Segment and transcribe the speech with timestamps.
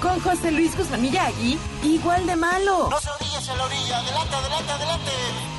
[0.00, 2.88] con José Luis Guzmán Miyagi, igual de malo.
[2.90, 5.10] No se orillas en la orilla, adelante, adelante, adelante.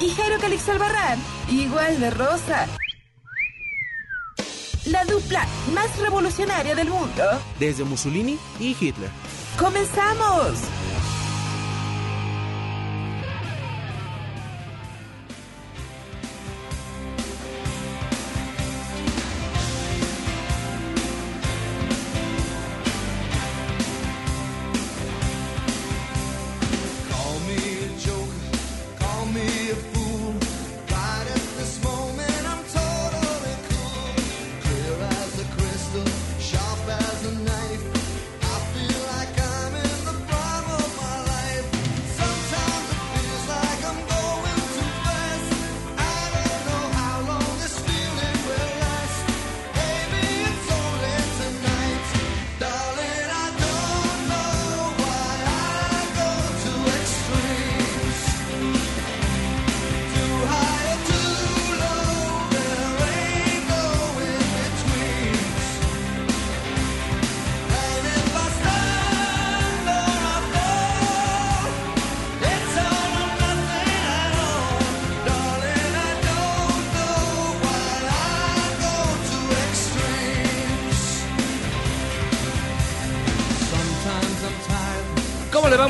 [0.02, 1.20] Y Jairo Calix Albarrán,
[1.50, 2.68] igual de rosa.
[4.86, 7.24] La dupla más revolucionaria del mundo.
[7.60, 9.10] Desde Mussolini y Hitler.
[9.60, 10.54] ¡Comenzamos!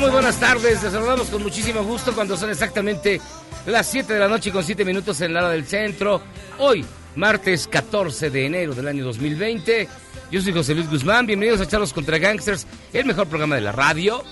[0.00, 0.80] Muy buenas tardes.
[0.82, 3.20] Les saludamos con muchísimo gusto cuando son exactamente
[3.66, 6.22] las 7 de la noche con 7 minutos en la hora del centro.
[6.58, 6.84] Hoy,
[7.16, 9.88] martes 14 de enero del año 2020.
[10.30, 11.26] Yo soy José Luis Guzmán.
[11.26, 14.22] Bienvenidos a Charlos contra Gangsters, el mejor programa de la radio.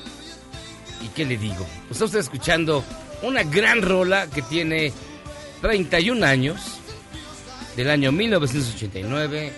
[1.02, 1.66] ¿Y qué le digo?
[1.88, 2.84] Pues está usted escuchando
[3.22, 4.92] una gran rola que tiene
[5.62, 6.78] 31 años,
[7.76, 9.52] del año 1989,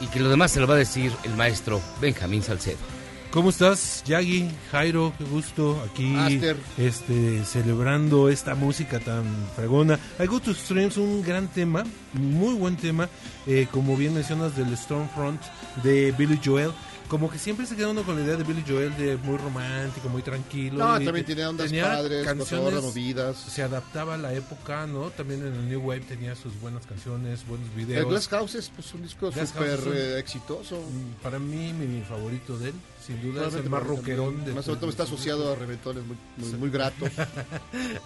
[0.00, 2.97] y que lo demás se lo va a decir el maestro Benjamín Salcedo.
[3.30, 4.48] ¿Cómo estás, Yagi?
[4.70, 6.40] Jairo, qué gusto aquí
[6.78, 9.24] este, celebrando esta música tan
[9.54, 9.98] fregona.
[10.18, 11.84] I Go to Streams, un gran tema,
[12.14, 13.06] muy buen tema,
[13.46, 15.42] eh, como bien mencionas del Stormfront
[15.82, 16.72] de Billy Joel.
[17.08, 20.08] Como que siempre se queda uno con la idea de Billy Joel de muy romántico,
[20.08, 20.78] muy tranquilo.
[20.78, 23.36] No, y también tiene ondas tenía padres, canciones, cotorras, movidas.
[23.36, 25.10] Se adaptaba a la época, ¿no?
[25.10, 28.08] También en el New Wave tenía sus buenas canciones, buenos El videos.
[28.08, 30.82] Glass House es pues, un disco súper eh, exitoso.
[31.22, 32.74] Para mí, mi favorito de él,
[33.08, 36.16] sin duda, es el más rockerón de Más sobre todo está asociado a reventones muy,
[36.36, 37.10] muy, muy gratos.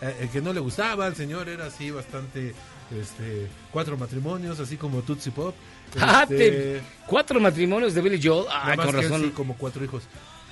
[0.00, 2.54] Eh, el que no le gustaba al señor era así bastante
[2.90, 5.54] este cuatro matrimonios así como Tootsie Pop
[6.00, 8.46] Ah, Este, te- cuatro matrimonios de Billy Joel.
[8.46, 9.22] nada Ah, más con que él razón.
[9.26, 10.02] sí, como cuatro hijos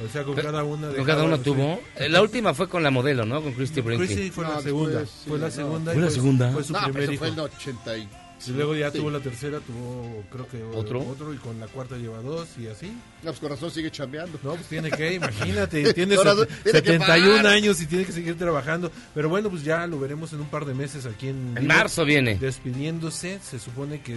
[0.05, 1.43] o sea con Pero- cada una Con cada uno sí.
[1.43, 1.81] tuvo.
[1.97, 3.43] Eh, La última fue con la modelo, ¿no?
[3.43, 4.09] Con Christy Brinkley.
[4.09, 5.55] Chrissy fue No, la segunda después, fue sí, la no.
[5.55, 6.53] segunda y ¿Fue la segunda?
[6.53, 7.97] fue su no, pero primer eso hijo fue en el 80
[8.47, 8.51] y...
[8.51, 8.99] y luego ya Sí.
[8.99, 11.01] tuvo la tercera tuvo creo que ¿Otro?
[11.07, 12.87] otro y con la cuarta lleva dos y así
[13.23, 14.39] No, pues corazón sigue chambeando.
[14.43, 17.47] No, pues tiene que, imagínate, tiene set- tiene que 71 pagar.
[17.47, 18.91] años y tiene que seguir trabajando.
[19.15, 21.55] Pero bueno, pues ya lo veremos en un par de meses aquí en...
[21.57, 22.37] En marzo viene.
[22.37, 24.17] Despidiéndose, se supone que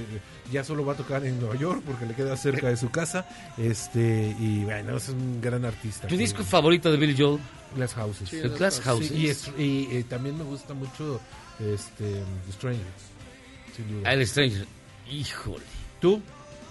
[0.52, 3.26] ya solo va a tocar en Nueva York porque le queda cerca de su casa.
[3.58, 6.08] Este, y bueno, es un gran artista.
[6.08, 7.40] ¿Tu disco favorito de Billy Joel?
[7.76, 8.30] Glass Houses.
[8.30, 9.08] Sí, Glass Houses.
[9.10, 11.20] Sí, y, es- y, eh, también me gusta mucho
[11.60, 12.82] este, Stranger.
[13.76, 14.12] Sin duda.
[14.14, 14.66] El Stranger.
[15.12, 15.64] Híjole.
[16.00, 16.22] ¿Tú?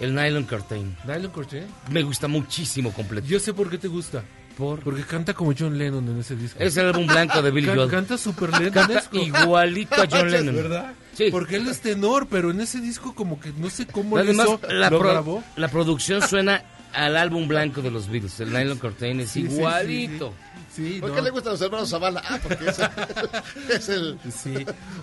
[0.00, 0.96] El Nylon Curtain.
[1.06, 1.64] Nylon Corté.
[1.90, 3.26] Me gusta muchísimo completo.
[3.26, 4.24] Yo sé por qué te gusta.
[4.56, 4.80] Por...
[4.80, 6.58] Porque canta como John Lennon en ese disco.
[6.60, 7.88] Es el álbum blanco de Billy Joel.
[7.90, 9.16] Canta súper Canta lentonesco.
[9.18, 10.54] igualito a John Lennon.
[10.56, 10.92] ¿Verdad?
[11.14, 11.28] Sí.
[11.30, 14.60] Porque él es tenor, pero en ese disco como que no sé cómo Además, hizo,
[14.72, 15.44] la, lo pro- grabó.
[15.56, 16.62] la producción suena
[16.92, 18.40] al álbum blanco de los Beatles.
[18.40, 20.34] El Nylon Curtain es Sí, sí, sí, igualito.
[20.74, 21.16] Sí, ¿Por no.
[21.16, 22.22] qué le gustan los hermanos Zavala?
[22.26, 22.78] Ah, porque es,
[23.68, 24.18] es el...
[24.32, 24.54] Sí.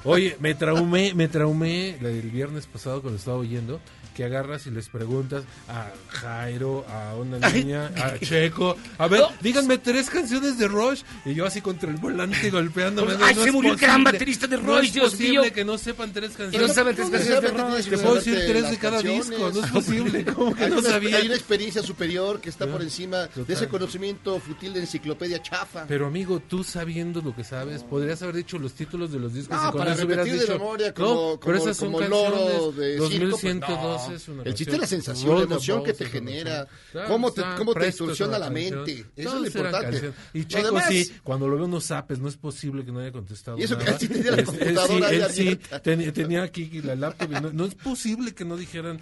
[0.03, 3.79] Oye, me traumé, me traumé del viernes pasado cuando estaba oyendo
[4.19, 9.77] que agarras y les preguntas a Jairo, a una niña, a Checo, a ver, díganme
[9.77, 13.13] tres canciones de Rush y yo así contra el volante golpeándome.
[13.21, 15.53] Ay, se murió el gran baterista de no Rush, es Dios posible mío.
[15.53, 16.67] que no sepan tres Y canciones.
[16.67, 17.57] no saben tres ¿Cómo canciones de?
[17.77, 17.85] Rush.
[17.89, 19.29] Te puedo decir tres de cada canciones.
[19.29, 21.15] disco, no es posible, ¿cómo que Hay no una, sabía?
[21.15, 25.85] hay una experiencia superior que está por encima de ese conocimiento futil de enciclopedia chafa.
[25.87, 29.55] Pero amigo, tú sabiendo lo que sabes, podrías haber dicho los títulos de los discos
[29.55, 30.59] No, y con para eso hubieras repetir de dicho.
[30.59, 32.75] memoria no, como- pero como- esas son como loro canciones.
[32.75, 34.15] de circo, pues, 2112 no.
[34.15, 36.67] es una El chiste es la sensación, la emoción que te genera,
[37.07, 39.05] cómo te, cómo te distorsiona la mente.
[39.15, 40.11] Eso es lo importante.
[40.33, 42.99] Y Checo demás- sí, cuando lo veo en unos zapes, no es posible que no
[42.99, 43.97] haya contestado Y eso que nada.
[43.97, 45.81] él sí tenía la Este, él computadora sí, ahí él sí, abierta.
[45.81, 48.99] ten- tenía aquí la laptop y no, no es posible que no dijeran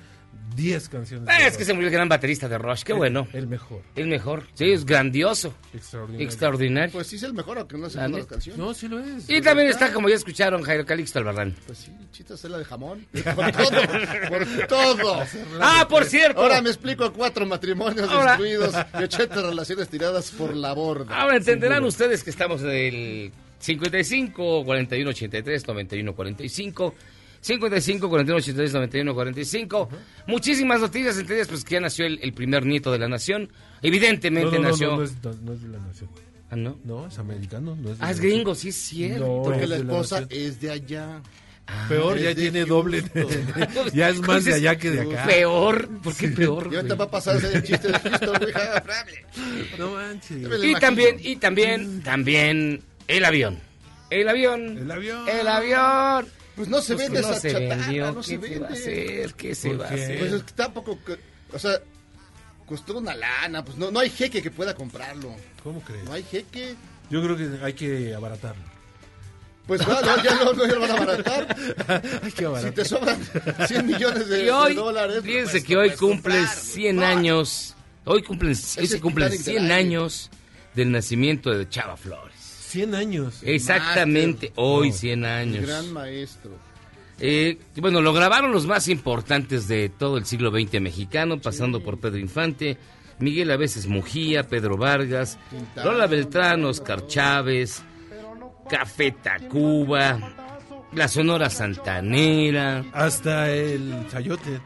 [0.57, 1.25] 10 canciones.
[1.25, 1.57] de Ah, es Rush.
[1.59, 3.27] que se murió el gran baterista de Rush, qué bueno.
[3.31, 4.43] El mejor, El mejor.
[4.55, 5.53] Sí, es grandioso.
[5.73, 6.25] extraordinario.
[6.25, 6.91] Extraordinario.
[6.91, 8.57] Pues sí es el mejor, aunque no se La las canciones.
[8.59, 9.29] No, sí lo es.
[9.29, 11.55] Y también está, como ya escucharon, Jairo Calixto Albarrán.
[11.65, 13.05] Pues sí, chiste es la de jamón.
[13.13, 13.81] Por todo,
[14.29, 15.23] por todo.
[15.61, 16.41] Ah, por cierto.
[16.41, 21.15] Ahora me explico cuatro matrimonios Ahora- destruidos y 80 relaciones tiradas por la borda.
[21.15, 26.95] Ahora entenderán ustedes que estamos en el 55 41 83 91 45
[27.47, 29.89] 55 41 83 91 45
[30.27, 33.49] Muchísimas noticias, entre ellas pues que ya nació el, el primer nieto de la nación.
[33.81, 34.87] Evidentemente no, no, nació.
[34.91, 36.09] no, no es, no, no es de la nación.
[36.49, 36.79] Ah, ¿no?
[36.83, 37.75] No, es americano.
[37.75, 39.25] No es de Ah, la es gringo, sí es cierto.
[39.25, 40.41] No, Porque es la de la esposa nación.
[40.41, 41.21] es de allá.
[41.89, 42.69] Peor, es ya tiene Houston.
[42.69, 43.03] doble.
[43.93, 45.25] ya es más de allá que de acá.
[45.25, 46.69] Peor, ¿por qué peor?
[46.71, 46.97] Y ahorita güey?
[46.99, 48.39] va a pasar ese chiste de Houston.
[49.77, 50.37] No manches.
[50.63, 53.59] Y también, y también, también el avión.
[54.09, 54.77] El avión.
[54.77, 55.27] El avión.
[55.27, 56.25] El avión.
[56.57, 58.11] Pues no se Pues vende no esa se chatarra, vendió.
[58.11, 58.73] no ¿Qué se se va a vende.
[58.73, 59.33] hacer?
[59.35, 60.03] ¿Qué se ¿Por va a qué?
[60.03, 60.19] hacer?
[60.19, 61.19] Pues es que tampoco, que-
[61.53, 61.71] o sea,
[62.65, 65.33] costó una lana, pues no, no hay jeque que pueda comprarlo.
[65.63, 66.03] ¿Cómo crees?
[66.03, 66.75] No hay jeque.
[67.09, 68.63] Yo creo que hay que abaratarlo.
[69.67, 71.55] Pues no, no, ya no, no lo van a abaratar.
[72.23, 73.19] hay que Si te sobran
[73.67, 75.19] 100 millones de, Y hoy, de dólares.
[75.23, 76.55] fíjense pues, que no hoy cumple comprar.
[76.57, 77.75] 100 Ah, años.
[78.05, 79.73] Hoy cumplen, hoy se cumplen Titanic del 100 aire.
[79.75, 80.29] años
[80.73, 82.36] del nacimiento de Chava Flores.
[82.67, 83.39] 100 años.
[83.43, 84.93] Exactamente, hoy No.
[84.95, 85.65] 100 Mi años.
[85.65, 86.51] gran maestro.
[87.19, 91.99] Eh, bueno, lo grabaron los más importantes de todo el siglo XX mexicano, pasando por
[91.99, 92.77] Pedro Infante,
[93.19, 95.91] Miguel a veces Mujía, Pedro Vargas, Quintana.
[95.91, 97.81] Lola Beltrán, Oscar Chávez,
[98.69, 100.19] Café Tacuba,
[100.93, 104.61] la Sonora Santanera, Hasta el chayote.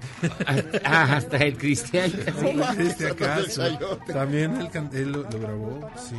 [0.84, 2.14] ah, hasta el Cristiano.
[2.18, 3.62] Este Hasta el acaso.
[3.62, 4.12] chayote.
[4.14, 6.16] También él, can- él lo, lo grabó, sí.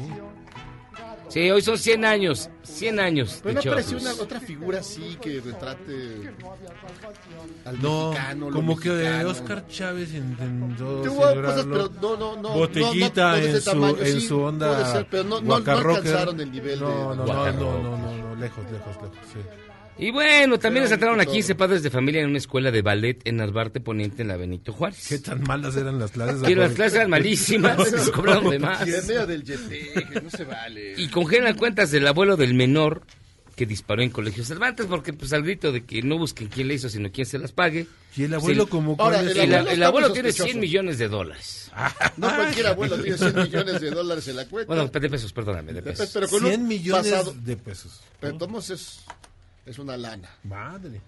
[1.32, 5.16] Sí, hoy son 100 años, 100 años Pero de no apareció una otra figura así
[5.18, 6.30] que retrate
[7.64, 8.50] al No, mexicano.
[8.50, 9.28] como que mexicano.
[9.30, 12.48] Oscar Chávez intentó Tuvo cosas, pero no, no, no.
[12.50, 15.24] Botellita no, no, no de en, su, tamaño, en sí, su onda puede ser, pero
[15.24, 16.94] no, no, alcanzaron el nivel no, de.
[16.94, 19.38] No, no, no, no, lejos, lejos, lejos, sí.
[19.98, 21.32] Y bueno, también entraron a todo.
[21.34, 24.72] 15 padres de familia en una escuela de ballet en Narvarte Poniente en la Benito
[24.72, 25.06] Juárez.
[25.08, 26.42] Qué tan malas eran las clases.
[26.42, 28.86] Que las clases eran malísimas, les cobraron de más.
[28.86, 30.94] Y en medio del yete, que no se vale.
[30.96, 33.02] Y congelan cuentas del abuelo del menor
[33.54, 36.74] que disparó en Colegio Cervantes, porque pues al grito de que no busquen quién le
[36.74, 37.86] hizo, sino quién se las pague.
[38.16, 38.70] Y el abuelo Sí.
[38.70, 38.96] como...
[38.98, 40.52] Ahora, cuál es El, el abuelo el abuelo tiene sospechoso.
[40.52, 41.70] 100 millones de dólares.
[42.16, 44.74] No cualquier abuelo tiene 100 millones de dólares en la cuenta.
[44.74, 46.10] Bueno, de pesos, perdóname, de pesos.
[46.14, 48.00] pero con un 100 millones pasado- de pesos.
[48.20, 49.00] Pero Tomos es,
[49.66, 50.28] es una lana.
[50.44, 51.00] Madre.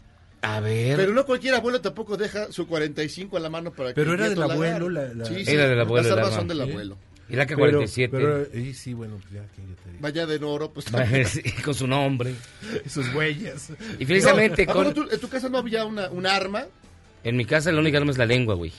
[0.43, 0.97] A ver.
[0.97, 4.21] Pero no cualquier abuelo tampoco deja su 45 a la mano para que Pero el
[4.21, 6.39] era del la abuelo, la- la- Sí, sí, Era del abuelo Las armas arma.
[6.39, 6.99] son del abuelo.
[7.31, 8.15] Y la que Pero, 47.
[8.15, 10.03] pero, y sí, bueno, pues ya, que ya te digo.
[10.03, 10.85] Vaya de oro, pues.
[11.31, 12.35] Sí, con su nombre.
[12.87, 13.71] Sus huellas.
[13.99, 14.93] Y precisamente No, ¿a con...
[14.93, 16.67] tú- en tu casa no había una, un arma.
[17.23, 18.73] En mi casa la única arma es la lengua, güey.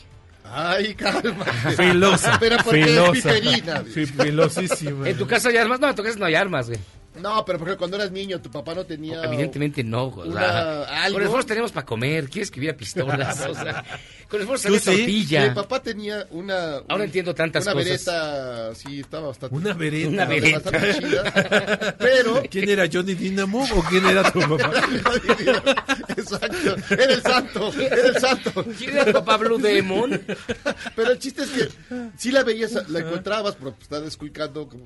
[0.43, 1.43] Ay, calma.
[1.75, 2.37] Filosa.
[2.39, 3.11] Pero porque es filosa.
[3.33, 3.83] piperina.
[3.91, 5.09] Sí, filosísima.
[5.09, 6.79] En tu casa hay armas, no, en tu casa no hay armas, güey.
[7.21, 9.23] No, pero porque cuando eras niño, tu papá no tenía.
[9.23, 10.27] Evidentemente no, güey.
[10.29, 11.17] o una- sea, algo.
[11.17, 12.29] Con esfuerzo tenemos para comer.
[12.29, 13.39] ¿Quieres que hubiera pistolas?
[13.49, 13.83] O sea,
[14.29, 15.01] con esfuerzo ¿Tú sale sí?
[15.03, 15.47] tortilla.
[15.49, 16.75] Mi papá tenía una.
[16.77, 17.87] Ahora un- entiendo tantas una cosas.
[18.05, 19.55] vereta, sí, estaba bastante.
[19.55, 20.09] Una vereta.
[20.09, 20.59] Una vereta.
[20.71, 21.95] bastante chida.
[21.99, 22.43] Pero.
[22.49, 24.71] ¿Quién era Johnny Dynamo o quién era tu papá?
[26.17, 26.75] Exacto.
[26.93, 27.73] Era el santo.
[27.79, 28.65] Era el santo.
[28.77, 30.21] ¿Quién era tu papá Blue Demon?
[30.95, 31.69] Pero el chiste es que
[32.17, 34.85] si la veías, la encontrabas, pero estás escuchando como.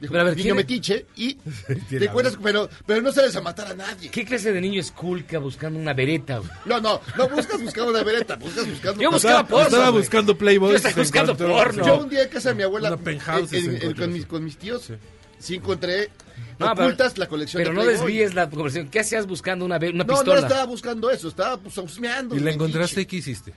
[0.00, 1.34] Dijo, Pero a ver, niño ¿quién- metiche y
[1.90, 4.10] te encuentras, pero, pero no sales a matar a nadie.
[4.10, 6.50] ¿Qué clase de niño es culca buscando una vereta, güey?
[6.64, 9.02] No, no, no buscas buscando una vereta, buscas buscando.
[9.02, 10.02] Yo buscaba Estaba, porno, estaba güey.
[10.02, 10.70] buscando Playboy.
[10.70, 11.86] Yo estaba buscando encontró- porno.
[11.86, 14.56] Yo un día en casa de mi abuela, penthouse en- en- con, mis, con mis
[14.56, 14.94] tíos, Sí.
[15.38, 16.08] sí, encontré
[16.58, 18.88] No, pero- ocultas la colección Pero de no desvíes la conversación.
[18.88, 20.40] ¿Qué hacías buscando una, una No, pistola?
[20.40, 22.34] no estaba buscando eso, estaba pues, husmeando.
[22.36, 23.52] ¿Y la encontraste y qué hiciste?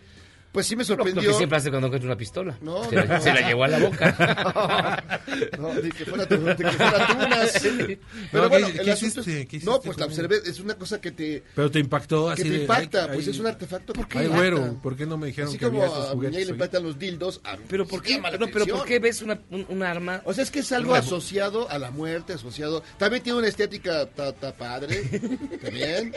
[0.54, 1.24] Pues sí me Lo, sorprendió.
[1.24, 2.58] lo que siempre hace cuando encuentra una pistola.
[2.62, 3.22] No, se, la, no.
[3.22, 5.20] se la llevó a la boca.
[5.58, 7.52] No, de que fuera, tu- de que fuera tunas.
[8.32, 9.48] Pero No, bueno, ¿qué- el qué asunto es- hiciste?
[9.48, 12.34] ¿Qué No, hiciste pues la observé, es una cosa que te, Pero te impactó que
[12.34, 14.36] así te de, impacta, ay, pues ay, es un artefacto que Ay, impacta.
[14.36, 16.36] güero, ¿por qué no me dijeron Así que como había esos a Muñe juguetes?
[16.36, 16.50] le ahí?
[16.52, 18.20] impactan los dildos, a mí Pero ¿por qué?
[18.22, 20.22] la No, pero ¿por qué ves una, un, un arma?
[20.26, 22.84] O sea, es que es algo asociado a la muerte, asociado...
[23.00, 25.02] También tiene una estética ta, ta padre,
[25.64, 26.14] también.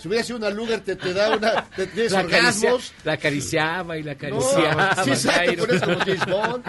[0.00, 1.64] Si hubiera sido una Luger, te, te da una...
[1.70, 2.92] Te, la, orgasmos.
[3.04, 5.04] la acariciaba y la No, acariciaba.
[5.04, 5.66] sí, exacto, Jairo.
[5.66, 6.64] pones como James Bond.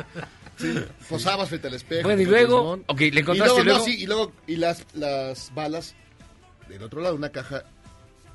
[0.58, 0.74] Sí,
[1.10, 2.03] posabas frente al espejo.
[2.03, 4.86] Bueno, y luego- ok, le Y encontraste, luego, no, luego- sí, y luego, y las,
[4.94, 5.96] las balas
[6.70, 7.63] del otro lado, una caja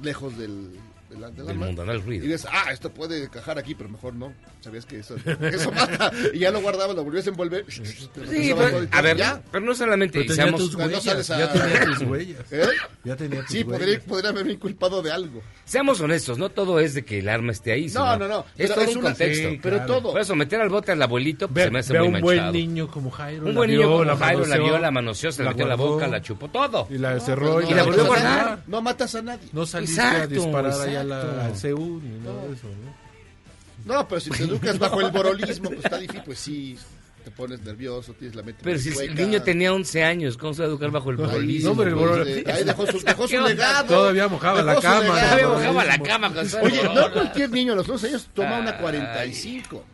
[0.03, 0.79] lejos del,
[1.11, 1.67] del, del Del arma.
[1.67, 2.25] mundanal Y ruido.
[2.25, 4.33] dices, ah, esto puede encajar aquí, pero mejor no.
[4.61, 6.11] Sabías que eso, eso mata.
[6.33, 7.65] Y ya lo guardabas, lo volvías a envolver.
[7.69, 9.43] Sí, pero- a ver, ya.
[9.51, 12.53] pero no solamente Pero tenía seamos, tus no huellas, a- ya tenía tus huellas.
[12.53, 12.67] ¿Eh?
[13.05, 13.79] Ya tenía tus Sí, huellas.
[13.79, 15.43] podría, podría haberme inculpado de algo.
[15.65, 17.87] seamos honestos, no todo es de que el arma esté ahí.
[17.87, 18.45] No, sino no, no.
[18.57, 19.49] Es todo es un una- contexto.
[19.51, 19.95] Sí, Pero claro.
[20.01, 20.13] todo.
[20.13, 22.21] Por eso, meter al bote al abuelito pues, Ve, se me hace ve muy un
[22.21, 23.43] buen niño como Jairo.
[23.47, 25.69] Un la buen niño como la Jairo la vio, la manoseó, se la metió en
[25.71, 26.87] la boca, la chupó todo.
[26.91, 27.61] Y la cerró.
[27.63, 28.63] Y la volvió a guardar.
[28.67, 29.49] No matas a nadie.
[29.53, 33.95] No saliste a disparar allá a la, al CEU ni nada de eso, ¿no?
[33.95, 36.79] No, pero si te educas bajo el borolismo, pues está difícil, pues sí,
[37.25, 39.15] te pones nervioso, tienes la mente Pero si el hueca.
[39.15, 41.71] niño tenía 11 años, ¿cómo se va a educar bajo el borolismo?
[41.71, 43.87] No, pero el boro- de- ahí dejó su, dejó su legado.
[43.89, 45.07] Todavía mojaba la cama.
[45.07, 46.05] Todavía mojaba la borolismo.
[46.05, 48.81] cama Oye, no cualquier niño a los 11 años toma una Ay.
[48.81, 49.85] 45.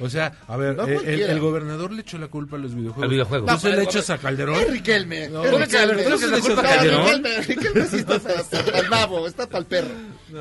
[0.00, 2.72] O sea, a ver, No eh, el, el gobernador le echó la culpa a los
[2.74, 3.02] videojuegos.
[3.02, 3.46] Al videojuego.
[3.46, 4.54] ¿Tú No, se le echas a Calderón?
[4.60, 5.28] Es Riquelme.
[5.28, 5.44] No.
[5.44, 6.10] es ¿Tú le echas- Riquelme.
[6.30, 7.06] No, culpa a Calderón?
[7.06, 9.88] Riquelme, Riquelme sí está para el nabo, está para el perro.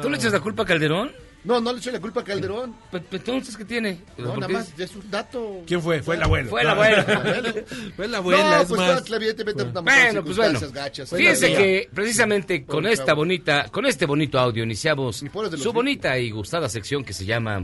[0.02, 1.12] ¿Tú le echas la culpa a Calderón?
[1.44, 2.76] No, no le echo la culpa a Calderón.
[2.92, 4.02] Pe- pe- Entonces, ¿qué tiene?
[4.18, 5.62] No, ¿Por nada más, es un dato.
[5.66, 6.02] ¿Quién fue?
[6.04, 6.50] Fue el abuelo.
[6.50, 7.04] Fue el abuelo.
[7.96, 9.08] Fue la abuela, no, es pues más.
[9.08, 10.60] fue, evidentemente una Bueno, pues bueno.
[10.60, 11.10] circunstancias gachas.
[11.16, 15.50] Fíjense Fue la- que precisamente con esta bonita, con este bonito audio iniciamos de los
[15.52, 15.74] su ricos.
[15.74, 17.64] bonita y gustada sección que se llama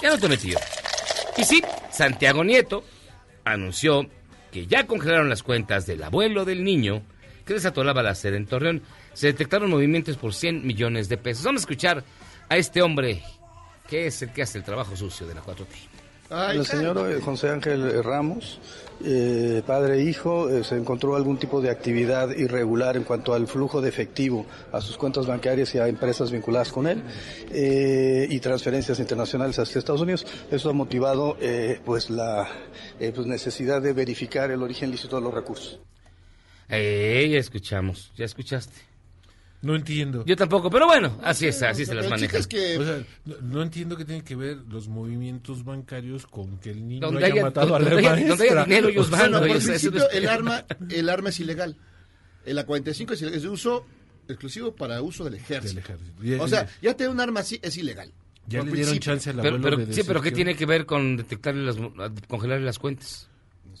[0.00, 0.52] Ya no te metí.
[1.38, 2.84] Y sí, Santiago Nieto
[3.44, 4.06] anunció
[4.52, 7.02] que ya congelaron las cuentas del abuelo del niño
[7.44, 8.82] que desató la balacera en Torreón.
[9.12, 11.44] Se detectaron movimientos por 100 millones de pesos.
[11.44, 12.04] Vamos a escuchar
[12.48, 13.22] a este hombre
[13.88, 15.66] que es el que hace el trabajo sucio de la 4T.
[16.32, 18.60] Ay, El señor eh, José Ángel Ramos,
[19.04, 23.48] eh, padre e hijo, eh, se encontró algún tipo de actividad irregular en cuanto al
[23.48, 27.02] flujo de efectivo a sus cuentas bancarias y a empresas vinculadas con él
[27.50, 30.24] eh, y transferencias internacionales hacia Estados Unidos.
[30.52, 32.48] Eso ha motivado eh, pues la
[33.00, 35.80] eh, pues necesidad de verificar el origen lícito de los recursos.
[36.68, 38.89] Eh, ya escuchamos, ya escuchaste.
[39.62, 40.24] No entiendo.
[40.24, 42.40] Yo tampoco, pero bueno, así es, así se las manejan.
[42.40, 46.56] es que O sea, no, no entiendo qué tiene que ver los movimientos bancarios con
[46.58, 49.10] que el niño Donde haya, haya- matado donde a la haya- donde haya dinero, ellos
[49.10, 51.76] van, Bueno, principio, el arma, el arma es ilegal.
[52.46, 53.84] El A45 es, ilegal, es de uso
[54.28, 55.74] exclusivo para uso del ejército.
[55.74, 56.24] Del ejército.
[56.24, 58.08] Y- O sea, ya tener un arma así es ilegal.
[58.46, 59.00] Ya le dieron principio.
[59.00, 61.64] chance al Pero, abuelo pero- de sí, pero ¿qué que- tiene que ver con detectarle
[61.64, 61.76] las,
[62.28, 63.28] congelarle las cuentas?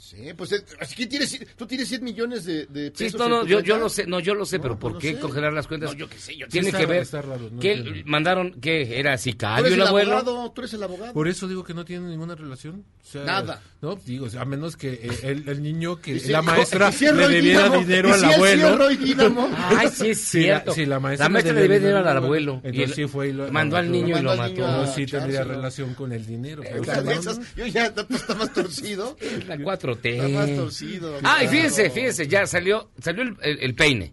[0.02, 3.18] Sí, pues eh, así que tienes, tú tienes 100 millones de, de Sí, pesos.
[3.20, 4.92] no, en no, tu yo, yo lo sé, no, yo lo sé, No, pero ¿por
[4.94, 5.20] no qué sé.
[5.20, 5.90] congelar las cuentas?
[5.92, 8.02] No, yo qué sé, yo Tiene que ver raro, no que entiendo.
[8.10, 8.98] mandaron, ¿qué?
[8.98, 10.16] ¿Era Tú sicario eres el el abuelo?
[10.16, 11.12] abogado, tú eres el abogado.
[11.12, 12.84] Por eso digo que no tiene ninguna relación.
[13.02, 13.62] O sea, Nada.
[13.82, 16.90] No, digo, o sea, a menos que eh, el, el niño que si- la maestra
[16.92, 18.78] si le debiera Dínamo, dinero al si sí abuelo.
[19.56, 20.72] Ay, sí es Si la- cierto.
[20.72, 22.60] si la maestra le debía dinero al abuelo.
[22.64, 24.60] Entonces sí fue y lo- mandó al niño y lo mató.
[24.66, 26.62] No, sí tendría relación con el dinero.
[26.62, 27.42] no, no.
[27.56, 29.16] yo ya tanto está más torcido.
[29.46, 29.56] La
[29.96, 30.06] 4T.
[30.14, 31.18] Está más torcido.
[31.22, 34.12] Ah, y fíjense, fíjense, ya salió, salió el, el- el peine.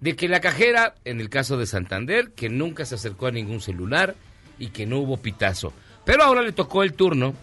[0.00, 3.60] De que la cajera, en el caso de Santander, que nunca se acercó a ningún
[3.60, 4.14] celular
[4.58, 5.72] y que no hubo pitazo.
[6.04, 7.34] Pero ahora le tocó el turno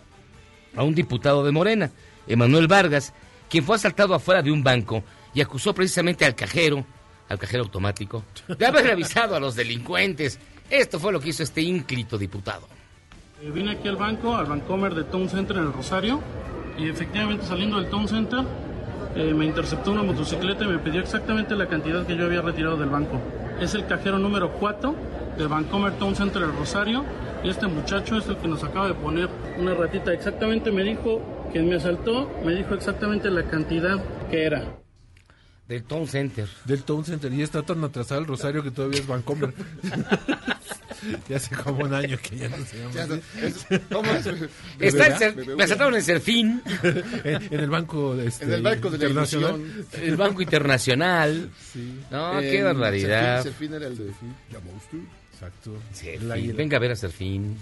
[0.76, 1.92] a un diputado de Morena,
[2.28, 3.14] Emanuel Vargas,
[3.50, 5.04] quien fue asaltado afuera de un banco
[5.34, 6.86] y acusó precisamente al cajero,
[7.28, 8.24] al cajero automático,
[8.58, 10.40] de haber revisado a los delincuentes.
[10.70, 12.68] Esto fue lo que hizo este ínclito diputado.
[13.42, 16.22] Eh, Vine aquí al banco, al Bancomer de Town Center en el Rosario,
[16.78, 18.44] y efectivamente saliendo del Town Center
[19.16, 22.76] eh, me interceptó una motocicleta y me pidió exactamente la cantidad que yo había retirado
[22.76, 23.20] del banco.
[23.62, 24.96] Es el cajero número 4
[25.38, 27.04] del Bancomer Town Center el Rosario,
[27.44, 30.12] y este muchacho es el que nos acaba de poner una ratita.
[30.12, 34.85] Exactamente me dijo, quien me asaltó, me dijo exactamente la cantidad que era.
[35.68, 36.48] Del Town Center.
[36.66, 37.34] Del Town Center.
[37.34, 39.52] Y está tan atrasado el Rosario que todavía es Vancomer.
[41.30, 43.04] ya hace como un año que ya no se llama Ya,
[43.48, 44.26] es- ¿Cómo es?
[44.80, 45.36] Está en?
[45.36, 46.62] Cer- Me asaltaron en Serfín.
[47.24, 49.60] en, en el banco este, En el banco de la internacional.
[49.60, 50.04] ilusión.
[50.04, 51.50] El Banco Internacional.
[52.12, 53.44] No, qué En barbaridad.
[53.44, 54.06] Serfín, Serfín era el de...
[54.52, 55.00] ¿Llamó usted?
[55.34, 55.78] Exacto.
[55.94, 56.56] Serfín.
[56.56, 57.58] Venga a ver a Serfín.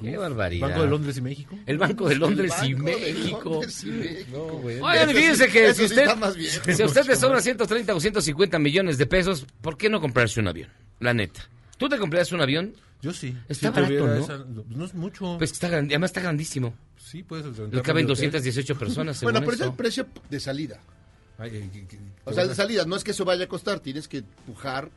[0.00, 0.68] Qué barbaridad.
[0.68, 1.58] Banco de Londres y México.
[1.66, 3.50] El Banco de Londres El y Banco de México.
[3.52, 4.28] Londres y México.
[4.32, 4.80] No, güey.
[4.80, 6.64] Oigan, fíjense que si usted, está más viejo.
[6.72, 10.40] si a usted le sobra 130 o 150 millones de pesos, ¿por qué no comprarse
[10.40, 10.68] un avión?
[11.00, 11.48] La neta.
[11.76, 12.74] ¿Tú te comprarías un avión?
[13.00, 13.36] Yo sí.
[13.48, 14.14] Está Si barato, ¿no?
[14.16, 15.36] esa- no es mucho.
[15.38, 16.74] Pues está grande, además está grandísimo.
[16.96, 17.52] sí, puedes Le
[17.82, 18.30] caben medio hotel.
[18.30, 20.80] 218 personas, según Bueno, pero es el precio de salida.
[21.38, 23.78] Ay, ay, ay, ay, O sea, de salida, no es que eso vaya a costar,
[23.78, 24.90] tienes que pujar.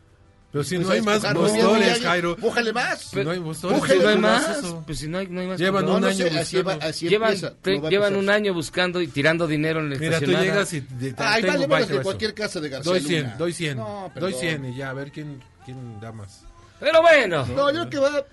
[0.51, 2.35] Pero si Pues no hay más postores, Jairo.
[2.35, 2.99] Pújale más.
[2.99, 5.47] Si no hay Pues si no hay ¿cómo más, pues si no hay, no hay
[5.47, 5.59] más.
[5.59, 6.85] Llevan no, un no año sé, así, va- buscando.
[6.87, 7.55] así llevan empieza.
[7.61, 11.13] te- llevan un año buscando y tirando dinero en la Mira, tú llegas y te,
[11.13, 12.03] te- Ay, tengo vale menos de eso.
[12.03, 13.35] cualquier casa de García Doy 100, Luna.
[13.37, 13.77] doy 100.
[13.77, 14.33] No, doy perdón.
[14.41, 16.41] 100 y ya, a ver quién, quién da más.
[16.81, 18.25] Pero bueno, No, yo creo que va.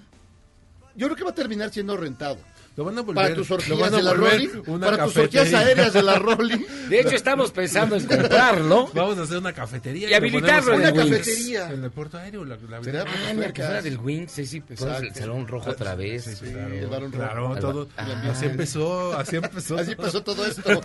[0.96, 2.38] Yo creo que va a terminar siendo rentado.
[2.78, 4.48] Lo van a volver, Para tus orgías de la Rolling.
[4.78, 6.58] Para tus orgías aéreas de la Rolling.
[6.88, 8.88] de hecho estamos pensando en comprarlo.
[8.94, 10.08] Vamos a hacer una cafetería.
[10.08, 11.70] Y habilitarlo lo en el cafetería.
[11.72, 12.44] En el puerto aéreo.
[12.44, 15.96] La, la Será Ah, que fuera del Wings, sí, sí, pones el salón rojo otra
[15.96, 16.22] vez.
[16.22, 17.56] Sí, sí, el claro, varón claro, rojo.
[17.56, 17.88] todo.
[17.96, 18.28] Ah.
[18.30, 19.76] Así empezó, así empezó.
[19.76, 20.62] Así pasó todo esto.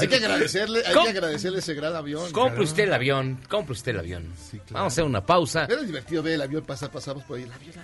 [0.00, 2.32] hay que agradecerle, hay que agradecerle ese gran avión.
[2.32, 4.32] Compre usted el avión, compre usted el avión.
[4.36, 4.72] Sí, claro.
[4.72, 5.66] Vamos a hacer una pausa.
[5.66, 7.44] Era divertido ver el avión pasar, pasamos por ahí.
[7.44, 7.74] El avión.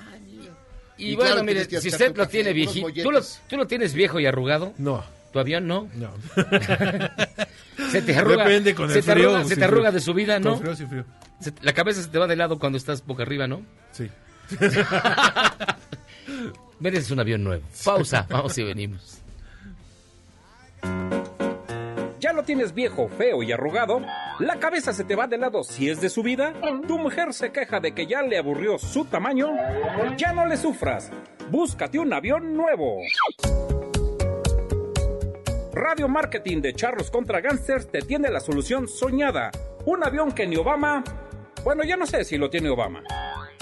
[0.98, 2.88] Y, Y bueno, claro, mire, si usted lo café, tiene viejito.
[3.02, 5.88] ¿tú lo, tú lo tienes viejo y arrugado, No, tu avión no.
[5.94, 6.10] no.
[7.90, 9.30] Se te arruga, Depende con el se te frío.
[9.30, 9.92] arruga, se te arruga frío.
[9.92, 10.50] de su vida, ¿no?
[10.52, 11.04] Con frío, sin frío.
[11.40, 13.62] Se- la cabeza se te va de lado cuando estás boca arriba, ¿no?
[13.92, 14.08] Sí.
[16.80, 17.62] Mereces un avión nuevo.
[17.84, 19.18] Pausa, vamos y venimos.
[22.32, 24.00] ¿Ya lo tienes viejo, feo y arrugado?
[24.38, 26.54] ¿La cabeza se te va de lado si es de su vida?
[26.88, 29.54] ¿Tu mujer se queja de que ya le aburrió su tamaño?
[30.16, 31.10] Ya no le sufras.
[31.50, 33.02] Búscate un avión nuevo.
[35.74, 39.50] Radio Marketing de Charros contra Gangsters te tiene la solución soñada.
[39.84, 41.04] Un avión que ni Obama...
[41.64, 43.02] Bueno, ya no sé si lo tiene Obama.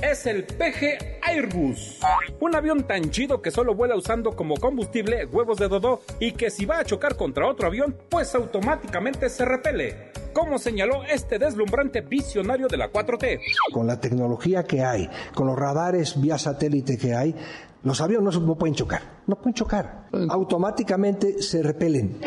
[0.02, 2.00] Es el PG Airbus.
[2.40, 6.50] Un avión tan chido que solo vuela usando como combustible huevos de dodo y que
[6.50, 10.10] si va a chocar contra otro avión, pues automáticamente se repele.
[10.32, 13.40] Como señaló este deslumbrante visionario de la 4T.
[13.74, 17.34] con la tecnología que hay, con los radares vía satélite que hay,
[17.82, 20.06] los aviones no, pueden chocar, no pueden chocar.
[20.30, 22.20] Automáticamente se repelen.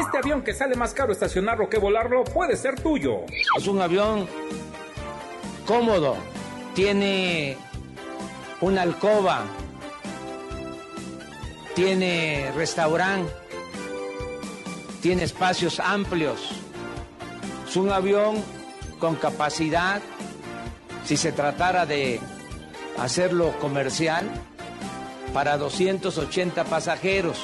[0.00, 3.20] Este avión que sale más caro estacionarlo que volarlo puede ser tuyo.
[3.58, 4.26] Es un avión
[5.66, 6.16] cómodo,
[6.74, 7.56] tiene
[8.60, 9.42] una alcoba,
[11.74, 13.32] tiene restaurante,
[15.00, 16.50] tiene espacios amplios.
[17.68, 18.36] Es un avión
[18.98, 20.00] con capacidad,
[21.04, 22.20] si se tratara de
[22.98, 24.30] hacerlo comercial,
[25.32, 27.38] para 280 pasajeros.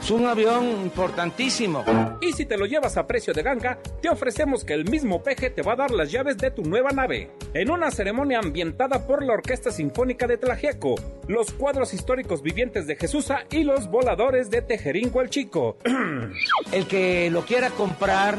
[0.00, 1.84] Es un avión importantísimo.
[2.20, 5.50] Y si te lo llevas a precio de ganga, te ofrecemos que el mismo peje
[5.50, 7.30] te va a dar las llaves de tu nueva nave.
[7.52, 10.94] En una ceremonia ambientada por la Orquesta Sinfónica de Tlajeco,
[11.28, 15.76] los cuadros históricos vivientes de Jesusa y los voladores de Tejerinco el Chico.
[16.72, 18.38] El que lo quiera comprar,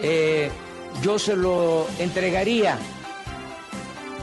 [0.00, 0.50] eh,
[1.02, 2.78] yo se lo entregaría.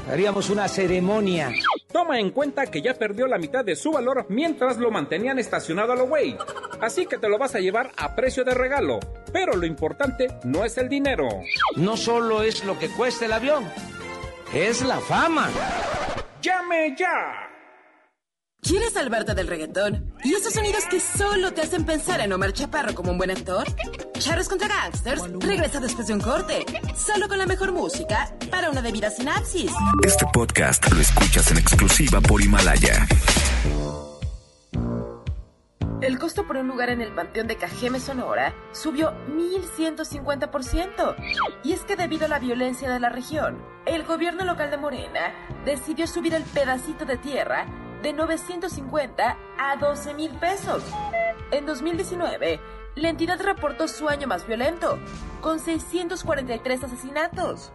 [0.09, 1.51] Haríamos una ceremonia.
[1.91, 5.93] Toma en cuenta que ya perdió la mitad de su valor mientras lo mantenían estacionado
[5.93, 6.37] a lo güey.
[6.79, 8.99] Así que te lo vas a llevar a precio de regalo.
[9.33, 11.27] Pero lo importante no es el dinero.
[11.75, 13.67] No solo es lo que cuesta el avión,
[14.53, 15.49] es la fama.
[16.41, 17.44] ¡Llame ya!
[18.65, 20.11] ¿Quieres salvarte del reggaetón?
[20.23, 23.63] ¿Y esos sonidos que solo te hacen pensar en Omar Chaparro como un buen actor?
[24.13, 28.81] Charros contra Gangsters regresa después de un corte, solo con la mejor música para una
[28.81, 29.71] debida sinapsis.
[30.03, 33.05] Este podcast lo escuchas en exclusiva por Himalaya.
[36.01, 41.15] El costo por un lugar en el Panteón de Cajeme, Sonora, subió 1.150%.
[41.63, 45.35] Y es que debido a la violencia de la región, el gobierno local de Morena
[45.65, 47.67] decidió subir el pedacito de tierra
[48.05, 50.83] de 950 a 12 mil pesos.
[51.49, 52.59] En 2019,
[52.93, 54.99] la entidad reportó su año más violento,
[55.41, 57.71] con 643 asesinatos.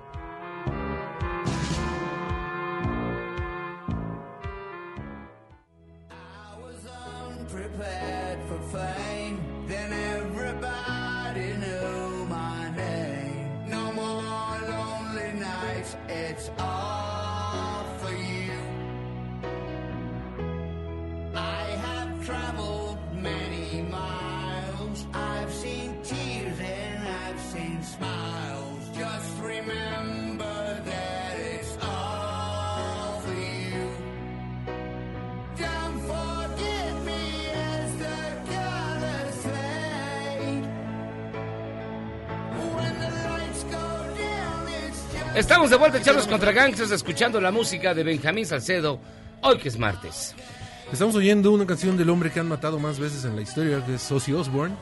[45.40, 49.00] Estamos de vuelta, Charlos contra Gangsters, escuchando la música de Benjamín Salcedo,
[49.40, 50.34] hoy que es martes.
[50.92, 53.94] Estamos oyendo una canción del hombre que han matado más veces en la historia, que
[53.94, 54.74] es Ozzy Osbourne.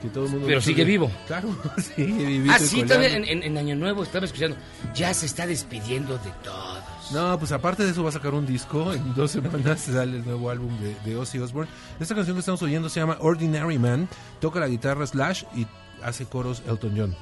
[0.00, 1.10] Que todo el mundo Pero sigue vivo.
[1.26, 1.48] Claro,
[1.96, 4.56] sigue vivito Ah, sí, todavía en, en- en Año Nuevo estaba escuchando,
[4.94, 6.78] ya se está despidiendo de todo.
[7.10, 8.92] No, pues aparte de eso va a sacar un disco.
[8.92, 11.68] En dos semanas sale el nuevo álbum de, de Ozzy Osbourne.
[11.98, 14.08] Esta canción que estamos oyendo se llama Ordinary Man.
[14.40, 15.66] Toca la guitarra Slash y
[16.04, 17.16] hace coros Elton John.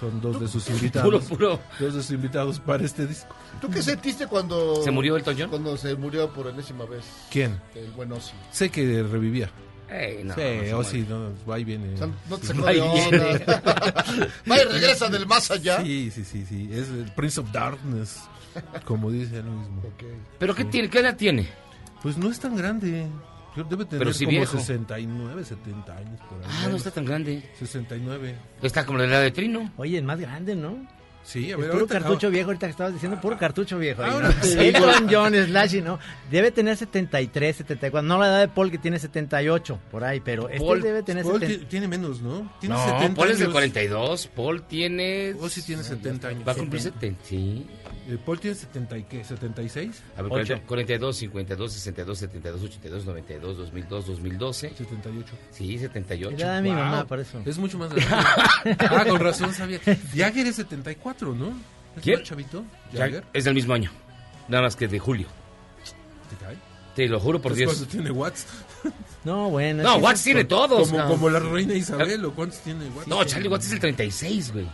[0.00, 1.04] Son dos de sus invitados.
[1.04, 1.60] Puro, puro.
[1.78, 3.34] Dos de sus invitados para este disco.
[3.60, 4.82] ¿Tú qué sentiste cuando...
[4.82, 5.50] ¿Se murió Elton John?
[5.50, 7.04] Cuando se murió por enésima vez.
[7.30, 7.60] ¿Quién?
[7.74, 8.32] El buen Ozzy.
[8.50, 9.50] Sé que revivía.
[9.90, 11.94] Ey, no, sí, no se Ozzy, no, va y viene.
[11.94, 12.52] O sea, no te Sí.
[12.54, 14.28] sacó de onda.
[14.50, 15.82] Va y regresa del más allá.
[15.82, 16.70] Sí, sí, sí, sí.
[16.72, 18.20] Es el Prince of Darkness,
[18.84, 19.82] como dice él mismo.
[20.38, 20.88] ¿Pero qué tiene?
[20.88, 21.48] ¿Qué edad tiene?
[22.02, 23.06] Pues no es tan grande.
[23.56, 24.58] Debe tener Pero sí como viejo.
[24.58, 26.46] 69, 70 años por ahí.
[26.48, 27.42] Ah, no está tan grande.
[27.58, 28.34] 69.
[28.62, 29.72] Está como la edad de Trino.
[29.76, 30.86] Oye, es más grande, ¿no?
[31.22, 34.02] Sí, a Es ver, puro ahorita- cartucho viejo, ahorita que estabas diciendo, puro cartucho viejo.
[34.02, 34.42] Ahora ¿no?
[34.42, 34.56] sí.
[34.58, 35.98] Elton John, Slash, ¿no?
[36.30, 38.02] Debe tener 73, 74.
[38.08, 41.22] No la edad de Paul que tiene 78, por ahí, pero este Paul- debe tener
[41.24, 41.60] Paul 70.
[41.60, 42.50] ti- tiene menos, ¿no?
[42.58, 43.52] Tiene No, 70 Paul es del años.
[43.52, 44.26] 42.
[44.34, 45.34] Paul tiene.
[45.38, 46.48] Ozzy tiene 70 años.
[46.48, 47.20] Va a cumplir 70.
[47.24, 47.66] Sí.
[48.10, 50.02] Eh, Paul tiene 70 y qué, 76.
[50.16, 54.70] A ver, 40, 42, 52, 62, 72, 82, 92, 2002, 2012.
[54.76, 55.32] 78.
[55.52, 56.36] Sí, 78.
[56.36, 56.78] La edad de mi Wow.
[56.78, 57.40] mamá, por eso.
[57.46, 58.16] Es mucho más grande.
[58.90, 59.78] ah, con razón sabía.
[60.14, 61.50] Jagger es 74, ¿no?
[61.96, 62.18] ¿Es ¿Quién?
[62.18, 62.64] más chavito?
[62.92, 63.24] Ya- Jagger.
[63.32, 63.92] Es del mismo año.
[64.48, 65.28] Nada más que de julio.
[66.30, 66.56] ¿Te cae?
[66.96, 67.74] Te lo juro por ¿Es Dios.
[67.74, 68.46] cuánto tiene Watts?
[69.24, 69.82] No, bueno.
[69.84, 70.88] No, Watts tiene todos.
[70.88, 71.08] Como, no.
[71.08, 73.06] como la reina Isabel, ¿o cuántos tiene Watts?
[73.06, 74.66] No, Charlie Watts es el 36, güey.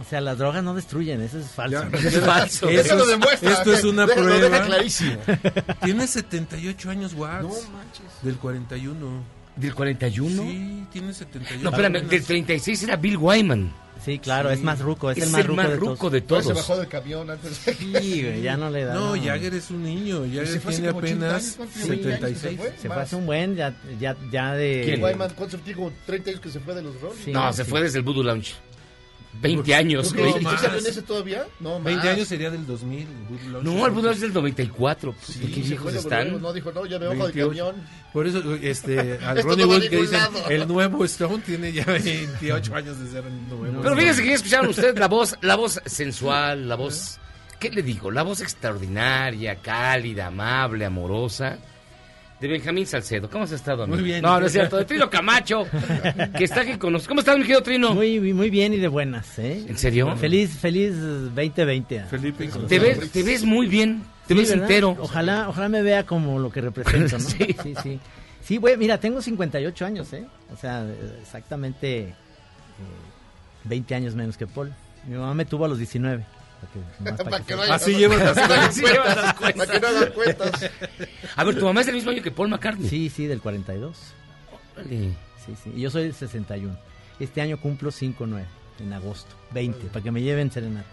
[0.00, 1.84] O sea, las drogas no destruyen, eso es falso.
[1.90, 2.68] Ya, Es falso.
[2.68, 3.52] Eso Eso lo es- demuestra.
[3.52, 4.66] Esto es una Deja- lo deja prueba.
[4.66, 5.16] clarísimo.
[5.84, 7.42] Tiene 78 años Watts.
[7.42, 8.02] No manches.
[8.22, 9.22] Del 41.
[9.56, 10.42] ¿Del 41?
[10.42, 11.62] Sí, tiene 78.
[11.62, 13.72] No, espérame, del 36 era Bill Wyman.
[14.04, 16.12] Sí, claro, es más ruco, es, Es el más el ruco más de ruco todos.
[16.12, 16.56] de Pero se todos.
[16.68, 17.74] bajó del camión antes de...
[17.74, 18.92] Sí, güey, ya no le da.
[18.94, 20.22] No, Jagger es un niño.
[20.24, 21.88] Jagger se fue hace tiene como 80 apenas años, ¿cuántos tiene?
[21.96, 22.50] 20 años 76.
[22.50, 22.82] se fue?
[22.82, 24.82] Se fue hace un buen, ya, ya, ya de...
[24.84, 25.02] ¿Quién?
[25.04, 25.76] Wyman, ¿cuánto tiene?
[25.76, 27.22] Como 30 años que se fue de los Rolling.
[27.24, 27.30] Sí.
[27.32, 27.70] No, se sí.
[27.70, 28.54] fue desde el Voodoo Lounge.
[29.40, 30.30] 20 años, güey.
[30.30, 31.46] ¿Y salió en ese todavía?
[31.60, 32.16] No, 20 más.
[32.16, 33.00] años sería del 2000.
[33.00, 33.64] el Wood Lounge.
[33.64, 35.14] No, el Lounge es del 94.
[35.20, 36.40] Sí, ¿Qué viejos de están?
[36.40, 37.48] No, dijo, no, ya me bajo del 28.
[37.48, 37.86] camión.
[38.12, 42.98] Por eso, este, al Ronnie Wood que dicen, el nuevo Stone tiene ya 28 años
[42.98, 43.82] de ser el nuevo.
[43.82, 47.18] Pero fíjense que ya escucharon ustedes la voz, la voz sensual, la voz,
[47.58, 48.10] ¿qué le digo?
[48.10, 51.58] La voz extraordinaria, cálida, amable, amorosa
[52.44, 53.30] de Benjamín Salcedo.
[53.30, 53.96] ¿Cómo has estado, amigo?
[53.96, 54.20] Muy bien.
[54.20, 55.66] No, no es cierto, de Trino Camacho,
[56.36, 57.08] que está aquí con nosotros.
[57.08, 57.94] ¿Cómo estás, mi querido Trino?
[57.94, 59.64] Muy, muy bien y de buenas, ¿eh?
[59.66, 60.14] ¿En serio?
[60.16, 62.04] Feliz, feliz 2020.
[62.04, 64.64] Felipe Te ves, te ves muy bien, te Sí, ves ¿verdad?
[64.64, 64.96] entero.
[65.00, 67.24] Ojalá, ojalá me vea como lo que represento, ¿no?
[67.30, 67.56] Sí.
[67.62, 68.00] sí, sí.
[68.42, 70.26] Sí, güey, mira, tengo 58 años, ¿eh?
[70.52, 72.14] O sea, eh, exactamente eh,
[73.64, 74.70] 20 años menos que Paul.
[75.08, 76.26] Mi mamá me tuvo a los 19.
[76.64, 77.60] Para que- nomás para Para que que sepa.
[77.62, 80.70] vaya- Así llevas las cuentas, Para que no hagan cuentas.
[81.36, 82.88] A ver, tu mamá es del mismo año que Paul McCartney.
[82.88, 83.96] Sí, sí, del 42.
[84.76, 85.14] Órale.
[85.44, 85.72] Sí, sí.
[85.80, 86.76] Yo soy del 61.
[87.20, 88.44] Este año cumplo 5-9,
[88.80, 89.34] en agosto.
[89.54, 90.88] 20, para que me lleven serenata.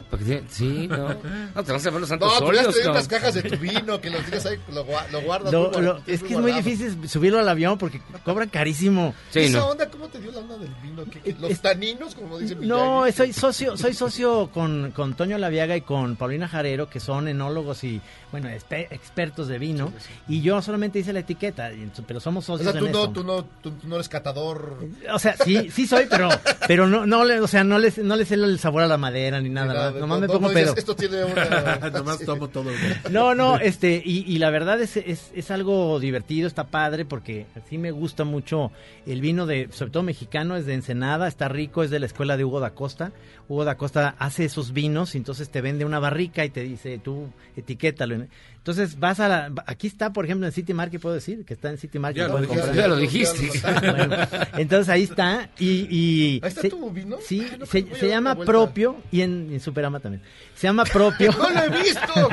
[0.49, 1.09] Sí, no.
[1.55, 4.21] No, te vas a ver los santos No, ya cajas de tu vino que los
[4.23, 5.51] tienes ahí, lo, lo guardas.
[5.51, 9.13] Lo- muy lo- guardado, es que es muy difícil subirlo al avión porque cobran carísimo.
[9.31, 9.67] Sí, ¿Esa no.
[9.69, 11.03] onda cómo te dio la onda del vino?
[11.05, 15.15] ¿Qué- qué- ¿Los Es- taninos, como dice mi No, soy socio, soy socio con, con
[15.15, 17.99] Toño Laviaga y con Paulina Jarero, que son enólogos y,
[18.31, 19.91] bueno, expertos de vino.
[20.27, 21.71] Y yo solamente hice la etiqueta,
[22.07, 23.11] pero somos O socios sea, tú en no, eso.
[23.11, 24.77] tú, no, tú, tú no eres catador.
[25.13, 26.29] O sea, sí, sí soy, pero,
[26.67, 28.97] pero no, no, le, o sea, no les, no les sé el sabor a la
[28.97, 30.75] madera ni nada, nomás no- me no- pongo no dices, pedo.
[30.77, 31.89] Esto tiene una...
[31.93, 32.69] Nomás tomo todo.
[33.09, 37.45] No, no, este, y, y la verdad es, es, es algo divertido, está padre, porque
[37.69, 38.71] sí me gusta mucho
[39.05, 42.37] el vino de, sobre todo mexicano, es de Ensenada, está rico, es de la escuela
[42.37, 43.11] de Hugo da Costa.
[43.47, 46.97] Hugo da Costa hace esos vinos, y entonces te vende una barrica y te dice,
[46.99, 48.25] tú etiquétalo.
[48.61, 51.71] Entonces vas a la, aquí está, por ejemplo, en City Market, puedo decir, que está
[51.71, 52.21] en City Market.
[52.21, 52.61] Ya lo dijiste.
[52.61, 52.75] comprar.
[52.75, 53.51] Ya lo dijiste.
[53.63, 54.15] Ah, bueno,
[54.57, 55.87] entonces ahí está, y...
[55.89, 57.17] y ¿Ahí está se- tu vino?
[57.25, 60.21] Sí, Ah, no, se, llama propio, y en, en Superama también.
[60.55, 61.31] Se llama propio.
[61.39, 62.29] ¡No lo he visto!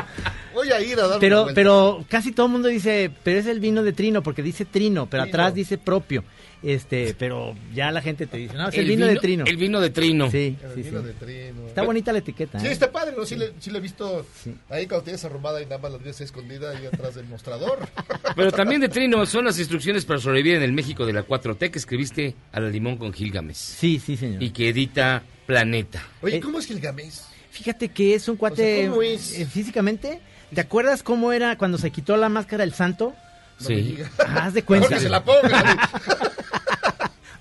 [0.52, 3.58] Voy a ir a dar Pero, pero casi todo el mundo dice, pero es el
[3.60, 5.34] vino de Trino, porque dice Trino, pero Trino.
[5.34, 6.24] atrás dice propio.
[6.62, 9.44] Este, pero ya la gente te dice, no, es el, vino, de Trino.
[9.46, 10.28] El vino de Trino.
[10.30, 11.06] Sí, El sí, vino sí.
[11.06, 11.66] de Trino.
[11.68, 12.58] Está bonita la etiqueta.
[12.58, 12.72] Sí, ¿eh?
[12.72, 13.24] está padre, ¿no?
[13.24, 14.54] Sí le, sí le he visto Sí.
[14.68, 17.88] ahí cuando tienes arrumada y nada más la tienes escondida ahí atrás del mostrador.
[18.36, 21.70] Pero también de Trino son las instrucciones para sobrevivir en el México de la 4T
[21.70, 23.54] que escribiste a la limón con Gilgamesh.
[23.56, 24.42] Sí, sí, señor.
[24.42, 26.02] Y que edita Planeta.
[26.22, 27.20] Oye, Eh, ¿cómo es Gilgamesh?
[27.52, 29.38] Fíjate que es un cuate ¿cómo es?
[29.38, 30.20] eh, físicamente.
[30.54, 33.14] ¿Te acuerdas cómo era cuando se quitó la máscara el santo?
[33.60, 33.98] No Sí.
[34.18, 34.88] haz de Mejor cuenta.
[34.94, 35.90] que se la ponga.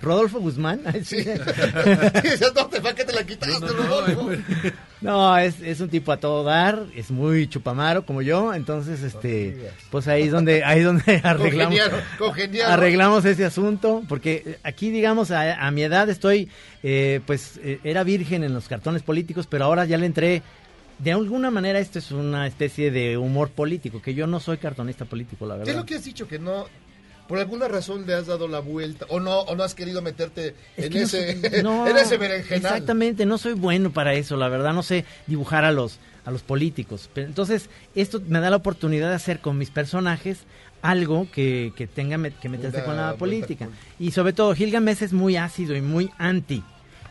[0.02, 0.82] Rodolfo Guzmán.
[1.04, 1.18] Sí.
[2.56, 4.30] No, te va que te la quitaste, Rodolfo.
[5.02, 9.72] No, es, es un tipo a todo dar, es muy chupamaro como yo, entonces este
[9.92, 11.80] pues ahí es donde ahí es donde arreglamos
[12.66, 16.50] arreglamos ese asunto, porque aquí digamos a, a mi edad estoy
[16.84, 20.42] eh, pues eh, era virgen en los cartones políticos, pero ahora ya le entré
[21.00, 25.06] de alguna manera esto es una especie de humor político, que yo no soy cartonista
[25.06, 25.82] político, la ¿Qué es verdad.
[25.82, 26.28] lo que has dicho?
[26.28, 26.66] Que no,
[27.28, 30.56] por alguna razón le has dado la vuelta, o no, o no has querido meterte
[30.76, 32.58] Es en, no ese, soy- no, en ese berenjenal.
[32.58, 36.44] Exactamente, no soy bueno para eso, la verdad, no sé dibujar a los, a los
[36.44, 37.10] políticos.
[37.14, 40.40] Pero entonces, esto me da la oportunidad de hacer con mis personajes
[40.82, 43.66] algo que, que tenga que meterse Una con la política.
[43.66, 46.64] con- Y sobre todo, Gilgamesh es muy ácido y muy anti.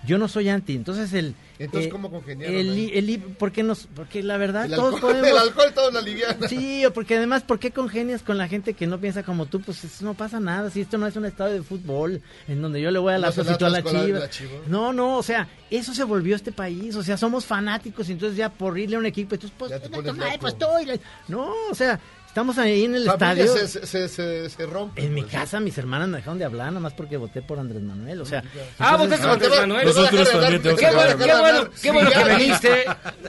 [0.06, 1.34] Yo no soy anti, entonces el...
[1.58, 5.12] Entonces, eh, ¿cómo congeniaron El, el ¿por qué nos, porque la verdad El todos alcohol,
[5.12, 5.30] podemos...
[5.42, 6.48] el alcohol todo la liviana.
[6.48, 9.60] Sí, o porque además, ¿por qué congenias con la gente que no piensa como tú?
[9.60, 10.70] Pues eso no pasa nada.
[10.70, 13.30] Si esto no es un estadio de fútbol en donde yo le voy a la
[13.30, 14.18] No y tú a la chiva.
[14.18, 14.50] la Chiva.
[14.68, 16.94] No, no, o sea, eso se volvió este país.
[16.94, 19.80] O sea, somos fanáticos y entonces ya por irle a un equipo, entonces, pues, Ya
[19.80, 20.40] te no, pones madre, loco.
[20.42, 21.00] pues estoy.
[21.28, 21.98] No, o sea,
[22.36, 23.46] estamos ahí en el estadio.
[23.50, 25.06] se, se, se, se rompen.
[25.06, 25.32] En mi pues.
[25.32, 28.20] casa mis hermanas me dejaron de hablar nada más porque voté por Andrés Manuel.
[28.20, 28.44] O sea,
[28.78, 29.86] Ah, votaste por Andrés Manuel.
[29.86, 32.84] Nosotros también te Qué bueno, qué bueno, qué bueno que viniste.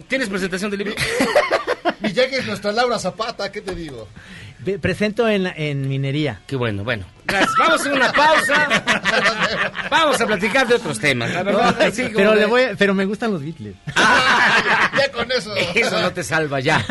[0.10, 0.93] ¿Tienes presentación de libro?
[2.04, 4.10] Y ya que es nuestra Laura Zapata, ¿qué te digo?
[4.82, 6.41] Presento en, en minería.
[6.47, 7.06] Qué bueno, bueno.
[7.25, 7.51] Gracias.
[7.58, 8.84] Vamos a hacer una pausa.
[9.89, 11.34] Vamos a platicar de otros temas.
[11.34, 13.75] La verdad, así como pero de- le voy, a- pero me gustan los Beatles.
[13.95, 15.53] Ya con eso.
[15.75, 16.84] Eso no te salva ya.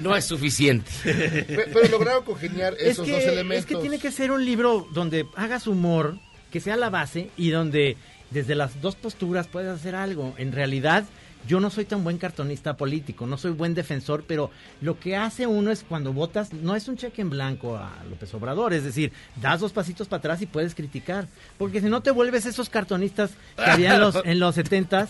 [0.00, 0.90] No es suficiente.
[1.04, 3.58] Pe- Pero lograron congeniar es esos que, dos elementos.
[3.60, 6.18] Es que tiene que ser un libro donde hagas humor,
[6.52, 7.96] que sea la base y donde
[8.30, 10.34] desde las dos posturas puedes hacer algo.
[10.38, 11.04] En realidad,
[11.46, 15.46] yo no soy tan buen cartonista político, no soy buen defensor, pero lo que hace
[15.46, 19.12] uno es cuando votas, no es un cheque en blanco a López Obrador, es decir,
[19.40, 23.30] das dos pasitos para atrás y puedes criticar, porque si no te vuelves esos cartonistas
[23.56, 25.08] que había en los, en los 70s,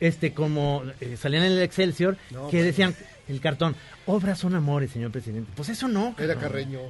[0.00, 2.94] este, como eh, salían en el Excelsior, No, que decían,
[3.28, 3.74] el cartón,
[4.06, 5.50] obras son amores, señor presidente.
[5.56, 6.14] Pues eso no.
[6.18, 6.34] Era.
[6.36, 6.80] Carreño.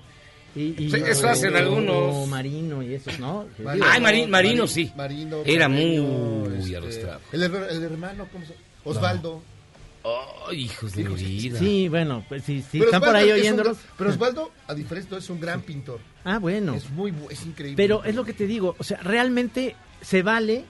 [0.55, 1.95] Y, y- Sí, eso o- hacen o- algunos.
[1.97, 3.47] o Marino y esos, ¿no?
[3.63, 4.93] Marino, Ay, Mari- Marino, Mari- sí.
[4.97, 7.21] Marino, Era Carreño, muy este, arrastrado.
[7.33, 8.66] El, el hermano, ¿cómo se llama?
[8.91, 9.43] Osvaldo.
[10.09, 11.59] Oh, hijos de mi vida.
[11.59, 13.77] Sí, bueno, pues si sí, Pero están por Osvaldo ahí es un oyéndolos.
[13.79, 15.99] gran- pero Osvaldo, a diferencia, es un gran pintor.
[16.25, 16.75] Ah, bueno.
[16.75, 17.77] Es muy, bu- es increíble.
[17.77, 20.65] Pero es lo que te digo, o sea, realmente se vale,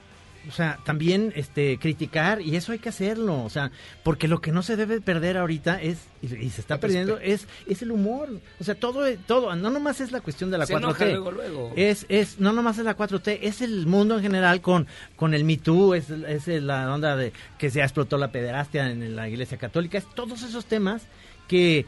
[0.47, 3.71] o sea, también este criticar y eso hay que hacerlo, o sea,
[4.03, 7.47] porque lo que no se debe perder ahorita es y, y se está perdiendo es
[7.67, 8.29] es el humor.
[8.59, 10.77] O sea, todo todo no nomás es la cuestión de la Se 4T.
[10.77, 11.73] enoja luego, luego.
[11.75, 15.43] Es es no nomás es la 4T, es el mundo en general con con el
[15.43, 19.57] Me Too, es, es la onda de que se explotó la pederastia en la Iglesia
[19.57, 21.03] Católica, es todos esos temas
[21.47, 21.85] que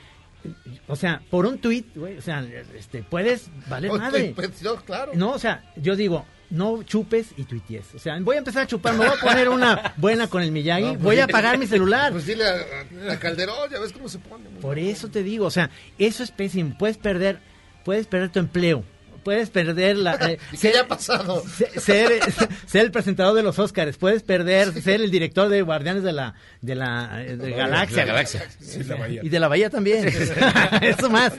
[0.87, 2.45] o sea, por un tuit, güey, o sea,
[2.77, 4.31] este, puedes valer Oh, madre.
[4.33, 5.11] pues, no, claro.
[5.13, 7.93] No, o sea, yo digo, no chupes y tuities.
[7.95, 10.51] O sea, voy a empezar a chupar, me voy a poner una buena con el
[10.51, 12.11] Miyagi, No, pues voy a apagar mi celular.
[12.11, 14.49] Pues dile a, a Calderón, ya ves cómo se pone.
[14.61, 16.75] Por eso te digo, o sea, eso es pésimo.
[16.77, 17.39] Puedes perder,
[17.85, 18.83] puedes perder tu empleo.
[19.23, 20.15] Puedes perder la...
[20.15, 21.43] eh, ¿Y qué ya ha pasado?
[21.47, 22.19] se- Ser,
[22.67, 26.33] ser el presentador de los Óscares, puedes perder ser el director de Guardianes de la,
[26.61, 27.97] de la eh, de Galaxia.
[27.97, 28.49] La Galaxia.
[28.59, 29.21] Sí, la bahía.
[29.23, 30.07] Y de la Bahía también.
[30.81, 31.33] Eso más.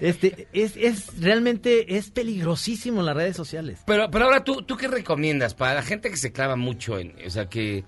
[0.00, 3.80] Este, es, es realmente es peligrosísimo las redes sociales.
[3.86, 7.14] Pero, pero ahora, ¿tú, ¿tú qué recomiendas para la gente que se clava mucho en...
[7.26, 7.84] O sea, que,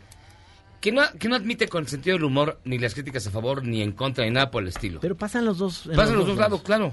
[0.81, 3.83] que, no, que no admite con sentido del humor ni las críticas a favor ni
[3.83, 5.01] en contra ni nada por el estilo?
[5.01, 5.89] Pero pasan los dos.
[5.95, 6.93] Pasan los dos lados, claro.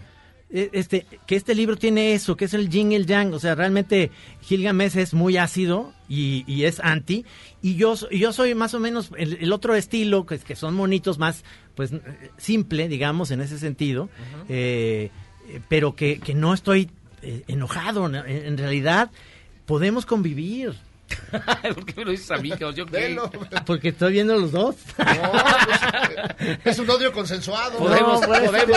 [0.54, 3.34] Eh, Este, que este libro tiene eso, que es el yin y el yang.
[3.34, 4.12] O sea, realmente
[4.42, 7.26] Gilgamesh es muy ácido y, y es anti.
[7.62, 10.74] Y yo, yo soy más o menos el, el otro estilo, que, es- que son
[10.76, 11.44] monitos más,
[11.76, 11.92] pues,
[12.38, 14.10] simple, digamos, en ese sentido.
[14.50, 15.10] Eh,
[15.50, 16.90] eh, pero que, que no estoy
[17.22, 18.10] eh, enojado.
[18.10, 18.20] ¿no?
[18.26, 19.10] En, en realidad,
[19.66, 20.74] podemos convivir.
[21.76, 22.52] ¿Por qué me lo dices a mí?
[22.60, 22.84] Yo, ¿qué?
[22.92, 23.30] Velo.
[23.66, 24.76] Porque estoy viendo los dos.
[25.22, 25.32] No,
[26.38, 27.78] pues, es un odio consensuado.
[27.78, 28.22] Podemos,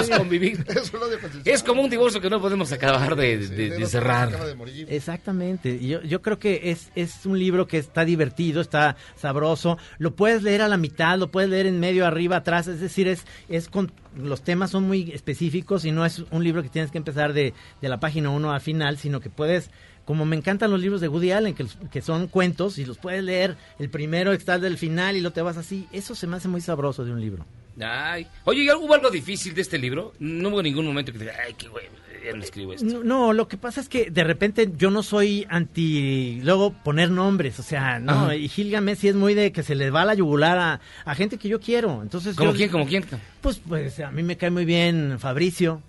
[0.08, 0.64] No, convivir.
[0.68, 1.42] Es un odio consensuado.
[1.44, 4.30] Es como un divorcio que no podemos acabar de, de- Sí, de de los cerrar.
[4.46, 4.86] de morir.
[4.90, 5.70] Exactamente.
[5.80, 9.78] Y Yo, yo creo que es, es un libro que está divertido, está sabroso.
[9.98, 12.66] Lo puedes leer a la mitad, lo puedes leer en medio, arriba, atrás.
[12.66, 16.62] Es decir, es, es con, los temas son muy específicos y no es un libro
[16.62, 19.70] que tienes que empezar de, de la página 1 al final, sino que puedes,
[20.04, 22.98] como me encantan los libros de Woody Allen, que, los- que son cuentos y los
[22.98, 25.86] puedes leer el primero, está del final y lo te vas así.
[25.92, 27.46] Eso se me hace muy sabroso de un libro.
[27.80, 28.26] Ay.
[28.44, 30.12] Oye, ¿y hubo algo difícil de este libro?
[30.20, 31.86] No hubo ningún momento que te diga, ay, qué güey,
[32.24, 32.86] ya no escribo esto.
[32.86, 37.10] No, no, lo que pasa es que de repente yo no soy anti luego poner
[37.10, 38.36] nombres, o sea, no, Ajá.
[38.36, 41.36] y Gilgamesh sí es muy de que se le va la yugular a, a gente
[41.36, 42.00] que yo quiero.
[42.02, 42.70] Entonces, ¿Como yo- quién?
[42.70, 43.04] ¿Como quién?
[43.40, 45.82] Pues, pues a mí me cae muy bien Fabricio.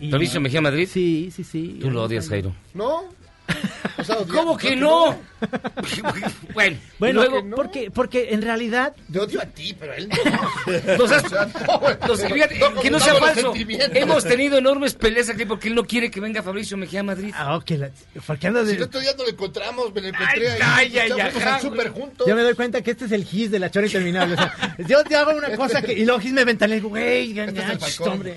[0.00, 0.88] Y- ¿Fabricio Mejía Madrid?
[0.90, 1.78] Sí, sí, sí.
[1.80, 2.52] Tú lo odias, Jairo.
[2.74, 3.04] No,
[3.96, 5.16] O sea, odia- ¿Cómo que no?
[6.54, 10.96] bueno, Bueno, luego, porque, porque en realidad Te odio a ti, pero a él no.
[10.98, 13.54] Nos has- O sea, no, nos- fíjate, no que no sea falso.
[13.94, 17.32] Hemos tenido enormes peleas aquí porque él no quiere que venga Fabricio Mejía a Madrid.
[17.36, 17.90] Ah, ok, la-
[18.26, 20.58] ¿por qué andas Si de- el otro día nos lo encontramos, me lo encontré Ay,
[20.60, 20.98] ahí.
[20.98, 22.26] ay, ay, al súper juntos.
[22.26, 24.34] Yo me doy cuenta que este es el gis de la chora interminable.
[24.34, 26.88] O sea, yo te hago una cosa que, y luego gis me ventanea y digo,
[26.88, 28.34] güey, Este es ya, hombre.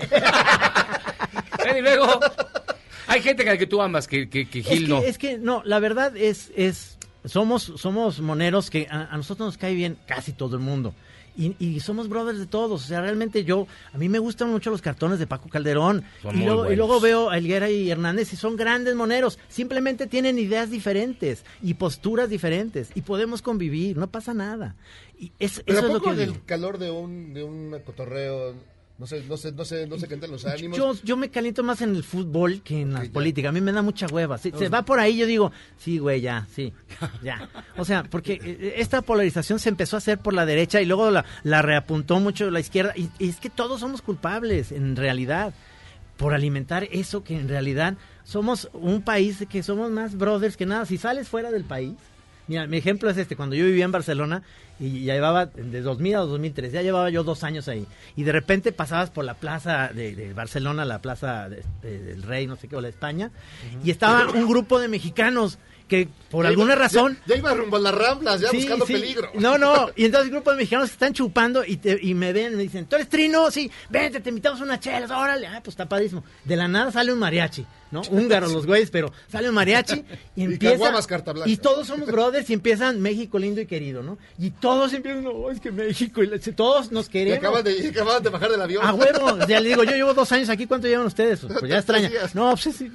[1.64, 2.20] Ven, y luego,
[3.08, 5.02] hay gente que, que tú amas, que, que, que Es Gil que, no.
[5.02, 9.58] es que no, la verdad es, es somos, somos moneros que a, a nosotros nos
[9.58, 10.94] cae bien casi todo el mundo.
[11.40, 12.82] Y, y somos brothers de todos.
[12.82, 16.02] O sea, realmente yo, a mí me gustan mucho los cartones de Paco Calderón.
[16.20, 19.38] Son Y muy luego, y luego veo a Elguera y Hernández y son grandes moneros.
[19.48, 22.90] Simplemente tienen ideas diferentes y posturas diferentes.
[22.96, 24.74] Y podemos convivir, no pasa nada.
[25.16, 26.42] Y es, Pero eso ¿a es lo que del digo.
[26.44, 28.54] calor de un, de un cotorreo,
[28.98, 30.76] no sé, no sé, no sé, no cantan los ánimos.
[30.76, 33.12] Yo, yo me caliento más en el fútbol que en la ya.
[33.12, 33.50] política.
[33.50, 34.38] A mí me da mucha hueva.
[34.38, 36.72] Si se va por ahí, yo digo, sí, güey, ya, sí,
[37.22, 37.48] ya.
[37.76, 41.12] O sea, porque eh, esta polarización se empezó a hacer por la derecha y luego
[41.12, 42.92] la, la reapuntó mucho la izquierda.
[42.96, 45.54] Y, y es que todos somos culpables, en realidad,
[46.16, 50.84] por alimentar eso que en realidad somos un país que somos más brothers que nada.
[50.86, 51.94] Si sales fuera del país,
[52.48, 54.42] Mira, mi ejemplo es este, cuando yo vivía en Barcelona
[54.80, 57.86] y ya llevaba de 2000 a 2003, ya llevaba yo dos años ahí.
[58.16, 62.22] Y de repente pasabas por la plaza de, de Barcelona, la plaza de- de- del
[62.22, 63.30] Rey, no sé qué, o la España,
[63.84, 65.58] y estaba un grupo de mexicanos
[65.88, 67.18] que por Ya alguna iba- razón...
[67.26, 68.92] Ya, ya iba rumbo a las ramblas, ya Sí, buscando sí.
[68.92, 69.30] peligro.
[69.34, 69.88] No, no.
[69.96, 72.62] Y entonces el grupo de mexicanos están chupando y, te- y me ven y me
[72.64, 73.50] dicen, ¿tú eres Trino?
[73.50, 75.18] Sí, vente, te invitamos a una chela.
[75.18, 76.24] Órale, ah, pues está padrísimo.
[76.44, 78.02] De la nada sale un mariachi, ¿no?
[78.10, 80.04] Húngaros los güeyes, pero sale un mariachi
[80.36, 80.92] y Y empieza...
[81.46, 84.18] y todos somos brothers y empiezan México lindo y querido, ¿no?
[84.38, 87.38] Y todos empiezan, no, es que México, y todos nos Y queremos.
[87.38, 88.84] acaban de, y acaban de bajar del avión.
[88.84, 91.40] A huevo, ya le digo, yo llevo dos años aquí, ¿cuánto llevan ustedes?
[91.40, 92.10] Pues ya extraña.
[92.34, 92.90] No, pues sí,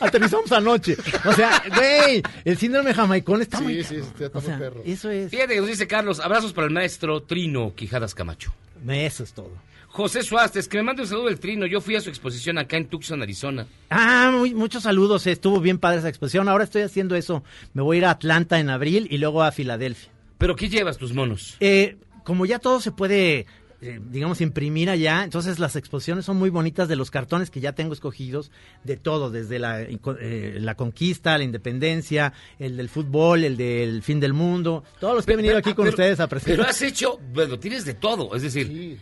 [0.00, 0.96] aterrizamos anoche.
[1.24, 3.84] O sea, güey, el síndrome jamaicón está Sí, muy...
[3.84, 4.82] sí, sí, está o sea, perro.
[4.84, 5.30] eso es...
[5.30, 8.52] Fíjate que nos dice Carlos, abrazos para el maestro Trino Quijadas Camacho.
[8.88, 9.50] Eso es todo.
[9.92, 11.66] José Suárez, que me mande un saludo del Trino.
[11.66, 13.66] Yo fui a su exposición acá en Tucson, Arizona.
[13.90, 16.48] Ah, muy- muchos saludos, estuvo bien padre esa exposición.
[16.48, 17.42] Ahora estoy haciendo eso.
[17.74, 20.10] Me voy a ir a Atlanta en abril y luego a Filadelfia.
[20.38, 21.56] ¿Pero qué llevas tus monos?
[21.60, 23.46] Eh, como ya todo se puede,
[23.82, 27.72] eh, digamos, imprimir allá, entonces las exposiciones son muy bonitas de los cartones que ya
[27.72, 28.52] tengo escogidos,
[28.84, 34.20] de todo, desde la, eh, la conquista, la independencia, el del fútbol, el del fin
[34.20, 36.56] del mundo, todos los que he venido aquí con Pero- ustedes a presentar.
[36.58, 38.34] Pero has hecho, bueno, tienes de todo.
[38.36, 38.98] Es decir,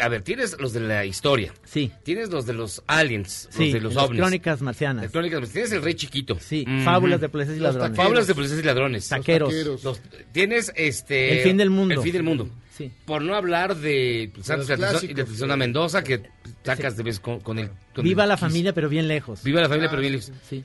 [0.00, 1.52] a ver, tienes los de la historia.
[1.64, 1.90] Sí.
[2.04, 4.20] Tienes los de los aliens, Sí, los de los las ovnis.
[4.20, 5.02] crónicas marcianas.
[5.04, 6.38] Las crónicas, tienes el rey chiquito.
[6.40, 7.96] Sí, fábulas de policías y ladrones.
[7.96, 9.08] Fábulas de policías y ladrones.
[9.08, 9.48] Taqueros.
[9.50, 9.84] taqueros.
[9.84, 10.00] Los-
[10.32, 11.38] tienes este.
[11.38, 11.94] El fin del mundo.
[11.94, 12.48] El fin del mundo.
[12.76, 12.90] Sí.
[13.04, 15.20] Por no hablar de pues, Santos y de clásicos.
[15.20, 16.22] Atención a Mendoza, que
[16.64, 17.70] sacas de vez con, con el.
[17.94, 19.42] con Viva el la familia, pero bien lejos.
[19.42, 20.32] Viva la familia, Ah, pero bien lejos.
[20.48, 20.62] Sí.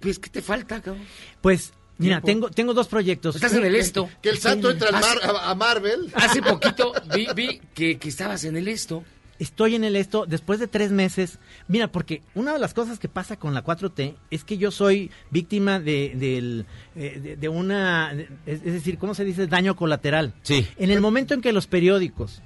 [0.00, 1.02] Pues, ¿qué te falta, cabrón?
[1.40, 3.36] Pues, mira, tengo, tengo dos proyectos.
[3.36, 4.08] Estás en el esto.
[4.22, 6.10] Que el santo entra al mar- a, a Marvel.
[6.14, 9.04] Hace poquito vi, vi que, que estabas en el esto.
[9.40, 11.40] Estoy en el esto después de tres meses.
[11.66, 15.10] Mira, porque una de las cosas que pasa con la 4T es que yo soy
[15.30, 18.12] víctima de, del, eh, de, de una,
[18.46, 19.48] es decir, ¿cómo se dice?
[19.48, 20.34] Daño colateral.
[20.42, 20.64] Sí.
[20.76, 22.42] En el momento en que los periódicos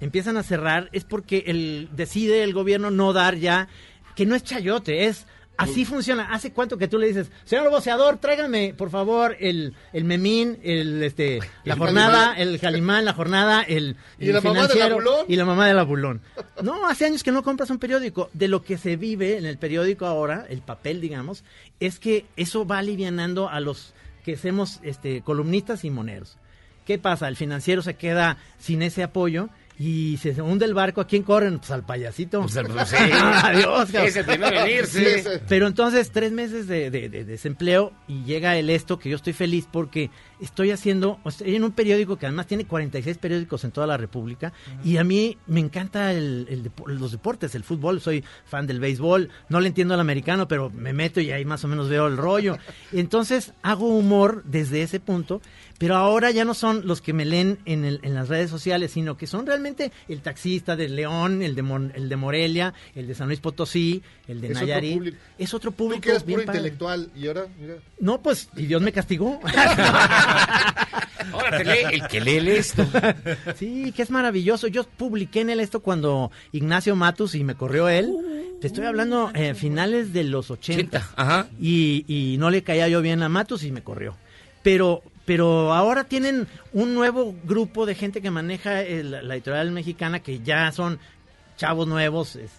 [0.00, 3.68] empiezan a cerrar es porque el, decide el gobierno no dar ya,
[4.16, 5.26] que no es chayote, es...
[5.56, 6.32] Así funciona.
[6.32, 11.02] ¿Hace cuánto que tú le dices, señor voceador, tráigame, por favor, el, el memín, el,
[11.02, 15.26] este, la El jornada, el calimán, la jornada, el, Y la mamá del financiero abulón.
[15.28, 16.20] y la mamá del abulón.
[16.62, 18.30] No, hace años que no compras un periódico.
[18.32, 21.44] De lo que se vive en el periódico ahora, el papel, digamos,
[21.80, 26.38] es que eso va alivianando a los que somos este, columnistas y moneros.
[26.86, 27.28] ¿Qué pasa?
[27.28, 29.48] El financiero se queda sin ese apoyo
[29.84, 31.00] y se hunde el barco.
[31.00, 31.58] ¿A quién corren?
[31.58, 32.40] Pues al payasito.
[32.42, 32.96] Pues, pues, sí.
[33.12, 34.08] Adiós, cabrón.
[34.08, 35.22] Es el primero en irse.
[35.22, 35.28] Sí.
[35.48, 39.32] Pero entonces, tres meses de, de- de desempleo y llega el esto, que yo estoy
[39.32, 40.10] feliz porque
[40.42, 44.52] estoy haciendo, estoy en un periódico que además tiene 46 periódicos en toda la República
[44.84, 49.30] y a mí me encanta el, el los deportes, el fútbol, soy fan del béisbol,
[49.48, 52.16] no le entiendo al americano, pero me meto y ahí más o menos veo el
[52.16, 52.58] rollo.
[52.92, 55.40] Entonces hago humor desde ese punto,
[55.78, 58.90] pero ahora ya no son los que me leen en, el- en las redes sociales,
[58.92, 63.06] sino que son realmente el taxista de León, el de, Mon- el de Morelia, el
[63.06, 64.94] de San Luis Potosí, el de Es otro Nayarit.
[64.94, 65.16] público.
[65.38, 66.00] Es otro Tú público.
[66.02, 67.10] que eres puro intelectual.
[67.16, 67.74] Y ahora, mira.
[68.00, 69.40] No, pues, y Dios me castigó.
[71.32, 72.84] Ahora te lee el que lee el esto.
[73.56, 74.66] sí, que es maravilloso.
[74.68, 78.12] Yo publiqué en el esto cuando Ignacio Matus y me corrió él.
[78.60, 80.98] Te estoy hablando eh, finales de los 80.
[80.98, 81.46] 80, ajá.
[81.60, 84.16] Y, y no le caía yo bien a Matus y me corrió.
[84.62, 90.20] Pero, pero ahora tienen un nuevo grupo de gente que maneja el- la editorial mexicana
[90.20, 90.98] que ya son
[91.56, 92.36] chavos nuevos.
[92.36, 92.50] es-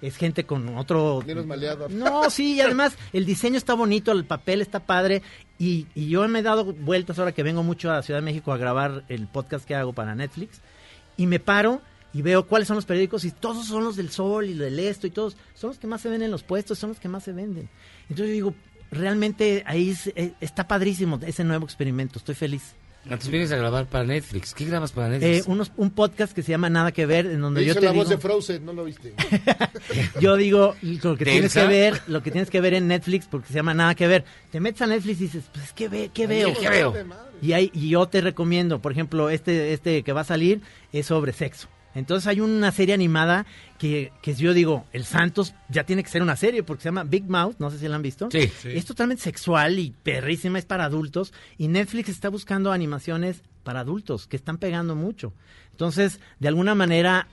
[0.00, 1.22] es gente con otro...
[1.24, 1.88] Menos maleado.
[1.88, 5.22] No, sí, y además el diseño está bonito, el papel está padre.
[5.62, 8.52] Y, y yo me he dado vueltas ahora que vengo mucho a Ciudad de México
[8.52, 10.60] a grabar el podcast que hago para Netflix.
[11.16, 11.80] Y me paro
[12.12, 15.06] y veo cuáles son los periódicos y todos son los del Sol y del Esto
[15.06, 17.22] y todos son los que más se ven en los puestos, son los que más
[17.22, 17.68] se venden.
[18.08, 18.54] Entonces yo digo,
[18.90, 22.74] realmente ahí eh, está padrísimo ese nuevo experimento, estoy feliz.
[23.04, 24.54] Entonces vienes a grabar para Netflix.
[24.54, 25.46] ¿Qué grabas para Eh, Netflix?
[25.48, 28.02] unos, un podcast que se llama Nada que ver, en donde yo te la digo,
[28.04, 29.14] voz de Frozen, ¿no lo viste?
[30.20, 33.26] yo digo lo que ¿De tienes que ver, lo que tienes que ver en Netflix
[33.26, 34.24] porque se llama Nada que ver.
[34.50, 36.52] Te metes a Netflix y dices, pues ¿qué, ve, qué veo?
[36.58, 36.94] ¿Qué veo?
[37.40, 40.60] Y, hay, y yo te recomiendo, por ejemplo, este, este que va a salir
[40.92, 41.68] es sobre sexo.
[41.94, 43.44] Entonces hay una serie animada
[43.82, 47.02] que, que yo digo, El Santos ya tiene que ser una serie porque se llama
[47.02, 48.28] Big Mouth, no sé si la han visto.
[48.30, 48.48] Sí.
[48.64, 51.32] Es totalmente sexual y perrísima, es para adultos.
[51.58, 55.32] Y Netflix está buscando animaciones para adultos que están pegando mucho.
[55.72, 57.26] Entonces, de alguna manera,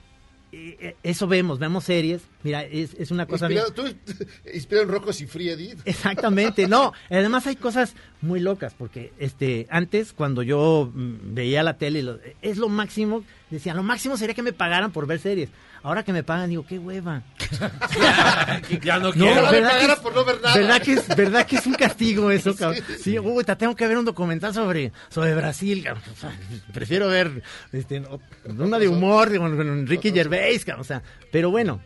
[0.51, 2.23] eh, eh, eso vemos, vemos series.
[2.41, 3.47] Mira, es, es una cosa...
[3.47, 5.81] bien- Inspirado, tú, inspirado en Rocco y Edith.
[5.85, 6.93] Exactamente, no.
[7.11, 12.03] Además hay cosas muy locas porque este antes cuando yo mm, veía la tele
[12.41, 15.49] es lo máximo, decía, lo máximo sería que me pagaran por ver series.
[15.81, 17.21] Ahora que me pagan digo, qué hueva.
[18.83, 19.43] ya no No, quiero.
[19.45, 20.55] Me ¿verdad que, es, por no ver nada.
[20.55, 22.83] ¿verdad que es verdad que es un castigo eso, cabrón?
[22.87, 26.03] Sí, Sí, uy, ta- tengo que ver un documental sobre sobre Brasil, cabrón.
[26.11, 26.37] O sea,
[26.73, 28.19] prefiero ver este no,
[28.57, 31.01] una de humor con, con Enrique Gervais, cabrón, o sea,
[31.31, 31.81] pero bueno,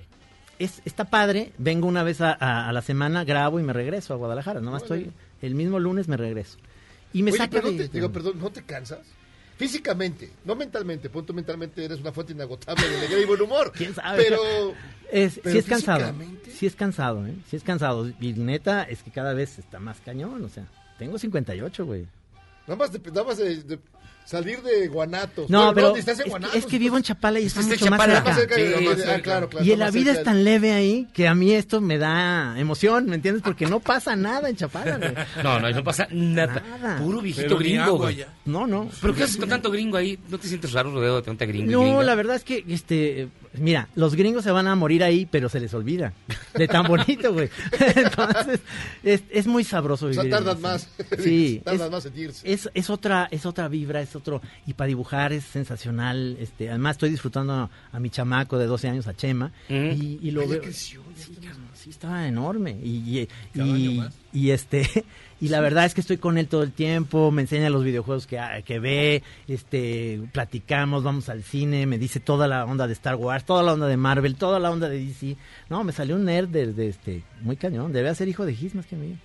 [0.60, 4.14] es, está padre, vengo una vez a, a- a la semana, grabo y me regreso
[4.14, 6.58] a Guadalajara, nomás estoy el mismo lunes me regreso.
[7.14, 9.00] Y me Oye, saca pero no de- te, digo, perdón, ¿no te cansas?
[9.58, 13.72] Físicamente, no mentalmente, punto mentalmente eres una fuente inagotable de alegría y buen humor.
[13.76, 14.24] ¿Quién sabe?
[14.24, 14.42] Pero,
[15.12, 16.14] Es, pero sí es cansado.
[16.58, 17.36] Sí es cansado, ¿eh?
[17.50, 18.10] Sí es cansado.
[18.20, 20.44] Y neta, es que cada vez está más cañón.
[20.44, 20.66] O sea,
[20.98, 22.06] tengo 58, güey.
[22.68, 23.80] nada más de, nada más de- de
[24.26, 25.50] salir de Guanatos.
[25.50, 27.62] No, pero ni estás en es, Guanatos, que, es que vivo en Chapala y está
[27.62, 28.30] mucho más Chapala, cerca.
[28.30, 29.22] Más cerca de- Sí, de- más ah, cerca.
[29.22, 31.98] claro, claro, y la vida cerca es tan leve ahí que a mí esto me
[31.98, 33.44] da emoción, ¿me entiendes?
[33.44, 35.14] Porque no pasa nada en Chapala, güey.
[35.44, 36.62] No, no, no pasa nada.
[36.80, 36.98] Nada.
[37.00, 38.16] Puro viejito Pero gringo, güey.
[38.18, 38.28] ya.
[38.46, 38.90] No, no.
[39.02, 40.18] ¿Pero qué haces con tanto gringo ahí?
[40.30, 41.72] ¿No te sientes raro rodeado de tanta gringo?
[41.72, 42.04] No, gringa?
[42.04, 45.60] la verdad es que, este, mira, los gringos se van a morir ahí, pero se
[45.60, 46.14] les olvida.
[46.54, 47.50] De tan bonito, güey.
[47.96, 48.60] Entonces,
[49.04, 50.36] es, es muy sabroso O sea, vivir.
[50.38, 50.88] tardan más.
[51.24, 51.62] Sí.
[51.64, 52.52] tardan más en irse.
[52.52, 56.96] Es, es otra es otra vibra, es otro y para dibujar es sensacional, este, además
[56.96, 59.76] estoy disfrutando a, a mi chamaco de 12 años a Chema Ujú.
[59.76, 61.02] y, y lo Ay, veo creció,
[61.74, 63.28] sí, estaba enorme y
[64.34, 64.88] y, este
[65.42, 68.28] y la verdad es que estoy con él todo el tiempo, me enseña los videojuegos
[68.28, 73.16] que, que ve, este platicamos, vamos al cine, me dice toda la onda de Star
[73.16, 75.38] Wars, toda la onda de Marvel, toda la onda de DC.
[75.70, 78.76] No, me salió un nerd de, de este muy cañón, debe ser hijo de Gis
[78.76, 79.16] más que mío.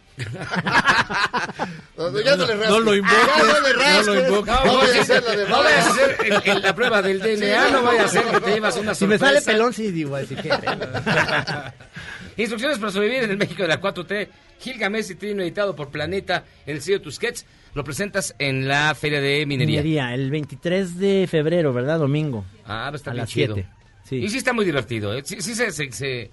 [1.97, 2.71] No, ya no, le rasques.
[2.71, 4.55] no lo invoques, Ya no le no lo invoques.
[4.55, 6.63] No, No no, vayas a sí, hacer la de no vayas a hacer el- el-
[6.63, 9.41] la prueba del DNA, no vaya a ser que te llevas una Si me sorpresa.
[9.41, 10.49] sale pelón sí digo así que
[12.37, 14.29] Instrucciones para sobrevivir en el México de la 4T.
[14.61, 17.45] Gilgamesh y Trino editado por Planeta en el sello Tusquets.
[17.75, 19.83] Lo presentas en la Feria de Minería.
[19.83, 21.99] Minería, el 23 de febrero, ¿verdad?
[21.99, 22.45] Domingo.
[22.65, 23.55] Ah, va a estar A bien las chido.
[23.55, 23.69] 7.
[24.09, 24.17] Sí.
[24.17, 25.13] Y sí está muy divertido.
[25.15, 25.23] ¿eh?
[25.25, 26.31] Sí, sí se, se- se-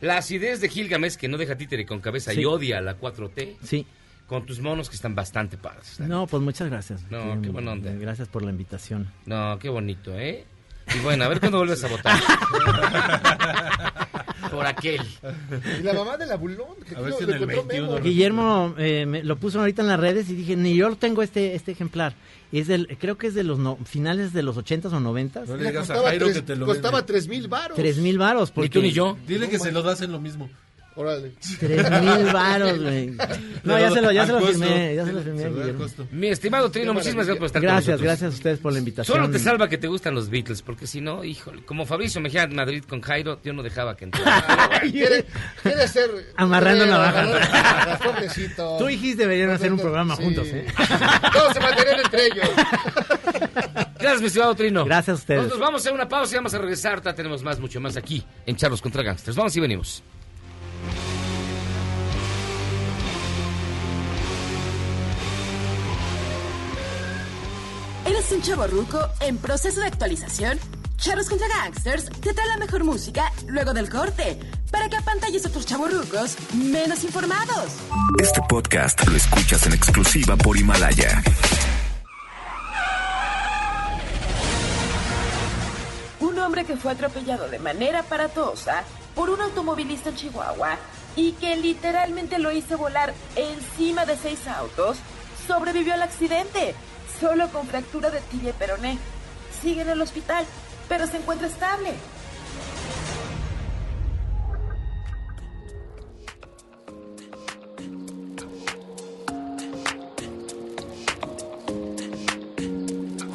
[0.00, 2.40] La acidez de Gilgamesh que no deja títere con cabeza Sí.
[2.40, 3.56] y odia a la 4T.
[3.62, 3.86] Sí.
[4.26, 5.98] Con tus monos que están bastante padres.
[6.00, 7.02] No, pues muchas gracias.
[7.10, 7.90] No, Sí, qué buena onda.
[7.92, 9.10] Gracias por la invitación.
[9.26, 10.44] No, qué bonito, ¿eh?
[10.94, 12.18] Y bueno, a ver cuándo vuelves a votar.
[14.50, 15.00] Por aquel.
[15.78, 16.68] Y la mamá del abulón.
[16.88, 18.04] Que A ver lo- si lo en el encontró 21 Memo.
[18.04, 21.54] Guillermo eh, me lo puso ahorita en las redes y dije, ni yo tengo este
[21.54, 22.14] este ejemplar.
[22.50, 25.46] Es del, creo que es de los no- finales de los 80s o 90s.
[25.46, 27.76] No le digas a costaba Jairo tres- que te lo Costaba tres mil baros.
[27.76, 28.52] Tres mil varos.
[28.56, 29.16] Ni tú ni yo.
[29.26, 30.48] Dile que se lo das en lo mismo.
[31.00, 31.30] Órale.
[31.60, 33.12] Tres mil varos, güey.
[33.62, 35.48] No, ya se lo, ya se lo firmé, ya se lo firmé.
[36.10, 38.02] Mi estimado Trino, muchísimas gracias por estar con Gracias, nosotros.
[38.06, 39.16] gracias a ustedes por la invitación.
[39.18, 42.44] Solo te salva que te gustan los Beatles, porque si no, híjole, como Fabricio Mejía
[42.44, 44.80] en Madrid con Jairo, yo no dejaba que entrara.
[44.90, 45.24] Quiere,
[45.62, 46.10] quiere ser.
[46.36, 48.00] Amarrando navajas.
[48.78, 50.24] Tú y Gis deberían hacer un programa Sí.
[50.24, 50.66] juntos, ¿eh?
[51.32, 52.48] Todos se mantenían entre ellos.
[54.00, 54.84] Gracias, mi estimado Trino.
[54.84, 55.38] Gracias a ustedes.
[55.42, 57.00] Nosotros vamos a hacer una pausa y vamos a regresar.
[57.00, 59.36] Ta- Tenemos más, mucho más aquí en Charlos contra Gangsters.
[59.36, 60.02] Vamos y venimos.
[68.18, 70.58] ¿Eres un chavo ruco en proceso de actualización?
[70.96, 74.40] Charros contra Gangsters te trae la mejor música luego del corte
[74.72, 77.74] para que apantalles a otros chavos rucos menos informados.
[78.20, 81.22] Este podcast lo escuchas en exclusiva por Himalaya.
[86.18, 88.82] Un hombre que fue atropellado de manera aparatosa
[89.14, 90.76] por un automovilista en Chihuahua
[91.14, 94.96] y que literalmente lo hizo volar encima de seis autos,
[95.46, 96.74] sobrevivió al accidente,
[97.20, 98.98] Solo con fractura de tigre, peroné.
[99.60, 100.46] Sigue en el hospital,
[100.88, 101.94] pero se encuentra estable.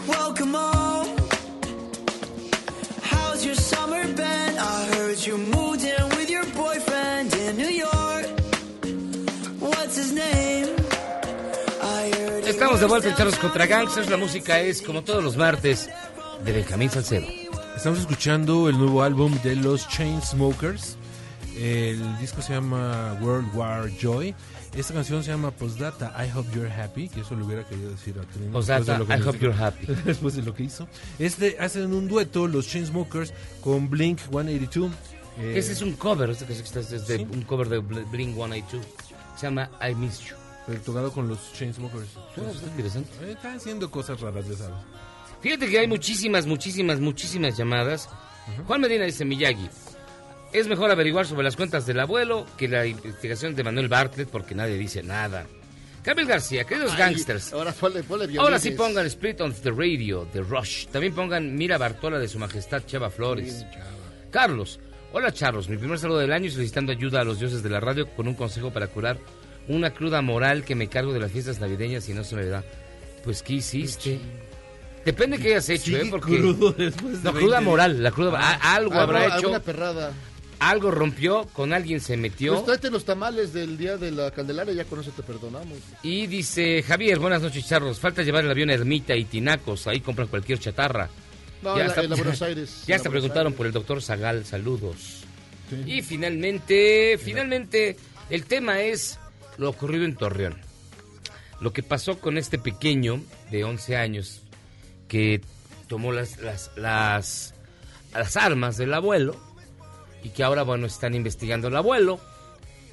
[0.08, 1.06] Welcome all.
[3.02, 4.58] How's your summer been?
[4.58, 8.28] I heard you moved in with your boyfriend in New York.
[9.60, 10.83] What's his name?
[12.64, 14.10] Estamos de vuelta en Charlos contra Gangsters.
[14.10, 15.90] La música es, como todos los martes,
[16.46, 17.28] de Benjamín Salcedo.
[17.76, 20.96] Estamos escuchando el nuevo álbum de los Chainsmokers.
[21.58, 24.34] El disco se llama World War Joy.
[24.78, 28.16] Esta canción se llama Postdata, I Hope You're Happy, que eso le hubiera querido decir
[28.18, 28.54] a Trina.
[28.54, 29.44] Postdata, de lo I Hope dijo.
[29.52, 29.86] You're Happy.
[30.06, 30.88] después de lo que hizo.
[31.20, 34.90] Este hacen un dueto, los Chainsmokers, con Blink 182.
[35.40, 38.34] Eh, Ese es un cover, este que es, es de, un cover de Bl- Blink
[38.36, 38.86] 182.
[39.36, 40.36] Se llama I Miss You.
[40.86, 42.18] Tocado con los Chainsmokers.
[42.18, 43.10] Ah, está interesante.
[43.22, 44.76] Eh, Está haciendo cosas raras, ya sabes.
[45.42, 48.10] Fíjate que hay muchísimas, muchísimas, muchísimas llamadas.
[48.66, 49.70] Juan Medina dice, Miyagi,
[50.54, 54.56] es mejor averiguar sobre las cuentas del abuelo que la investigación de Manuel Bartlett porque
[54.56, 55.46] nadie dice nada.
[56.04, 60.28] Gabriel García, queridos Ay, gangsters, Ahora ponle, ponle ahora sí pongan Split on the Radio
[60.34, 60.88] de Rush.
[60.88, 63.66] También pongan Mira Bartola de su majestad Chava Flores.
[64.30, 64.80] Carlos,
[65.14, 67.80] hola Charlos, mi primer saludo del año y solicitando ayuda a los dioses de la
[67.80, 69.18] radio con un consejo para curar
[69.68, 72.64] una cruda moral que me cargo de las fiestas navideñas y no se me da.
[73.24, 74.20] Pues, ¿qué hiciste?
[75.06, 76.08] Depende que hayas hecho, ¿eh?
[76.10, 76.38] Porque...
[76.38, 77.62] crudo después de No, cruda 20.
[77.70, 78.40] moral, la cruda...
[78.40, 80.14] a- algo habrá hecho, perrada.
[80.60, 82.54] algo rompió, con alguien se metió.
[82.54, 85.78] Pues tráete los tamales del día de la Candelaria, ya con eso te perdonamos.
[86.04, 88.00] Y dice Javier, buenas noches, charros.
[88.00, 89.88] Falta llevar el avión a Ermita y Tinacos.
[89.88, 91.10] Ahí compran cualquier chatarra.
[91.62, 92.84] No, en la- en la Buenos Aires.
[92.88, 93.58] Ya hasta preguntaron Aires.
[93.58, 94.46] por el doctor Zagal.
[94.46, 95.24] Saludos.
[95.86, 97.98] Y finalmente, finalmente,
[98.30, 99.20] el tema es
[99.58, 100.58] lo ocurrido en Torreón.
[101.62, 104.42] Lo que pasó con este pequeño de 11 años
[105.08, 105.42] que
[105.88, 109.36] tomó las, las, las, armas del abuelo
[110.24, 112.20] y que ahora, bueno, están investigando al abuelo,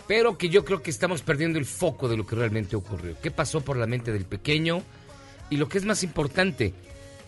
[0.06, 3.16] pero que yo creo que estamos perdiendo el foco de lo que realmente ocurrió.
[3.22, 4.82] ¿Qué pasó por la mente del pequeño?
[5.48, 6.74] Y lo que es más importante,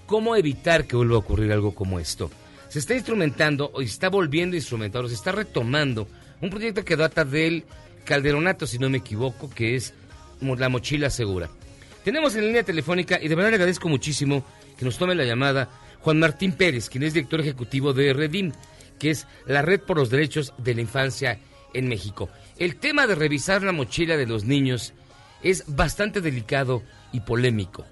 [0.06, 2.30] ¿cómo evitar que vuelva a ocurrir algo como esto?
[2.68, 6.08] Se está instrumentando, o está volviendo a instrumentar, o se está retomando
[6.40, 7.64] un proyecto que data del
[8.04, 9.94] Calderonato, si no me equivoco, que es
[10.40, 11.48] la mochila segura.
[12.04, 14.44] Tenemos en línea telefónica, y de verdad le agradezco muchísimo
[14.76, 15.68] que nos tome la llamada,
[16.00, 18.52] Juan Martín Pérez, quien es director ejecutivo de Redim,
[18.98, 21.38] que es la Red por los Derechos de la Infancia
[21.74, 22.28] en México.
[22.58, 24.94] El tema de revisar la mochila de los niños
[25.42, 26.82] es bastante delicado
[27.12, 27.84] y polémico.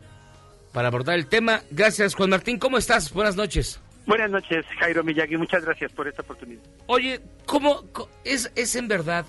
[0.72, 3.12] Para abordar el tema, gracias Juan Martín, ¿cómo estás?
[3.12, 3.80] Buenas noches.
[4.06, 5.36] Buenas noches, Jairo Miyagi.
[5.36, 6.62] Muchas gracias por esta oportunidad.
[6.86, 7.84] Oye, ¿cómo
[8.24, 9.24] es, es en verdad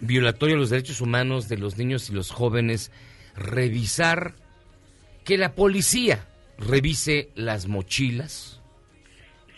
[0.00, 2.92] violatorio a los derechos humanos de los niños y los jóvenes
[3.36, 4.34] revisar
[5.24, 6.26] que la policía
[6.58, 8.60] revise las mochilas?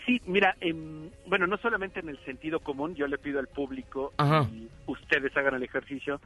[0.05, 4.13] Sí, mira, em, bueno, no solamente en el sentido común, yo le pido al público
[4.17, 4.47] Ajá.
[4.51, 6.19] y ustedes hagan el ejercicio,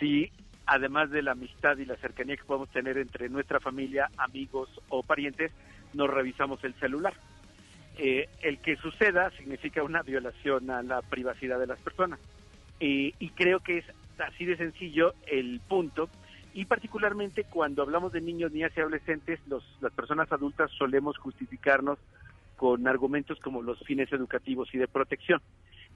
[0.00, 0.30] si
[0.66, 5.02] además de la amistad y la cercanía que podemos tener entre nuestra familia, amigos o
[5.02, 5.52] parientes,
[5.92, 7.14] nos revisamos el celular.
[7.96, 12.18] Eh, el que suceda significa una violación a la privacidad de las personas.
[12.86, 13.84] Eh, y creo que es
[14.18, 16.10] así de sencillo el punto.
[16.52, 21.98] Y particularmente cuando hablamos de niños, niñas y adolescentes, los, las personas adultas solemos justificarnos
[22.58, 25.40] con argumentos como los fines educativos y de protección.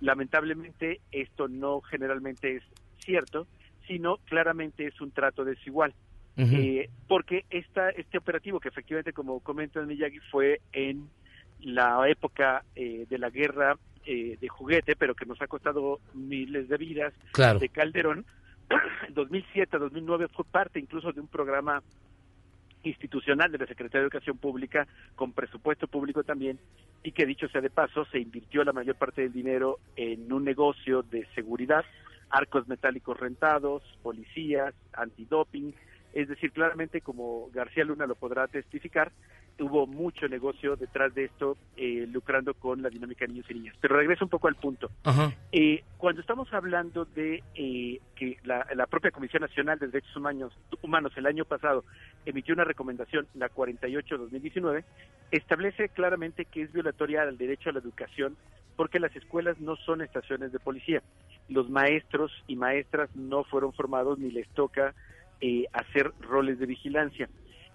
[0.00, 2.62] Lamentablemente esto no generalmente es
[3.04, 3.46] cierto,
[3.86, 5.92] sino claramente es un trato desigual.
[6.38, 11.10] Eh, porque esta, este operativo, que efectivamente, como comenta Miyagi, fue en
[11.60, 13.76] la época eh, de la guerra
[14.10, 17.58] eh, de juguete, pero que nos ha costado miles de vidas, Claro.
[17.58, 18.24] de Calderón,
[19.14, 21.82] 2007-2009 fue parte incluso de un programa
[22.84, 26.58] institucional de la Secretaría de Educación Pública con presupuesto público también
[27.02, 30.44] y que dicho sea de paso se invirtió la mayor parte del dinero en un
[30.44, 31.84] negocio de seguridad,
[32.30, 35.74] arcos metálicos rentados, policías, antidoping,
[36.12, 39.12] es decir, claramente como García Luna lo podrá testificar,
[39.60, 43.76] hubo mucho negocio detrás de esto eh, lucrando con la dinámica de niños y niñas.
[43.80, 44.90] Pero regreso un poco al punto.
[45.52, 50.56] Eh, cuando estamos hablando de eh, que la, la propia Comisión Nacional de Derechos Humanos,
[50.82, 51.84] Humanos el año pasado
[52.24, 54.84] emitió una recomendación, la 48-2019,
[55.30, 58.36] establece claramente que es violatoria al derecho a la educación
[58.76, 61.02] porque las escuelas no son estaciones de policía.
[61.48, 64.94] Los maestros y maestras no fueron formados ni les toca
[65.40, 67.28] eh, hacer roles de vigilancia.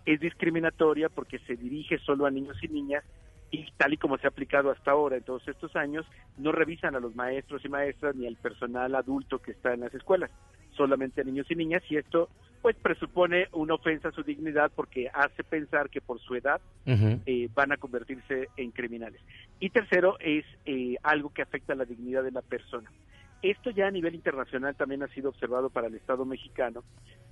[0.05, 3.03] Es discriminatoria porque se dirige solo a niños y niñas
[3.51, 6.05] y tal y como se ha aplicado hasta ahora en todos estos años,
[6.37, 9.93] no revisan a los maestros y maestras ni al personal adulto que está en las
[9.93, 10.31] escuelas,
[10.75, 12.29] solamente a niños y niñas y esto
[12.63, 17.49] pues presupone una ofensa a su dignidad porque hace pensar que por su edad eh,
[17.53, 19.21] van a convertirse en criminales.
[19.59, 22.89] Y tercero es eh, algo que afecta a la dignidad de la persona.
[23.43, 26.81] Esto ya a nivel internacional también ha sido observado para el Estado mexicano,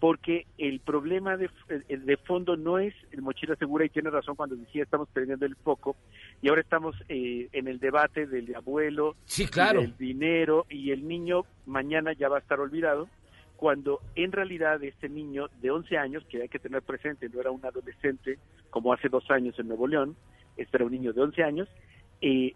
[0.02, 4.36] porque el problema de, eh, de fondo no es el mochila segura, y tiene razón
[4.36, 5.96] cuando decía estamos perdiendo el foco,
[6.42, 9.80] y ahora estamos eh, en el debate del abuelo, Sí, claro.
[9.80, 13.08] del dinero, y el niño mañana ya va a estar olvidado,
[13.56, 17.52] cuando en realidad este niño de 11 años, que hay que tener presente, no era
[17.52, 18.38] un adolescente
[18.70, 20.18] como hace dos años en Nuevo León,
[20.58, 21.70] este era un niño de 11 años,
[22.22, 22.54] eh,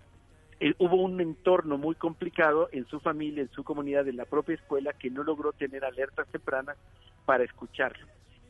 [0.59, 4.55] eh, hubo un entorno muy complicado en su familia, en su comunidad, en la propia
[4.55, 6.77] escuela, que no logró tener alertas tempranas
[7.25, 8.05] para escucharlo.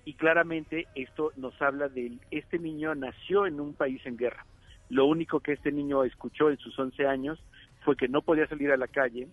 [0.05, 4.45] Y claramente esto nos habla de este niño nació en un país en guerra.
[4.89, 7.43] Lo único que este niño escuchó en sus 11 años
[7.83, 9.27] fue que no podía salir a la calle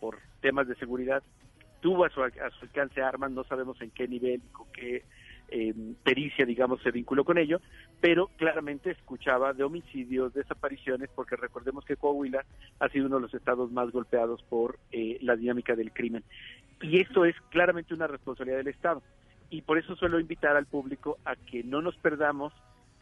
[0.00, 1.22] por temas de seguridad.
[1.80, 5.04] Tuvo a su, a su alcance armas, no sabemos en qué nivel con qué
[5.48, 7.60] eh, pericia, digamos, se vinculó con ello,
[8.00, 12.44] pero claramente escuchaba de homicidios, desapariciones, porque recordemos que Coahuila
[12.80, 16.24] ha sido uno de los estados más golpeados por eh, la dinámica del crimen.
[16.80, 19.02] Y esto es claramente una responsabilidad del Estado.
[19.50, 22.52] Y por eso suelo invitar al público a que no nos perdamos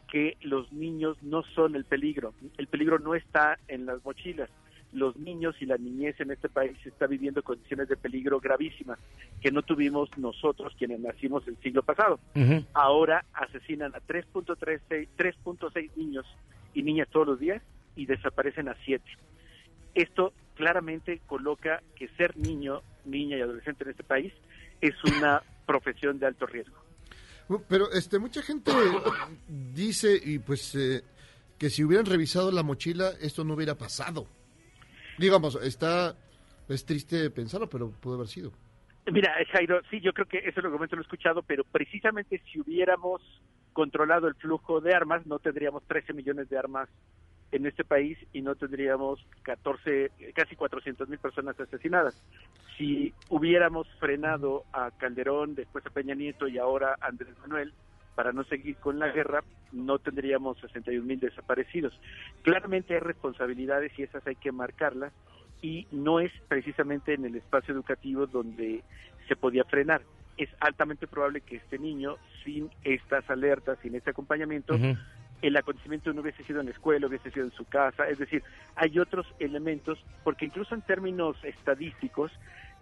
[0.09, 2.33] que los niños no son el peligro.
[2.57, 4.49] El peligro no está en las mochilas.
[4.93, 8.99] Los niños y la niñez en este país está viviendo condiciones de peligro gravísimas
[9.41, 12.19] que no tuvimos nosotros quienes nacimos el siglo pasado.
[12.73, 16.27] Ahora asesinan a 3.36 3.6 niños
[16.75, 17.63] y niñas todos los días
[17.97, 19.05] y desaparecen a 7.
[19.95, 24.33] Esto claramente coloca que ser niño, niña y adolescente en este país
[24.81, 26.77] es una profesión de alto riesgo.
[27.69, 28.73] Pero este mucha gente
[29.49, 31.05] dice y pues eh,
[31.59, 34.27] que si hubieran revisado la mochila esto no hubiera pasado.
[35.19, 36.15] Digamos, está
[36.69, 38.53] es triste pensarlo, pero pudo haber sido.
[39.13, 43.23] Mira, Jairo, sí, yo creo que ese argumento lo he escuchado, pero precisamente si hubiéramos
[43.73, 46.89] controlado el flujo de armas, no tendríamos 13 millones de armas
[47.53, 52.21] en este país y no tendríamos 14, casi 400 mil personas asesinadas.
[52.77, 57.73] Si hubiéramos frenado a Calderón, después a Peña Nieto y ahora a Andrés Manuel,
[58.17, 61.93] para no seguir con la guerra, no tendríamos 61 mil desaparecidos.
[62.43, 65.13] Claramente hay responsabilidades y esas hay que marcarlas
[65.63, 68.83] y no es precisamente en el espacio educativo donde
[69.29, 70.03] se podía frenar.
[70.37, 74.75] Es altamente probable que este niño, sin estas alertas, sin este acompañamiento,
[75.43, 78.09] el acontecimiento no hubiese sido en la escuela, hubiese sido en su casa.
[78.09, 78.43] Es decir,
[78.75, 82.33] hay otros elementos, porque incluso en términos estadísticos,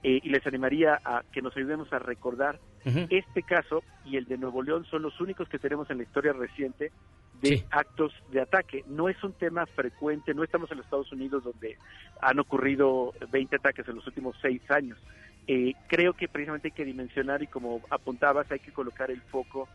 [0.07, 4.37] eh, y les animaría a que nos ayudemos a recordar, este caso y el de
[4.37, 6.93] Nuevo León son los únicos que tenemos en la historia reciente
[7.41, 8.85] de actos de ataque.
[8.87, 11.79] No es un tema frecuente, no estamos en los Estados Unidos donde
[12.21, 14.99] han ocurrido 20 ataques en los últimos seis años.
[15.47, 19.69] Eh, creo que precisamente hay que dimensionar y como apuntabas, hay que colocar el foco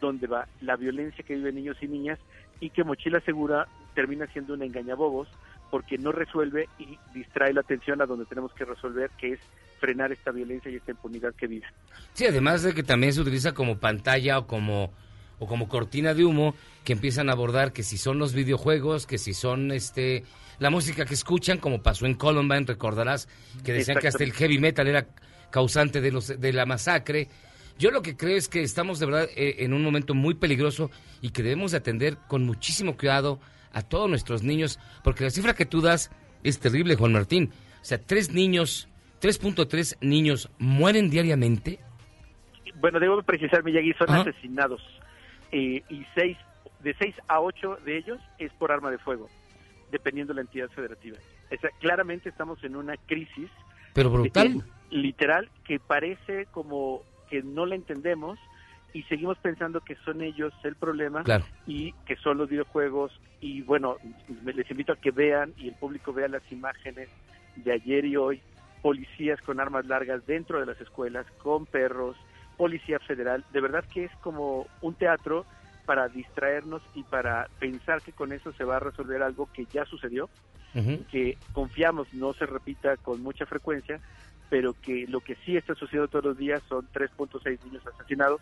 [0.00, 2.18] donde va la violencia que viven niños y niñas
[2.58, 5.28] y que Mochila Segura termina siendo una engañabobos
[5.70, 9.40] porque no resuelve y distrae la atención a donde tenemos que resolver, que es
[9.86, 11.66] frenar esta violencia y esta impunidad que vive.
[12.12, 14.92] Sí, además de que también se utiliza como pantalla o como
[15.38, 19.18] o como cortina de humo que empiezan a abordar que si son los videojuegos, que
[19.18, 20.24] si son este
[20.58, 23.28] la música que escuchan, como pasó en Columbine, recordarás
[23.62, 25.06] que decían que hasta el heavy metal era
[25.50, 27.28] causante de los de la masacre.
[27.78, 30.90] Yo lo que creo es que estamos de verdad eh, en un momento muy peligroso
[31.20, 33.38] y que debemos de atender con muchísimo cuidado
[33.72, 36.10] a todos nuestros niños, porque la cifra que tú das
[36.42, 37.52] es terrible, Juan Martín.
[37.82, 38.88] O sea, tres niños,
[39.26, 41.80] 3.3 niños mueren diariamente.
[42.76, 44.20] Bueno, debo precisar, Miyagi, son Ajá.
[44.20, 44.80] asesinados
[45.50, 46.36] eh, y seis,
[46.80, 49.28] de seis a ocho de ellos es por arma de fuego,
[49.90, 51.16] dependiendo de la entidad federativa.
[51.50, 53.50] O sea, claramente estamos en una crisis
[53.94, 54.46] Pero brutal.
[54.46, 54.60] eh,
[54.90, 58.38] literal que parece como que no la entendemos
[58.92, 61.44] y seguimos pensando que son ellos el problema Claro.
[61.66, 63.96] y que son los videojuegos y bueno,
[64.44, 67.08] les invito a que vean y el público vea las imágenes
[67.56, 68.40] de ayer y hoy,
[68.86, 72.16] policías con armas largas dentro de las escuelas, con perros,
[72.56, 75.44] policía federal, de verdad que es como un teatro
[75.86, 79.84] para distraernos y para pensar que con eso se va a resolver algo que ya
[79.86, 80.30] sucedió,
[81.10, 83.98] que confiamos no se repita con mucha frecuencia,
[84.50, 88.40] pero que lo que sí está sucediendo todos los días son 3.6 niños asesinados,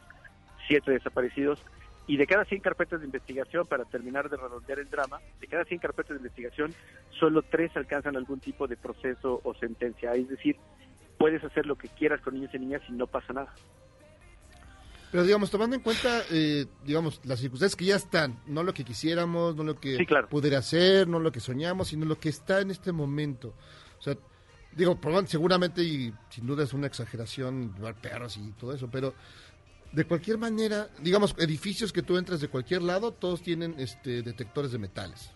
[0.68, 1.58] 7 desaparecidos,
[2.06, 5.64] y de cada 100 carpetas de investigación, para terminar de redondear el drama, de cada
[5.64, 6.74] 100 carpetas de investigación,
[7.18, 10.12] solo 3 alcanzan algún tipo de proceso o sentencia.
[10.14, 10.56] Es decir,
[11.18, 13.54] puedes hacer lo que quieras con niños y niñas y no pasa nada.
[15.10, 18.84] Pero digamos, tomando en cuenta, eh, digamos, las circunstancias que ya están, no lo que
[18.84, 20.28] quisiéramos, no lo que Sí, claro.
[20.28, 23.54] pudiera ser, no lo que soñamos, sino lo que está en este momento.
[23.98, 24.16] O sea,
[24.72, 29.14] digo, probablemente, seguramente y sin duda es una exageración llevar perros y todo eso, pero
[29.94, 34.72] de cualquier manera, digamos, edificios que tú entras de cualquier lado, todos tienen este detectores
[34.72, 35.30] de metales.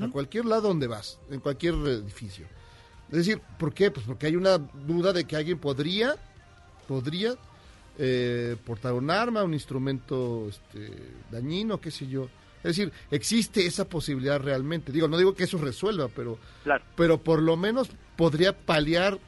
[0.00, 2.46] A cualquier lado donde vas, en cualquier edificio.
[3.10, 3.90] Es decir, ¿por qué?
[3.90, 6.14] Pues porque hay una duda de que alguien podría,
[6.86, 7.34] podría
[7.98, 10.90] eh, portar un arma, un instrumento este,
[11.30, 12.28] dañino, qué sé yo.
[12.58, 14.92] Es decir, existe esa posibilidad realmente.
[14.92, 16.38] Digo, no digo que eso resuelva, pero,
[16.94, 19.18] pero por lo menos podría paliar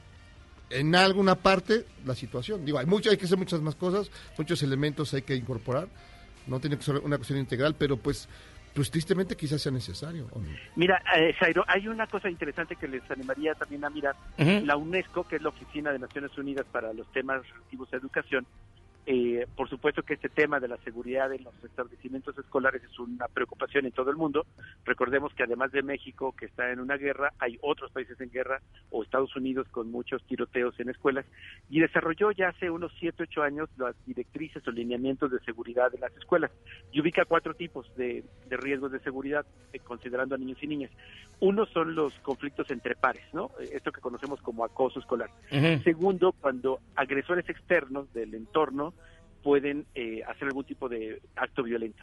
[0.70, 2.64] en alguna parte la situación.
[2.64, 5.88] Digo, hay mucho, hay que hacer muchas más cosas, muchos elementos hay que incorporar.
[6.46, 8.28] No tiene que ser una cuestión integral, pero pues,
[8.74, 10.28] pues tristemente quizás sea necesario.
[10.32, 10.48] ¿o no?
[10.76, 14.14] Mira, eh, Jairo, hay una cosa interesante que les animaría también a mirar.
[14.36, 18.46] La UNESCO, que es la Oficina de Naciones Unidas para los temas relativos a educación,
[19.07, 23.28] eh, por supuesto que este tema de la seguridad en los establecimientos escolares es una
[23.28, 24.46] preocupación en todo el mundo.
[24.84, 28.62] Recordemos que además de México, que está en una guerra, hay otros países en guerra,
[28.90, 31.26] o Estados Unidos con muchos tiroteos en escuelas,
[31.68, 35.98] y desarrolló ya hace unos 7, 8 años las directrices o lineamientos de seguridad de
[35.98, 36.50] las escuelas,
[36.90, 40.90] y ubica cuatro tipos de, de riesgos de seguridad, eh, considerando a niños y niñas.
[41.40, 43.50] Uno son los conflictos entre pares, ¿no?
[43.61, 45.30] Eh, Esto que conocemos como acoso escolar.
[45.82, 48.93] Segundo, cuando agresores externos del entorno
[49.45, 52.03] pueden eh, hacer algún tipo de acto violento.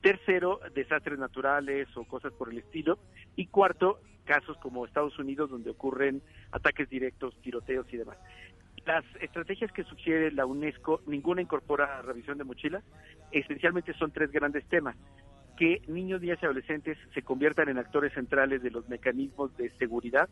[0.00, 2.98] Tercero, desastres naturales o cosas por el estilo.
[3.36, 8.16] Y cuarto, casos como Estados Unidos donde ocurren ataques directos, tiroteos y demás.
[8.86, 12.82] Las estrategias que sugiere la UNESCO, ninguna incorpora revisión de mochilas.
[13.32, 14.96] Esencialmente son tres grandes temas.
[15.58, 20.30] Que niños, niñas y adolescentes se conviertan en actores centrales de los mecanismos de seguridad.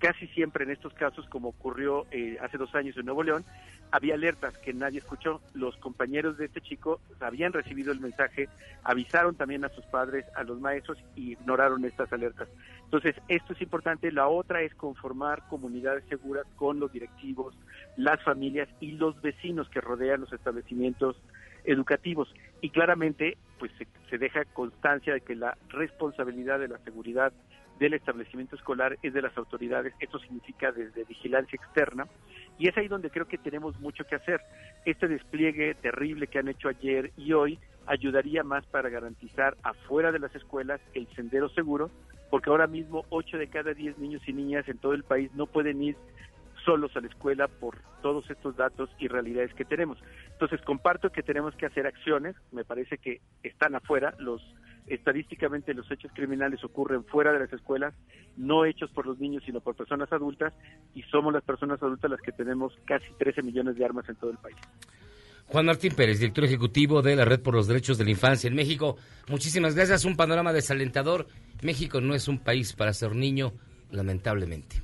[0.00, 3.44] Casi siempre en estos casos, como ocurrió eh, hace dos años en Nuevo León,
[3.90, 5.42] había alertas que nadie escuchó.
[5.52, 8.48] Los compañeros de este chico habían recibido el mensaje,
[8.82, 12.48] avisaron también a sus padres, a los maestros y ignoraron estas alertas.
[12.84, 14.10] Entonces, esto es importante.
[14.10, 17.54] La otra es conformar comunidades seguras con los directivos,
[17.98, 21.20] las familias y los vecinos que rodean los establecimientos
[21.64, 22.34] educativos.
[22.62, 27.34] Y claramente, pues se, se deja constancia de que la responsabilidad de la seguridad
[27.80, 29.94] del establecimiento escolar es de las autoridades.
[29.98, 32.06] Esto significa desde vigilancia externa.
[32.58, 34.40] Y es ahí donde creo que tenemos mucho que hacer.
[34.84, 40.18] Este despliegue terrible que han hecho ayer y hoy ayudaría más para garantizar afuera de
[40.18, 41.90] las escuelas el sendero seguro,
[42.28, 45.46] porque ahora mismo 8 de cada 10 niños y niñas en todo el país no
[45.46, 45.96] pueden ir
[46.66, 49.96] solos a la escuela por todos estos datos y realidades que tenemos.
[50.32, 54.42] Entonces comparto que tenemos que hacer acciones, me parece que están afuera, los
[54.90, 57.94] estadísticamente los hechos criminales ocurren fuera de las escuelas,
[58.36, 60.52] no hechos por los niños sino por personas adultas
[60.94, 64.30] y somos las personas adultas las que tenemos casi 13 millones de armas en todo
[64.30, 64.56] el país.
[65.46, 68.54] Juan Martín Pérez, director ejecutivo de la Red por los Derechos de la Infancia en
[68.54, 68.96] México.
[69.28, 70.04] Muchísimas gracias.
[70.04, 71.26] Un panorama desalentador.
[71.62, 73.52] México no es un país para ser niño,
[73.90, 74.76] lamentablemente.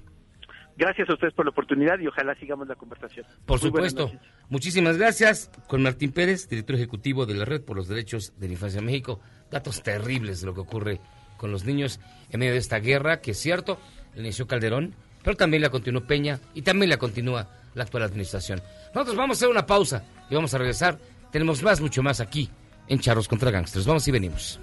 [0.76, 3.24] Gracias a ustedes por la oportunidad y ojalá sigamos la conversación.
[3.46, 4.10] Por Muy supuesto.
[4.50, 5.50] Muchísimas gracias.
[5.68, 8.86] Juan Martín Pérez, director ejecutivo de la Red por los Derechos de la Infancia en
[8.86, 9.20] México.
[9.50, 11.00] Datos terribles de lo que ocurre
[11.36, 13.78] con los niños en medio de esta guerra, que es cierto,
[14.14, 18.62] la inició Calderón, pero también la continuó Peña y también la continúa la actual administración.
[18.94, 20.98] Nosotros vamos a hacer una pausa y vamos a regresar.
[21.30, 22.50] Tenemos más, mucho más aquí
[22.88, 23.86] en Charros contra Gangsters.
[23.86, 24.58] Vamos y venimos.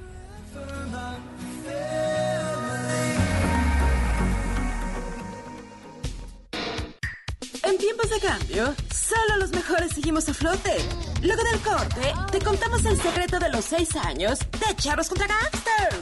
[8.13, 10.75] De cambio, solo los mejores seguimos a flote.
[11.21, 15.99] Luego del corte, te contamos el secreto de los seis años de Charros contra Gangsters.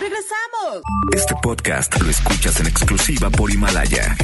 [0.00, 0.82] ¡Regresamos!
[1.12, 4.16] Este podcast lo escuchas en exclusiva por Himalaya.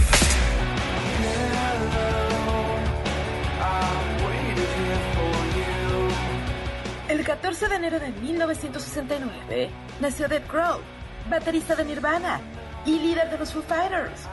[7.08, 9.70] El 14 de enero de 1969
[10.00, 10.82] nació Dave Grohl,
[11.30, 12.40] baterista de Nirvana
[12.84, 14.28] y líder de los Foo Fighters.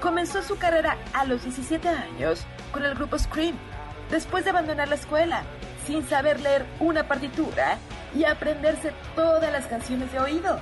[0.00, 3.56] Comenzó su carrera a los 17 años con el grupo Scream,
[4.10, 5.42] después de abandonar la escuela,
[5.86, 7.78] sin saber leer una partitura
[8.14, 10.60] y aprenderse todas las canciones de oído.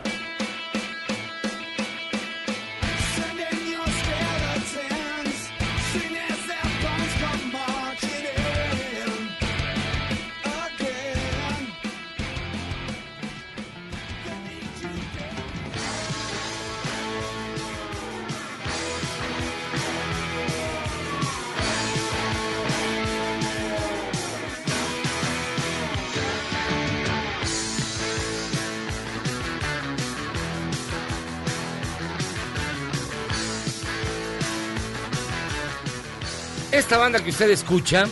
[36.87, 38.05] Esta banda que usted escucha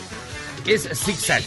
[0.65, 1.43] es Zig Zag.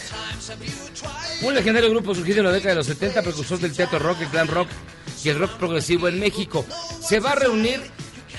[1.43, 4.29] Un legendario grupo surgido en la década de los 70, precursor del teatro rock, el
[4.29, 4.67] glam rock
[5.23, 6.65] y el rock progresivo en México.
[6.99, 7.81] Se va a reunir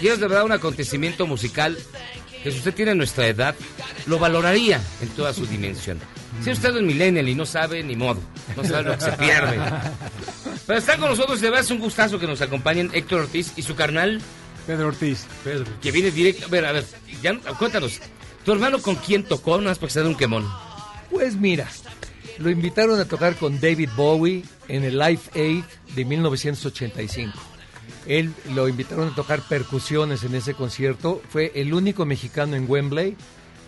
[0.01, 1.78] y es de verdad un acontecimiento musical
[2.43, 3.55] que si usted tiene nuestra edad,
[4.07, 6.01] lo valoraría en toda su dimensión.
[6.43, 8.20] Si usted es millennial y no sabe ni modo,
[8.57, 9.57] no sabe lo que se pierde.
[10.66, 13.53] Pero están con nosotros y de verdad es un gustazo que nos acompañen Héctor Ortiz
[13.55, 14.20] y su carnal
[14.66, 15.26] Pedro Ortiz.
[15.80, 16.47] Que viene directo.
[16.47, 16.84] A ver, a ver,
[17.22, 18.01] ya, cuéntanos.
[18.45, 19.59] ¿Tu hermano con quién tocó?
[19.61, 20.47] Que se dé un quemón.
[21.11, 21.68] Pues mira,
[22.38, 25.64] lo invitaron a tocar con David Bowie en el Live Aid
[25.95, 27.38] de 1985.
[28.07, 31.20] Él lo invitaron a tocar percusiones en ese concierto.
[31.28, 33.16] Fue el único mexicano en Wembley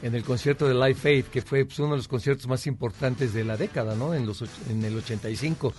[0.03, 3.35] en el concierto de Live Aid, que fue pues, uno de los conciertos más importantes
[3.35, 4.15] de la década, ¿no?
[4.15, 5.73] En, los, en el 85.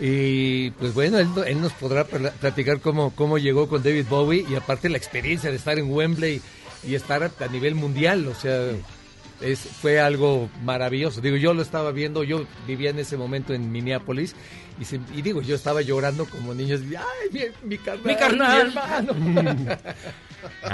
[0.00, 4.06] Y pues bueno, él, no- él nos podrá pla- platicar cómo, cómo llegó con David
[4.10, 6.40] Bowie y aparte la experiencia de estar en Wembley
[6.86, 8.70] y estar a, a nivel mundial, o sea,
[9.40, 11.20] es, fue algo maravilloso.
[11.20, 14.34] Digo, yo lo estaba viendo, yo vivía en ese momento en Minneapolis
[14.80, 18.06] y, se- y digo, yo estaba llorando como niños, ¡ay, mi, mi carnal!
[18.06, 18.66] Mi carnal.
[18.68, 19.12] hermano!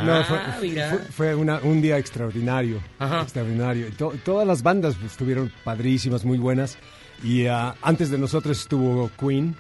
[0.04, 2.80] No, fue, Ah, fue- fue una- un día extraordinario.
[3.00, 3.86] Extraordinario.
[3.96, 6.76] To- todas las bandas pues, estuvieron padrísimas, muy buenas.
[7.22, 9.54] Y ah, antes de nosotros estuvo Queen,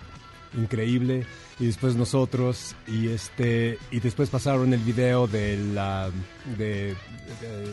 [0.58, 1.24] increíble.
[1.60, 2.74] Y después nosotros.
[2.88, 6.10] Y este y después pasaron el video de la.
[6.58, 6.94] de.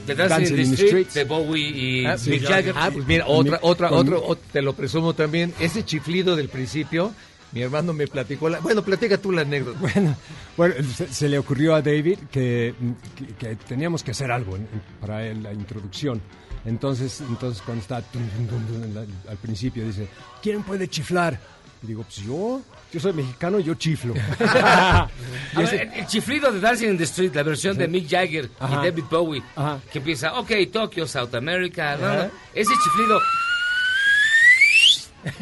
[0.06, 2.74] The Dancing in the Street, de Bowie y Ah, Mick Jagger.
[2.78, 5.54] Ah, pues mira, otra, mi- otra, con- otro, ot- te lo presumo también.
[5.60, 7.14] Ese chiflido del principio,
[7.52, 9.80] mi hermano me platicó la, bueno, platica tú la anécdota.
[9.80, 10.16] Bueno,
[10.58, 12.74] bueno se, se le ocurrió a David que,
[13.18, 16.22] que- que teníamos que hacer algo en- en- para él, la introducción.
[16.66, 20.08] Entonces, entonces cuando está tum, tum, tum, tum, en la- al principio dice,
[20.44, 21.40] ¿quién puede chiflar?
[21.82, 22.62] Y digo, pues yo,
[22.92, 24.14] yo soy mexicano, yo chiflo.
[25.54, 28.10] Y ver, ese- el, el chiflido de Dancing in the Street, la versión de Mick
[28.10, 28.74] Jagger Ajá.
[28.74, 29.80] y David Bowie, Ajá.
[29.92, 33.20] que empieza, ok, Tokio, South America, no, ese chiflido...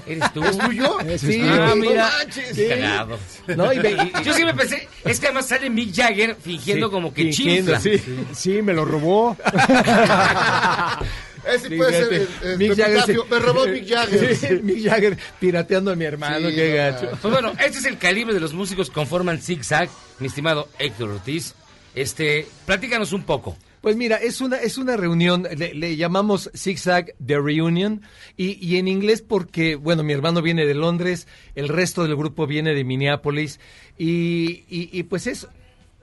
[0.07, 0.43] ¿Eres tú?
[0.43, 0.97] ¿Es tuyo?
[1.19, 2.09] Sí, ah, mira.
[3.47, 3.55] No.
[3.55, 7.13] No, y y- Yo siempre pensé, es que además sale Mick Jagger fingiendo Sí, como
[7.13, 7.97] que fingiendo, chifla.
[7.99, 9.37] sí, sí, me lo robó.
[11.53, 13.25] Ese puede ser el, el Mick Jagger se- epitafio.
[13.29, 14.35] Me robó Mick Jagger.
[14.35, 17.17] Sí, Mick Jagger pirateando a mi hermano, Sí, qué no, gacho.
[17.21, 19.89] Pues bueno, este es el calibre de los músicos que conforman Zig Zag,
[20.19, 21.53] mi estimado Héctor Ortiz.
[21.95, 23.57] Este, platícanos un poco.
[23.81, 28.01] Pues mira, es una, es una reunión, le, le llamamos Zigzag The Reunion,
[28.35, 32.47] y, y en inglés porque, bueno, mi hermano viene de Londres, el resto del grupo
[32.47, 33.59] viene de Minneapolis,
[33.97, 35.47] y, y- y pues es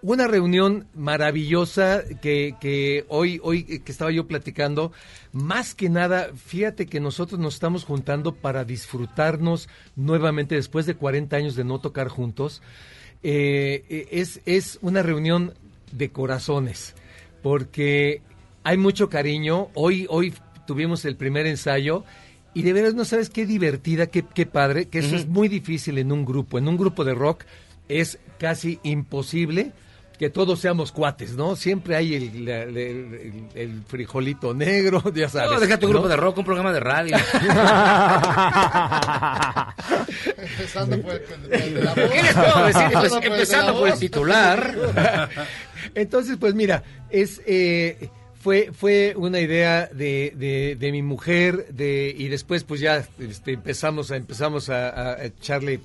[0.04, 4.92] una reunión maravillosa que, que hoy, hoy que estaba yo platicando,
[5.32, 11.34] más que nada, fíjate que nosotros nos estamos juntando para disfrutarnos nuevamente después de 40
[11.36, 12.60] años de no tocar juntos.
[13.22, 15.54] Eh, eh, es, es una reunión
[15.90, 16.94] de corazones,
[17.42, 18.20] porque
[18.62, 19.68] hay mucho cariño.
[19.72, 20.34] Hoy, hoy
[20.66, 22.04] tuvimos el primer ensayo
[22.52, 25.96] y de veras no sabes qué divertida, qué, qué padre, que eso es muy difícil
[25.96, 26.58] en un grupo.
[26.58, 27.44] En un grupo de rock
[27.88, 29.72] es casi imposible
[30.18, 31.56] que todos seamos cuates, ¿no?
[31.56, 35.50] Siempre hay el, la- el- el- el frijolito negro, ya sabes.
[35.50, 35.92] No, deja tu ¿no?
[35.94, 37.16] grupo de rock, un programa de radio.
[40.36, 42.10] Empezando por el, la voz.
[42.10, 42.82] ¿Qué les puedo decir?
[42.92, 45.28] Pues, Empezando por empezando el titular.
[45.94, 48.08] Entonces, pues mira, es eh,
[48.40, 53.52] fue fue una idea de, de, de mi mujer de y después pues ya este,
[53.52, 55.80] empezamos a empezamos a, a echarle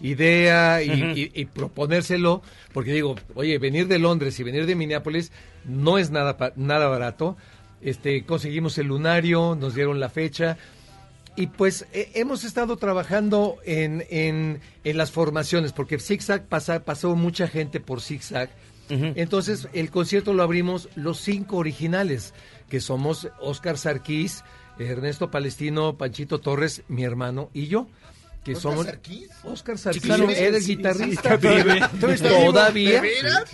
[0.00, 1.10] idea y, Ujú.
[1.18, 2.42] y- y proponérselo
[2.72, 5.32] porque digo, oye, venir de Londres y venir de Minneapolis
[5.64, 7.36] no es nada nada barato.
[7.80, 10.56] Este conseguimos el lunario, nos dieron la fecha.
[11.36, 17.14] Y pues eh, hemos estado trabajando en, en, en las formaciones, porque Zigzag pasa, pasó
[17.14, 18.50] mucha gente por Zigzag.
[18.90, 22.32] Entonces el concierto lo abrimos los cinco originales,
[22.70, 24.44] que somos Oscar Sarquís,
[24.78, 27.86] Ernesto Palestino, Panchito Torres, mi hermano y yo.
[28.44, 29.28] Que ¿Oscar somos Sarquís?
[29.44, 31.38] Oscar el sí, guitarrista.
[31.38, 33.02] todavía,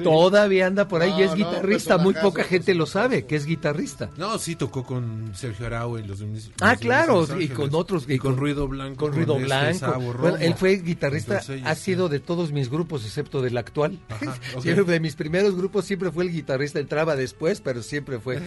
[0.03, 1.99] todavía anda por ahí y es no, guitarrista.
[1.99, 4.11] Muy poca gente lo sabe que es guitarrista.
[4.16, 6.22] No, sí tocó con Sergio Arau en los
[6.61, 8.05] Ah, claro, Los y con otros.
[8.09, 9.07] Y con Ruido Blanco.
[9.07, 10.01] Con Ruido este Blanco.
[10.20, 13.99] Bueno, él fue guitarrista, Entonces, ha sido de todos mis grupos, excepto del actual.
[14.85, 18.41] De mis primeros grupos siempre fue el guitarrista, entraba después, pero siempre fue.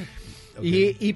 [0.62, 1.16] y, y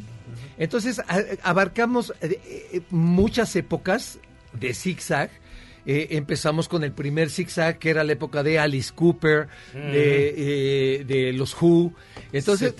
[0.57, 1.01] entonces
[1.43, 2.39] abarcamos eh,
[2.73, 4.19] eh, muchas épocas
[4.53, 5.29] de zigzag.
[5.83, 11.03] Eh, empezamos con el primer zigzag, que era la época de Alice Cooper, de, eh,
[11.05, 11.91] de los Who.
[12.31, 12.73] Entonces,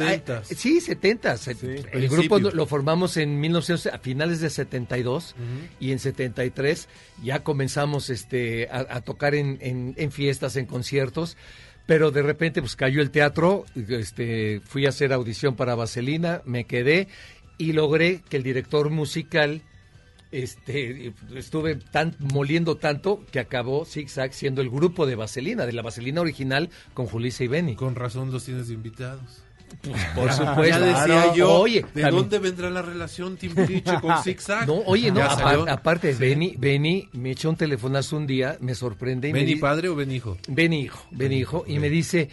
[0.56, 1.34] sí, 70.
[1.34, 2.10] el principio.
[2.20, 5.36] grupo lo- formamos en 1900, a finales de 72
[5.80, 6.88] y en 73
[7.24, 11.38] ya comenzamos este, a, a tocar en, en- en fiestas, en conciertos.
[11.88, 16.66] Pero de repente pues cayó el teatro, este, fui a hacer audición para Vaselina, me
[16.66, 17.08] quedé
[17.58, 19.64] y logré que el director musical
[20.32, 25.82] este estuve tan moliendo tanto que acabó Zigzag siendo el grupo de Vaselina, de la
[25.82, 27.76] Vaselina original con Julissa y Benny.
[27.76, 29.44] Con razón los tienes de invitados.
[30.16, 30.64] por supuesto.
[30.66, 31.36] Ya decía Claro.
[31.36, 34.68] yo, Oye, ¿de también- dónde vendrá la relación Timbiriche con Zigzag?
[34.68, 36.20] No, oye, no, aparte, Sí.
[36.20, 39.30] Benny, Benny me echó un telefonazo un día, me sorprende.
[39.30, 40.38] y ¿Benny padre o Benny hijo?
[40.50, 42.28] Benny hijo, Benny hijo, y me dice,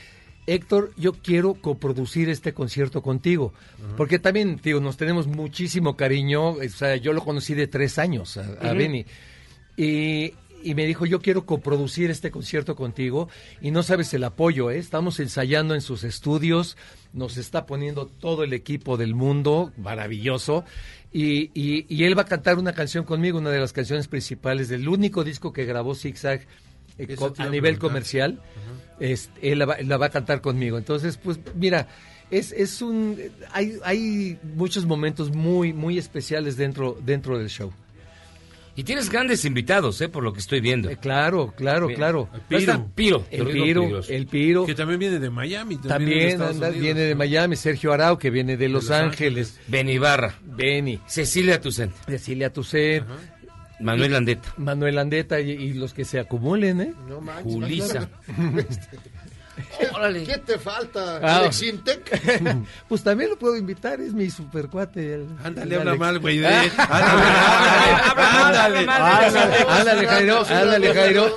[0.52, 3.52] Héctor, yo quiero coproducir este concierto contigo.
[3.96, 6.52] Porque también, digo, nos tenemos muchísimo cariño.
[6.52, 8.42] O sea, yo lo conocí de tres años, a.
[8.72, 9.04] Benny.
[9.76, 13.28] Y, y me dijo, yo quiero coproducir este concierto contigo.
[13.60, 14.78] Y no sabes el apoyo, ¿eh?
[14.78, 16.76] Estamos ensayando en sus estudios.
[17.12, 20.64] Nos está poniendo todo el equipo del mundo, maravilloso.
[21.12, 24.68] Y, y- y él va a cantar una canción conmigo, una de las canciones principales
[24.68, 26.46] del único disco que grabó Zigzag
[26.98, 28.40] eh, co- a nivel comercial.
[29.00, 30.76] Este, él la va, la va a cantar conmigo.
[30.78, 31.86] Entonces, pues mira,
[32.30, 33.16] es, es un
[33.52, 37.72] hay, hay muchos momentos muy muy especiales dentro dentro del show.
[38.74, 40.08] Y tienes grandes invitados, ¿eh?
[40.08, 40.88] Por lo que estoy viendo.
[41.00, 41.96] claro, claro, Bien.
[41.98, 42.28] claro.
[42.52, 43.24] Va a estar Piro.
[43.28, 44.66] El Piro, el Piro.
[44.66, 45.78] Que también viene de Miami.
[45.78, 47.14] También, de También Estados anda- Unidos, viene de.
[47.16, 49.58] Miami, Sergio Arau, que viene de Los, Los Ángeles.
[49.66, 50.36] Benny Barra.
[50.44, 51.00] Benny.
[51.08, 51.92] Cecilia Tucent.
[52.06, 53.04] Cecilia Tucent.
[53.80, 54.54] Manuel Landeta.
[54.56, 56.94] Manuel Andeta y, y los que se acumulen, ¿eh?
[57.08, 58.08] No manches, Julisa.
[59.94, 60.24] Órale.
[60.24, 61.18] ¿Qué te falta?
[61.22, 61.36] Ah.
[61.38, 62.20] Alex Intec.
[62.88, 65.14] pues también lo puedo invitar, es mi supercuate.
[65.14, 66.44] el- Ándale, habla mal, güey.
[66.44, 66.70] Ándale,
[68.18, 71.36] Ándale, ándale, ándale, Jairo, Es un ándale, gran Jairo.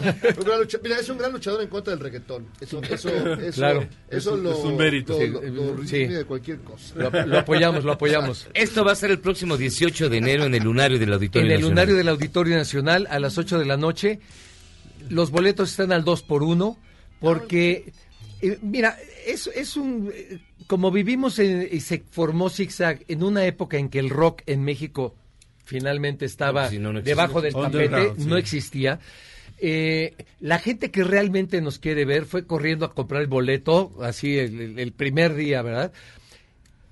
[0.84, 2.48] Mira, es un gran luchador en contra del reggaetón.
[2.60, 3.82] Eso, eso, eso, Claro.
[4.10, 5.14] eso Es un- lo, es un mérito.
[5.14, 5.42] lo- Sí, lo-
[5.76, 5.96] lo sí.
[5.98, 6.94] redime de cualquier cosa.
[6.96, 8.48] Lo, lo apoyamos, lo apoyamos.
[8.54, 11.52] Esto va a ser el próximo 18 de enero en el lunario del Auditorio En
[11.52, 11.70] el Nacional.
[11.72, 14.20] lunario del Auditorio Nacional a las 8 de la noche.
[15.10, 16.78] Los boletos están al 2 por 1
[17.20, 17.92] porque,
[18.42, 20.12] eh, mira, es, es un...
[20.14, 24.42] eh, Como vivimos en- y se formó Zigzag en una época en que el rock
[24.46, 25.16] en México
[25.66, 27.16] finalmente estaba No, pues, si no, no existía.
[27.16, 28.28] debajo del tapete, sí.
[28.28, 29.00] no existía.
[29.64, 34.38] Eh, la gente que realmente nos quiere ver fue corriendo a comprar el boleto, así
[34.38, 35.92] el, el- el primer día, ¿verdad?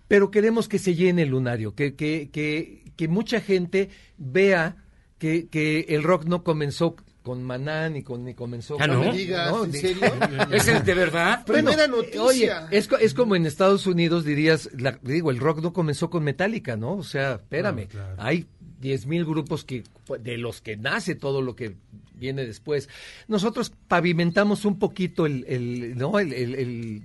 [0.07, 4.75] pero queremos que se llene el lunario, que, que, que, que mucha gente vea
[5.19, 6.95] que, que el rock no comenzó
[7.29, 9.05] con Maná ni, con, ni comenzó Ah, con...
[9.05, 9.13] ¿no?
[9.13, 10.01] digas, ¿en serio?
[10.51, 11.43] ¿Es el de verdad?
[11.45, 12.23] Bueno, Primera noticia.
[12.23, 16.23] Oye, es, es como en Estados Unidos dirías, la- digo, el rock no comenzó con
[16.23, 16.93] Metallica, ¿no?
[16.95, 18.15] O sea, espérame, Ah, claro.
[18.17, 18.47] hay
[18.81, 19.83] 10.000 grupos que
[20.19, 21.75] de los que nace todo lo que
[22.15, 22.89] viene después.
[23.27, 26.17] Nosotros pavimentamos un poquito el, el ¿no?
[26.17, 27.01] el, el- el-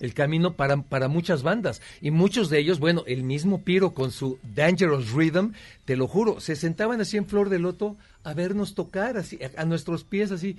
[0.00, 1.80] el camino para, para muchas bandas.
[2.00, 5.52] Y muchos de ellos, bueno, el mismo Piro con su Dangerous Rhythm,
[5.84, 9.60] te lo juro, se sentaban así en Flor de Loto a vernos tocar, así, a,
[9.62, 10.56] a nuestros pies, así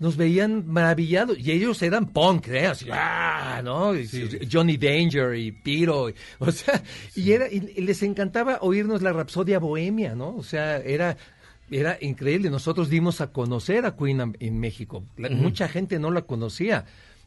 [0.00, 2.66] nos veían maravillados y ellos eran punk, ¿eh?
[2.66, 3.94] Así, ah, ¿no?
[3.94, 4.08] Y
[4.50, 6.82] Johnny Danger y Piro, y- o sea,
[7.14, 10.34] y era y les encantaba oírnos la Rapsodia Bohemia, ¿no?
[10.36, 11.16] O sea, era
[11.70, 12.50] era increíble.
[12.50, 15.04] Nosotros dimos a conocer a Queen en México.
[15.16, 15.30] La-.
[15.30, 16.84] Mucha gente no la conocía.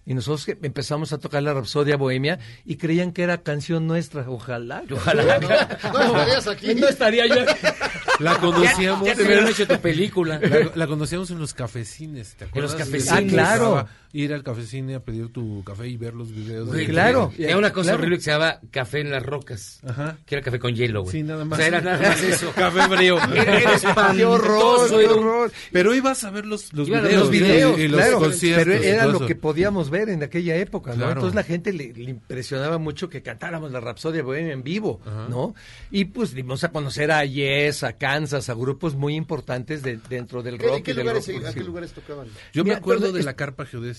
[0.07, 4.23] Y nosotros que empezamos a tocar la Rapsodia Bohemia y creían que era canción nuestra.
[4.29, 4.83] Ojalá.
[4.91, 5.37] Ojalá.
[5.93, 6.73] No estarías aquí.
[6.75, 7.43] No estaría yo.
[8.19, 9.05] La conocíamos.
[9.05, 10.39] Ya, ya te hubieran hecho tu película.
[10.39, 12.71] La, la conocíamos en los cafecines, ¿te En acuerdas?
[12.71, 13.29] los De- cafecines.
[13.29, 13.87] Ah, claro.
[14.13, 16.71] Ir al cafecine a pedir tu café y ver los videos.
[16.71, 17.31] De- claro.
[17.37, 17.99] Era una cosa Claro.
[17.99, 19.79] horrible que se llamaba café en las rocas.
[19.85, 20.17] Ajá.
[20.25, 21.11] Que era café con hielo, güey.
[21.11, 21.57] Sí, nada más.
[21.57, 22.51] O sea, era nada más eso.
[22.55, 23.17] Café frío.
[23.33, 25.51] Era, era espantoso, Qué horror, qué era un- horror.
[25.71, 27.13] Pero ibas a ver los, los videos.
[27.13, 30.23] los videos, y, y los claro, conciertos pero y era lo que podíamos ver en
[30.23, 30.97] aquella época, ¿no?
[30.97, 31.11] Claro.
[31.13, 35.27] Entonces la gente le, le impresionaba mucho que cantáramos la Rapsodia Bohemia en vivo, Ajá.
[35.29, 35.53] ¿no?
[35.91, 40.41] Y pues dimos a conocer a Yes, a Kansas, a grupos muy importantes de- dentro
[40.43, 42.27] del ¿Qué- rock ¿En qué y del lugares, rock ¿A qué lugares tocaban?
[42.53, 43.96] Yo me acuerdo entonces, de la carpa geodésica.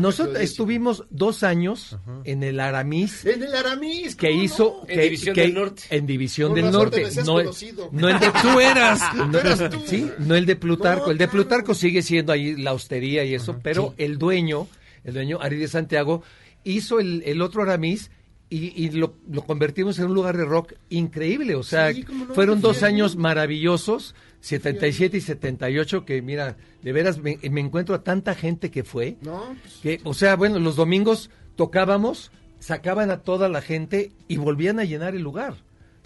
[0.00, 4.16] Nosotros estuvimos dos años en el Aramis En el Aramis.
[4.16, 4.88] que ¿cómo hizo no?
[4.88, 5.82] En que- División que- del Norte.
[5.90, 7.88] en División del Norte no, el- conocido.
[7.92, 9.00] no el de Tú eras.
[9.16, 9.82] no, eras tú.
[9.86, 11.06] sí, no el de Plutarco.
[11.06, 11.32] No, el de claro.
[11.44, 14.66] Plutarco sigue siendo ahí la hostería y eso, pero el dueño,
[15.04, 16.22] el dueño, Ari de Santiago,
[16.64, 18.10] hizo el, el otro Aramis
[18.50, 21.54] y, y lo, lo convertimos en un lugar de rock increíble.
[21.54, 26.92] O sea, Sí, cómo no, fueron dos años maravillosos, 77 y 78, que mira, de
[26.92, 29.16] veras me, me encuentro a tanta gente que fue.
[29.20, 34.36] No, pues, Que, o sea, bueno, los domingos tocábamos, sacaban a toda la gente y
[34.36, 35.54] volvían a llenar el lugar.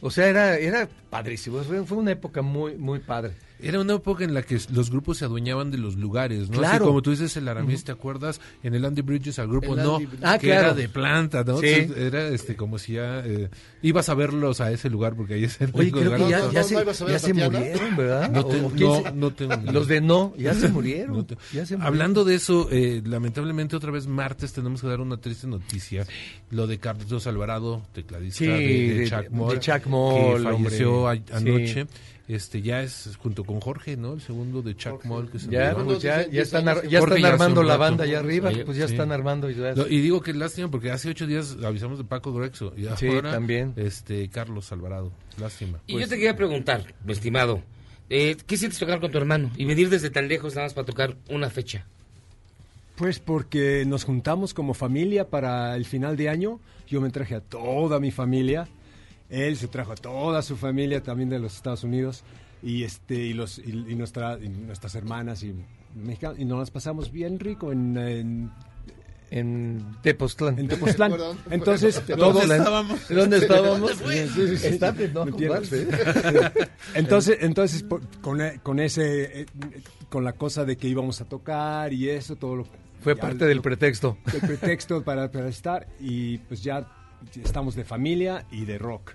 [0.01, 1.63] O sea, era, era padrísimo.
[1.63, 3.35] Fue, fue una época muy, muy padre.
[3.63, 6.55] Era una época en la que los grupos se adueñaban de los lugares, ¿no?
[6.55, 6.87] Así Claro.
[6.87, 8.41] como tú dices, el Aramis, ¿te acuerdas?
[8.63, 10.19] En el Andy Bridges al grupo El No, Bridges.
[10.23, 10.61] Ah, que claro.
[10.69, 11.59] era de planta, ¿no?
[11.59, 11.67] Sí.
[11.69, 13.49] Entonces, Era este como si ya eh,
[13.83, 16.31] ibas a verlos a ese lugar porque ahí es el Oye, único creo que lugar
[16.31, 18.31] ya, donde- ya no, se, no ibas a ver ya se murieron, ¿verdad?
[18.31, 21.17] No, ¿O- te- no, se- no tengo ni Los de no, ya se murieron.
[21.17, 21.83] No te- ya se murieron.
[21.83, 26.07] Hablando de eso, eh, lamentablemente otra vez martes tenemos que dar una triste noticia.
[26.51, 31.23] Lo de Carlos Alvarado, tecladista Sí, de, de de- Chuck de Moll, que falleció hombre.
[31.33, 31.87] a- anoche.
[32.35, 34.15] Este ya es junto con Jorge, ¿no?
[34.15, 37.25] El segundo de Chuck Moll que se Ya, pues ya, ya están, ar- ya están
[37.25, 38.95] armando la banda allá arriba, pues ya sí.
[38.95, 39.51] están armando.
[39.51, 42.73] y ya- No, y digo que lástima porque hace ocho días avisamos de Paco Grexo
[42.77, 43.75] y Sí, ahora también.
[43.77, 45.13] este Carlos Alvarado.
[45.39, 45.81] Lástima.
[45.87, 47.63] Y yo te quería preguntar, mi estimado,
[48.09, 50.87] eh, ¿qué sientes tocar con tu hermano y venir desde tan lejos nada más para
[50.87, 51.87] tocar una fecha?
[52.97, 56.61] Pues porque nos juntamos como familia para el final de año.
[56.89, 58.69] Yo me traje a toda mi familia.
[59.33, 62.23] Él se trajo a toda su familia también de los Estados Unidos
[62.63, 65.55] y este y los y, y nuestra y nuestras hermanas y
[65.97, 68.51] mexicanos y nos las pasamos bien rico en, en
[69.31, 70.59] en Tepoztlán.
[70.59, 71.15] En Tepoztlán.
[71.51, 73.01] Entonces, ¿Dónde todos estábamos?
[73.09, 73.93] ¿Dónde estábamos?
[73.93, 74.05] Sí,
[75.65, 75.87] sí.
[76.95, 79.47] Entonces, entonces por- con, e- con ese eh,
[80.11, 82.67] con la cosa de que íbamos a tocar y eso todo lo
[83.01, 84.19] Fue ya parte del pretexto.
[84.35, 86.87] El pretexto para, para estar y pues ya
[87.43, 89.13] estamos de familia y de rock.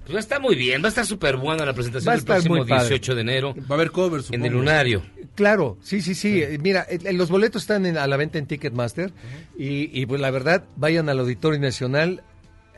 [0.00, 2.36] Pues va a estar muy bien, va a estar súper buena la presentación del estar
[2.36, 2.88] próximo muy padre.
[2.88, 3.54] 18 de enero.
[3.54, 5.02] Va a haber covers, En el Lunario.
[5.34, 6.42] Claro, sí, sí, sí.
[6.42, 9.12] Eh, Mira, eh, los boletos están en- a la venta en Ticketmaster
[9.56, 12.22] y, y, pues la verdad, vayan al Auditorio Nacional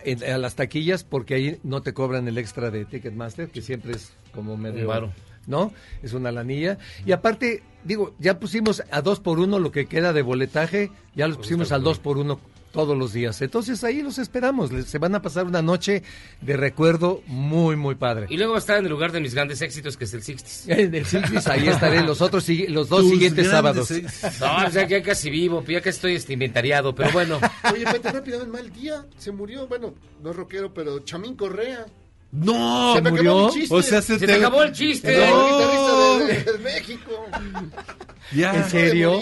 [0.04, 3.92] en- a las taquillas porque ahí no te cobran el extra de Ticketmaster, que siempre
[3.92, 4.82] es como medio...
[4.82, 5.12] Un varo.
[5.46, 5.72] ¿No?
[6.04, 6.78] Es una lanilla.
[7.04, 11.26] Y aparte, digo, ya pusimos a dos por uno lo que queda de boletaje, ya
[11.26, 12.38] los pusimos al dos por uno
[12.72, 13.40] todos los días.
[13.42, 14.72] Entonces ahí los esperamos.
[14.72, 16.02] Les- Se van a pasar una noche
[16.40, 18.26] de recuerdo muy, muy padre.
[18.30, 20.22] Y luego va a estar en el lugar de mis grandes éxitos, que es el
[20.22, 20.64] Sixties.
[20.68, 23.90] En el Sixties, ahí estaré los otros los dos Tus siguientes sábados.
[23.90, 24.40] éxitos.
[24.40, 27.38] No, ya, ya casi vivo, pues ya que estoy este, inventariado, pero bueno.
[27.72, 29.04] Oye, vete rápido, en mal día.
[29.18, 31.86] Se murió, bueno, no es rockero, pero Chamín Correa.
[32.32, 33.32] No, se me murió.
[33.32, 33.74] acabó mi chiste.
[33.74, 35.14] O sea, se Se te acabó el chiste.
[35.14, 36.18] El guitarrista
[36.50, 37.26] de, de México.
[38.34, 38.54] Ya.
[38.54, 39.20] ¿En serio?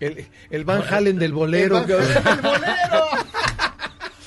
[0.00, 1.78] El- El, Van Halen del bolero.
[1.78, 3.06] El Van Halen del bolero.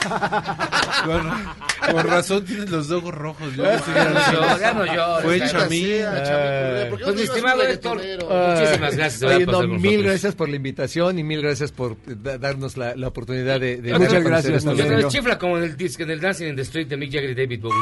[1.05, 3.55] Con, con razón tienes los ojos rojos.
[3.55, 3.91] Yo no así.
[3.91, 5.23] llores, ya no llores.
[5.23, 5.85] Fue Maldita Chamín.
[5.85, 6.89] sea, Chamín Correa.
[6.89, 8.47] ¿Por qué no Pues mi te ibas estimado Héctor, reggaetonero?
[8.59, 12.37] muchísimas gracias Oye, no, mil gracias por la invitación y mil gracias por eh, da-
[12.37, 15.77] darnos la, la oportunidad de, de conocer gracias, Yo creo que chifla como en el,
[15.77, 17.77] disc, en el Dancing in the Street de Mick Jagger y David Bowie.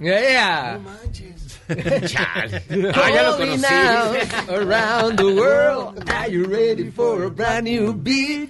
[0.00, 0.78] Yeah.
[0.82, 1.49] No manches.
[2.06, 2.62] Chale.
[2.94, 3.74] Ah, ya lo Calling conocí.
[3.74, 8.48] out Around the world, are you ready for a brand new beat?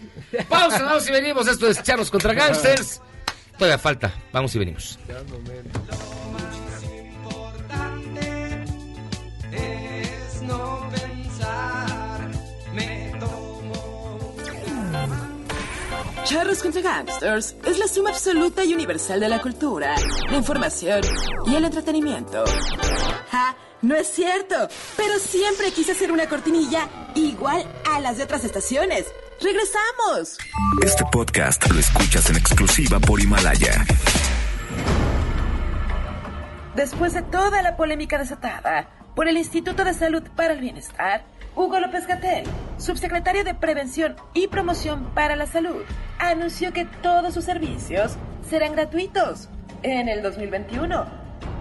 [0.49, 1.47] Pausa, vamos y venimos.
[1.49, 3.01] Esto es Charlos contra Gangsters.
[3.59, 4.13] Todavía falta.
[4.33, 4.99] Vamos y venimos.
[16.31, 19.97] Charros contra Gangsters es la suma absoluta y universal de la cultura,
[20.31, 21.01] la información
[21.45, 22.45] y el entretenimiento.
[23.33, 23.57] ¡Ja!
[23.83, 24.55] No es cierto,
[24.97, 29.07] pero siempre quise hacer una cortinilla igual a las de otras estaciones.
[29.41, 30.39] ¡Regresamos!
[30.85, 33.85] Este podcast lo escuchas en exclusiva por Himalaya.
[36.77, 41.25] Después de toda la polémica desatada por el Instituto de Salud para el Bienestar,
[41.57, 42.45] Hugo López Gatel,
[42.79, 45.83] subsecretario de Prevención y Promoción para la Salud,
[46.19, 48.17] anunció que todos sus servicios
[48.49, 49.49] serán gratuitos
[49.83, 51.07] en el 2021.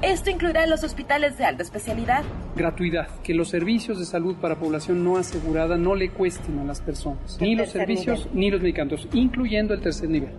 [0.02, 2.24] Esto incluirá los hospitales de alta especialidad,
[2.56, 6.82] gratuidad, que los servicios de salud para población no asegurada no le cuesten a las
[6.82, 8.40] personas, ni los servicios nivel.
[8.40, 10.32] ni los medicamentos, incluyendo el tercer nivel.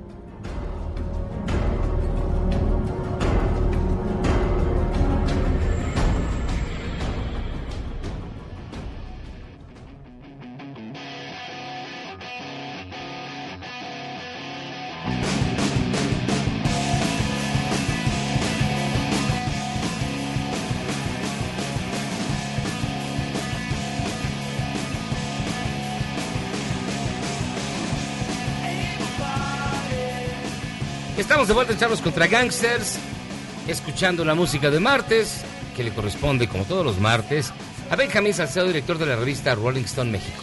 [31.20, 32.98] Estamos de vuelta en Charlos contra Gangsters,
[33.68, 35.42] escuchando la música de martes,
[35.76, 37.52] que le corresponde, como todos los martes,
[37.90, 40.40] a Benjamín Salcedo, director de la revista Rolling Stone México.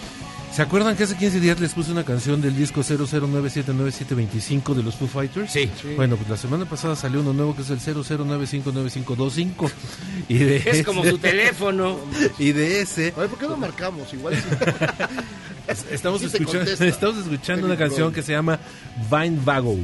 [0.53, 4.95] ¿Se acuerdan que hace 15 días les puse una canción del disco 00979725 de los
[4.95, 5.51] Foo Fighters?
[5.51, 5.67] Sí.
[5.95, 9.71] Bueno, pues la semana pasada salió uno nuevo que es el 00959525.
[10.29, 11.97] Y de Es como su teléfono.
[12.37, 14.13] Y de ese A ver, ¿por qué no marcamos?
[14.13, 14.43] Igual sí.
[15.91, 18.59] estamos Sí escuchando, estamos escuchando una canción que se llama
[19.11, 19.79] Vine Vago.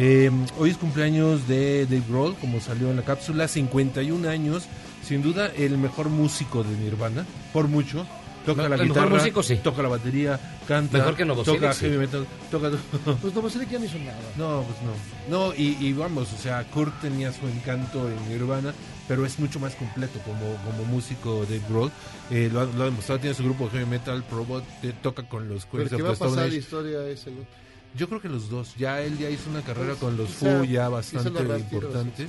[0.00, 4.66] Eh, hoy es cumpleaños de Dave Grohl, como salió en la cápsula, 51 años,
[5.04, 8.06] sin duda el mejor músico de Nirvana, por mucho.
[8.46, 9.56] Toca No, la el mejor guitarra, músico, sí.
[9.56, 10.38] toca la batería,
[10.68, 11.80] canta, Mejor que Novoselic, toca sí.
[11.86, 12.70] heavy metal, toca
[13.20, 14.16] Pues Novoselic ya no hizo nada.
[14.36, 15.48] no, pues no.
[15.48, 18.72] No, y, y vamos, o sea, Kurt tenía su encanto en Nirvana,
[19.08, 21.90] pero es mucho más completo como, como músico de Grohl.
[22.30, 25.24] Eh, lo, ha, lo ha demostrado, tiene su grupo de heavy metal, Probot, eh, toca
[25.24, 27.44] con los Pero Queens ¿qué of va a pasar la historia ese güey?
[27.96, 28.74] Yo creo que los dos.
[28.76, 32.26] Ya él ya hizo una carrera con los Foo ya bastante importante.
[32.26, 32.28] sí,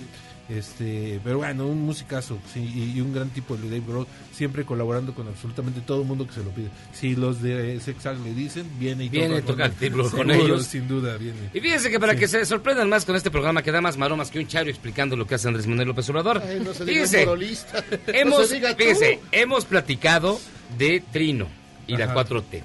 [0.50, 4.66] Este, pero bueno, un musicazo, sí, y, y un gran tipo de Dave Grohl, siempre
[4.66, 6.70] colaborando con absolutamente todo el mundo que se lo pide.
[6.92, 10.66] Si los de Sex le dicen, viene y Viene, toca, Grohl con Seguro, ellos.
[10.66, 11.38] Sin duda, viene.
[11.54, 14.32] Y fíjense que para que se sorprendan más con este programa que da más maromas
[14.32, 16.42] que un chario explicando lo que hace Andrés Manuel López Obrador.
[16.44, 17.26] Ay, no se diga fíjense.
[18.08, 18.78] No hemos, se diga tú.
[18.78, 20.40] fíjense, hemos platicado
[20.80, 21.48] de Trino,
[21.86, 22.16] y la Ajá.
[22.26, 22.64] 4T.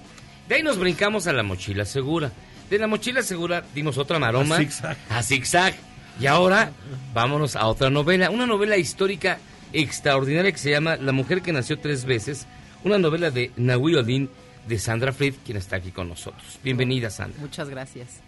[0.49, 2.33] De ahí nos brincamos a la mochila segura.
[2.74, 4.56] De la mochila segura dimos otra maroma.
[4.56, 4.96] A zigzag.
[5.09, 5.74] A zigzag.
[6.18, 6.72] Y ahora
[7.12, 8.30] vámonos a otra novela.
[8.30, 9.38] Una novela histórica
[9.72, 12.48] extraordinaria que se llama La mujer que nació tres veces.
[12.82, 14.28] Una novela de Nahui Olin
[14.66, 16.59] de Sandra Fried, quien está aquí con nosotros.
[16.64, 17.40] Bienvenida, Sandra.
[17.40, 18.18] Muchas gracias.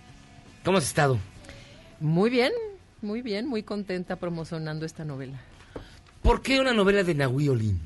[0.65, 1.19] ¿Cómo has estado?
[1.99, 2.53] Muy bien,
[3.03, 5.41] muy bien, muy contenta promocionando esta novela.
[6.23, 7.81] ¿Por qué una novela de Nahui Olin?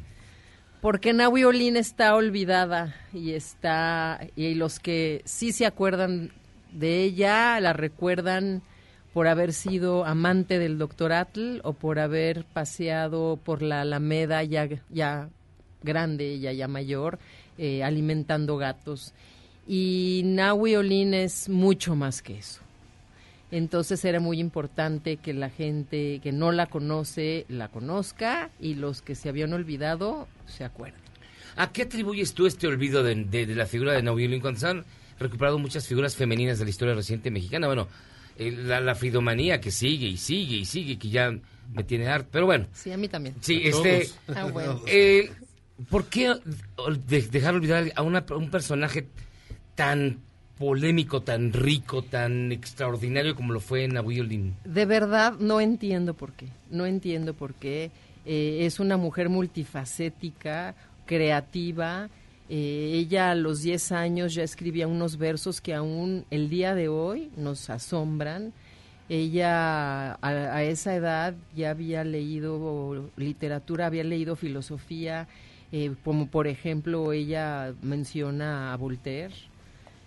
[0.82, 6.32] Porque Nahui Olin está olvidada y está y los que sí se acuerdan
[6.72, 8.62] de ella la recuerdan
[9.12, 14.68] por haber sido amante del doctor Atl o por haber paseado por la Alameda ya,
[14.88, 15.28] ya
[15.82, 17.18] grande, ya, ya mayor,
[17.58, 19.12] eh, alimentando gatos.
[19.66, 22.60] Y Nahui Olin es mucho más que eso.
[23.50, 29.02] Entonces era muy importante que la gente que no la conoce la conozca y los
[29.02, 31.00] que se habían olvidado se acuerden.
[31.56, 34.84] ¿A qué atribuyes tú este olvido de, de- la figura de Nahui Olin han
[35.20, 37.66] recuperado muchas figuras femeninas de la historia reciente mexicana?
[37.66, 37.86] Bueno,
[38.36, 41.30] eh, la, la fridomanía que sigue y sigue y sigue, que ya
[41.72, 42.28] me tiene harto.
[42.32, 43.34] Pero bueno, Sí, a mí también.
[43.40, 44.08] sí, este...
[44.34, 44.80] Ah, bueno.
[44.86, 45.30] eh,
[45.88, 46.34] ¿Por qué
[47.08, 49.06] dejar olvidar a, una- un personaje
[49.74, 50.18] tan
[50.58, 54.54] polémico, tan rico, tan extraordinario como lo fue Nahui Olin?
[54.64, 56.48] De verdad no entiendo por qué.
[56.70, 57.90] No entiendo por qué.
[58.26, 60.74] Eh, es una mujer multifacética,
[61.06, 62.08] creativa.
[62.52, 66.88] Eh, ella a los 10 años ya escribía unos versos que aún el día de
[66.88, 68.52] hoy nos asombran.
[69.08, 75.28] Ella a, a esa edad ya había leído literatura, había leído filosofía,
[75.72, 79.34] eh, como por ejemplo ella menciona a Voltaire.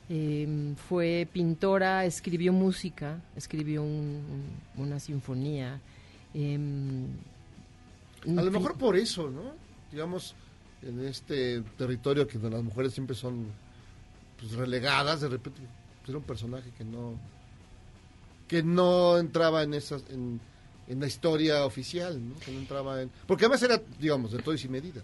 [0.09, 4.21] Eh, fue pintora, escribió música, escribió un-
[4.77, 5.79] un- una sinfonía.
[6.33, 7.05] em,
[8.37, 9.53] A lo mejor por eso, ¿no?
[9.91, 10.35] Digamos,
[10.87, 13.47] en este territorio que donde las mujeres siempre son
[14.39, 15.61] pues, relegadas, de repente
[15.99, 17.17] pues, era un personaje que no
[18.47, 20.39] que no entraba en esas en,
[20.87, 22.35] la historia oficial, ¿no?
[22.39, 25.01] Que no entraba en porque además era, digamos, de todo y sin medida.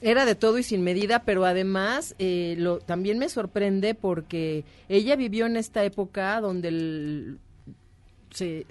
[0.00, 5.14] Era de todo y sin medida, pero además eh, lo, también me sorprende porque ella
[5.14, 7.38] vivió en esta época donde el-
[8.30, 8.66] se,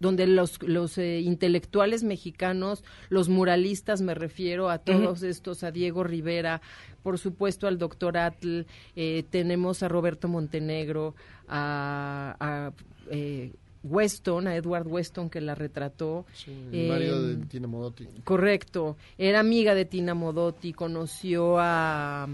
[0.00, 6.02] donde los, los eh, intelectuales mexicanos, los muralistas, me refiero a todos estos, a Diego
[6.02, 6.60] Rivera,
[7.02, 8.62] por supuesto al doctor Atl,
[8.96, 11.14] eh, tenemos a Roberto Montenegro,
[11.48, 12.72] a, a,
[13.10, 13.52] eh,
[13.82, 16.26] Weston, a Edward Weston que la retrató.
[16.72, 18.06] El marido de Tina Modotti.
[18.24, 18.96] Correcto.
[19.16, 22.28] Era amiga de Tina Modotti, conoció a,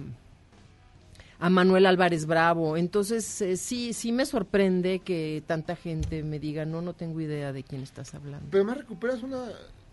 [1.39, 2.77] a Manuel Álvarez Bravo.
[2.77, 7.53] Entonces, eh, sí, sí me sorprende que tanta gente me diga, no, no tengo idea
[7.53, 8.47] de quién estás hablando.
[8.51, 9.45] Pero además recuperas una,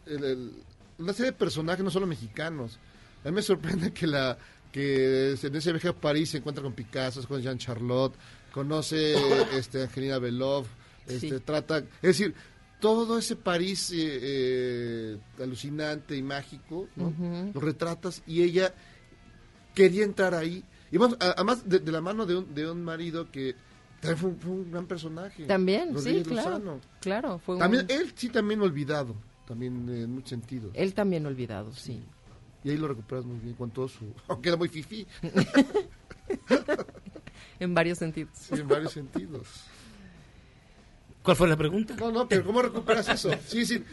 [0.06, 0.52] el- el-
[1.00, 2.80] una serie de personajes, no solo mexicanos.
[3.24, 4.38] A mí me sorprende que la
[4.72, 8.16] que en ese viaje a París se encuentra con Picasso, con Jean Charlotte,
[8.52, 9.14] conoce
[9.56, 10.66] este, a Angelina Belov,
[11.08, 11.44] este, Sí.
[11.46, 12.34] trata, es decir,
[12.80, 17.14] todo ese París eh, eh, alucinante y mágico, ¿no?
[17.54, 18.74] Lo retratas y ella
[19.76, 20.64] quería entrar ahí.
[20.94, 23.56] Y a- además de, de la mano de un, de un marido que
[24.00, 25.46] también fue, un- fue un gran personaje.
[25.46, 26.50] También, sí, claro.
[26.52, 26.80] Lozano.
[27.02, 29.16] Claro, fue un- También, él sí también olvidado,
[29.48, 30.70] también en muchos sentidos.
[30.76, 32.04] Él también olvidado, sí.
[32.64, 34.06] Y ahí lo recuperas muy bien con todo su...
[34.28, 35.08] Aunque era muy fifí.
[37.60, 38.30] en varios sentidos.
[38.36, 39.48] Sí, en varios sentidos.
[41.24, 41.96] ¿Cuál fue la pregunta?
[41.98, 43.32] No, no, pero ¿cómo recuperas eso?
[43.48, 43.84] Sí, sí.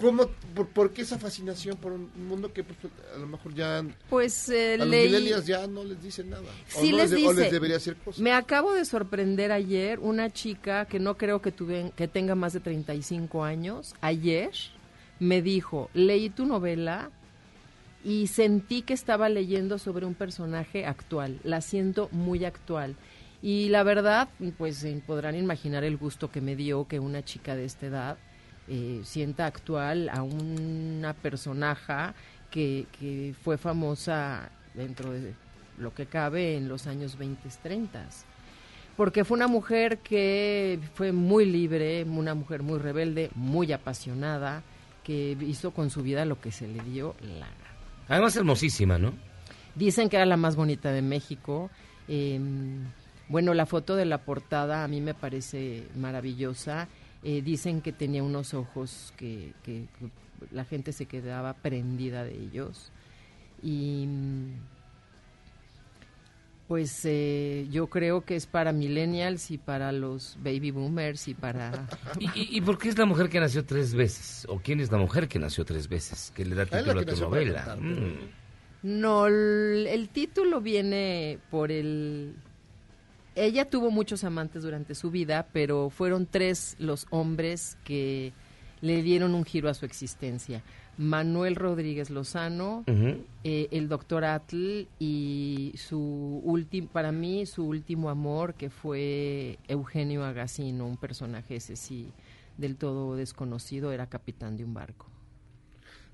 [0.00, 2.78] ¿Cómo, por, por qué esa fascinación por un mundo que pues,
[3.14, 3.84] a lo mejor ya...
[4.10, 6.42] Pues eh, a los leí- millennials ya no les dice nada?
[6.76, 7.28] O Sí no les dice.
[7.28, 8.20] O les debería hacer cosas.
[8.20, 12.52] Me acabo de sorprender ayer una chica que no creo que, tuve, que tenga más
[12.52, 13.94] de 35 años.
[14.00, 14.50] Ayer
[15.20, 17.10] me dijo, leí tu novela
[18.04, 21.38] y sentí que estaba leyendo sobre un personaje actual.
[21.44, 22.96] La siento muy actual.
[23.42, 27.64] Y la verdad, pues podrán imaginar el gusto que me dio que una chica de
[27.64, 28.18] esta edad
[28.68, 32.12] eh, sienta actual a una personaje
[32.50, 35.34] que, que fue famosa dentro de
[35.78, 38.06] lo que cabe en los años 20, 30.
[38.96, 44.62] Porque fue una mujer que fue muy libre, una mujer muy rebelde, muy apasionada,
[45.02, 47.74] que hizo con su vida lo que se le dio la gana.
[48.08, 49.12] Además hermosísima, ¿no?
[49.74, 51.70] Dicen que era la más bonita de México.
[52.06, 52.38] Eh,
[53.28, 56.88] bueno, la foto de la portada a mí me parece maravillosa.
[57.24, 59.86] Eh, dicen que tenía unos ojos que, que
[60.50, 62.92] la gente se quedaba prendida de ellos.
[63.62, 64.52] Y mm,
[66.68, 71.88] pues eh, yo creo que es para millennials y para los baby boomers y para...
[72.18, 74.46] ¿Y, y, y por qué es la mujer que nació tres veces?
[74.48, 76.32] ¿O quién es la mujer que nació tres veces?
[76.34, 77.76] Que le da título a tu novela.
[77.80, 78.44] Mm.
[78.82, 82.34] No, el, el título viene por el...
[83.34, 88.32] Ella tuvo muchos amantes durante su vida, pero fueron tres los hombres que
[88.80, 90.62] le dieron un giro a su existencia.
[90.96, 95.98] Manuel Rodríguez Lozano, eh, el doctor Atl y su
[96.44, 102.12] último, para mí su último amor que fue Eugenio Agasino, un personaje ese sí
[102.56, 105.06] del todo desconocido, era capitán de un barco.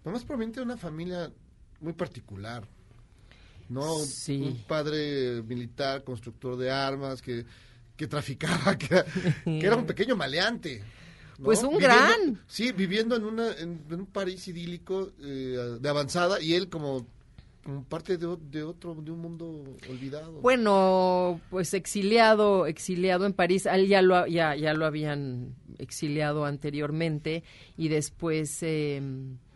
[0.04, 1.30] Mamás proveniente de una familia
[1.80, 2.66] muy particular.
[3.70, 3.98] ¿No?
[4.00, 4.42] Sí.
[4.42, 7.46] Un padre militar, constructor de armas, que,
[7.96, 9.04] que traficaba, que era,
[9.44, 10.82] que era un pequeño maleante.
[11.38, 11.44] ¿no?
[11.46, 12.40] Pues un Viviendo- gran.
[12.46, 17.06] Sí, viviendo en, una, en, en un París idílico eh, de avanzada y él como,
[17.64, 20.32] como parte de, de otro, de un mundo olvidado.
[20.42, 27.42] Bueno, pues exiliado, exiliado en París, él ya lo, ya, ya lo habían exiliado anteriormente
[27.78, 29.00] y después, eh,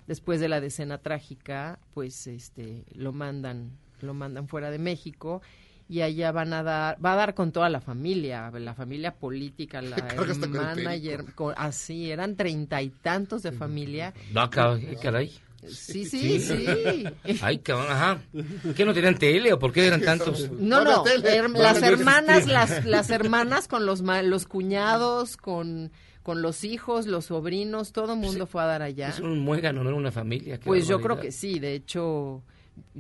[0.07, 5.43] después de la decena trágica, pues este, lo mandan, lo mandan fuera de México
[5.89, 9.83] y allá van a dar, va a dar con toda la familia, la familia política,
[9.83, 14.15] la con con- así, eran treinta y tantos de familia.
[14.33, 15.33] No, caray, caray.
[15.67, 17.07] Sí, sí, sí.
[17.43, 18.19] Ay, cabrón, ajá.
[18.77, 20.51] ¿Qué no tenían tele o por qué eran tantos?
[20.53, 25.91] No, no, her- las hermanas, las, las hermanas con los, ma- los cuñados, con,
[26.23, 29.09] con los hijos, los sobrinos, todo el mundo fue a dar allá.
[29.09, 30.61] Es un muégano, no era una familia.
[30.63, 32.43] Pues yo creo que sí, de hecho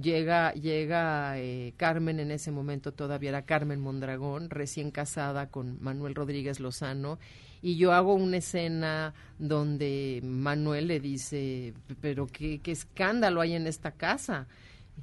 [0.00, 6.14] llega llega eh, Carmen en ese momento todavía era Carmen Mondragón, recién casada con Manuel
[6.14, 7.18] Rodríguez Lozano
[7.64, 11.72] y yo hago una escena donde Manuel le dice,
[12.02, 14.46] pero qué, qué escándalo hay en esta casa.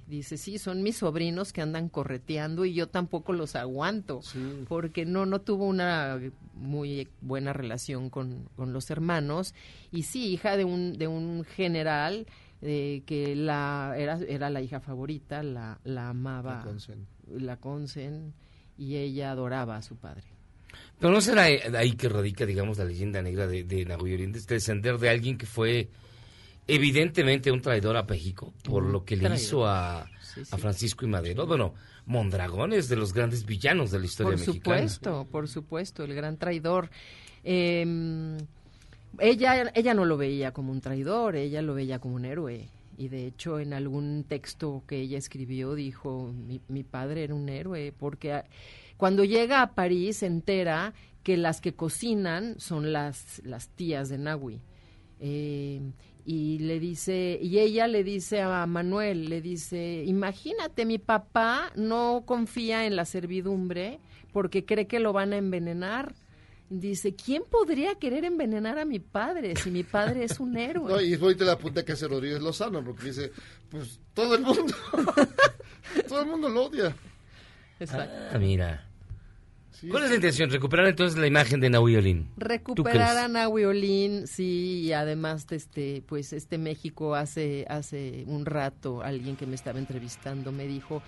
[0.06, 4.22] Dice, sí, son mis sobrinos que andan correteando y yo tampoco los aguanto,
[4.68, 6.20] porque no, no tuvo una
[6.54, 9.56] muy buena relación con, con los hermanos.
[9.92, 12.28] Y sí, hija de un, de un general
[12.62, 17.08] eh, que la era, era la hija favorita, la, la amaba, La Consen.
[17.28, 18.34] la Consen,
[18.78, 20.24] y ella adoraba a su padre.
[21.00, 24.54] Pero no será ahí que radica, digamos, la leyenda negra de, de Nahui Oriente, este
[24.56, 25.90] descender de alguien que fue
[26.68, 29.38] evidentemente un traidor a México por lo que le traidor.
[29.40, 30.56] hizo a, Sí, sí.
[30.56, 31.46] a Francisco y Madero.
[31.46, 31.74] Bueno,
[32.06, 34.88] Mondragón es de los grandes villanos de la historia por mexicana.
[34.88, 36.90] supuesto, por supuesto, el gran traidor.
[37.44, 38.38] Eh,
[39.20, 42.70] ella, ella no lo veía como un traidor, ella lo veía como un héroe.
[42.98, 47.50] Y de hecho, en algún texto que ella escribió, dijo: Mi, mi padre era un
[47.50, 48.44] héroe, porque
[48.98, 50.94] cuando llega a París se entera
[51.24, 54.62] que las que cocinan son las, las tías de Nahui.
[55.20, 55.82] Eh,
[56.26, 62.24] y le dice, y ella le dice a Manuel, le dice, imagínate, mi papá no
[62.26, 64.00] confía en la servidumbre
[64.32, 66.14] porque cree que lo van a envenenar.
[66.74, 70.90] Dice, ¿quién podría querer envenenar a mi padre si mi padre es un héroe?
[70.90, 73.30] No, y es bonita la punta que hace Rodríguez Lozano, porque dice,
[73.70, 74.74] pues todo el mundo,
[76.08, 76.96] todo el mundo lo odia.
[77.92, 78.88] Ah, mira.
[79.90, 80.50] ¿Cuál es la intención?
[80.50, 82.30] Recuperar entonces la imagen de Nahui Olin.
[82.36, 88.24] ¿Tú recuperar a Nahui Olin, sí, y además de este, pues este México hace hace
[88.28, 91.02] un rato alguien que me estaba entrevistando me dijo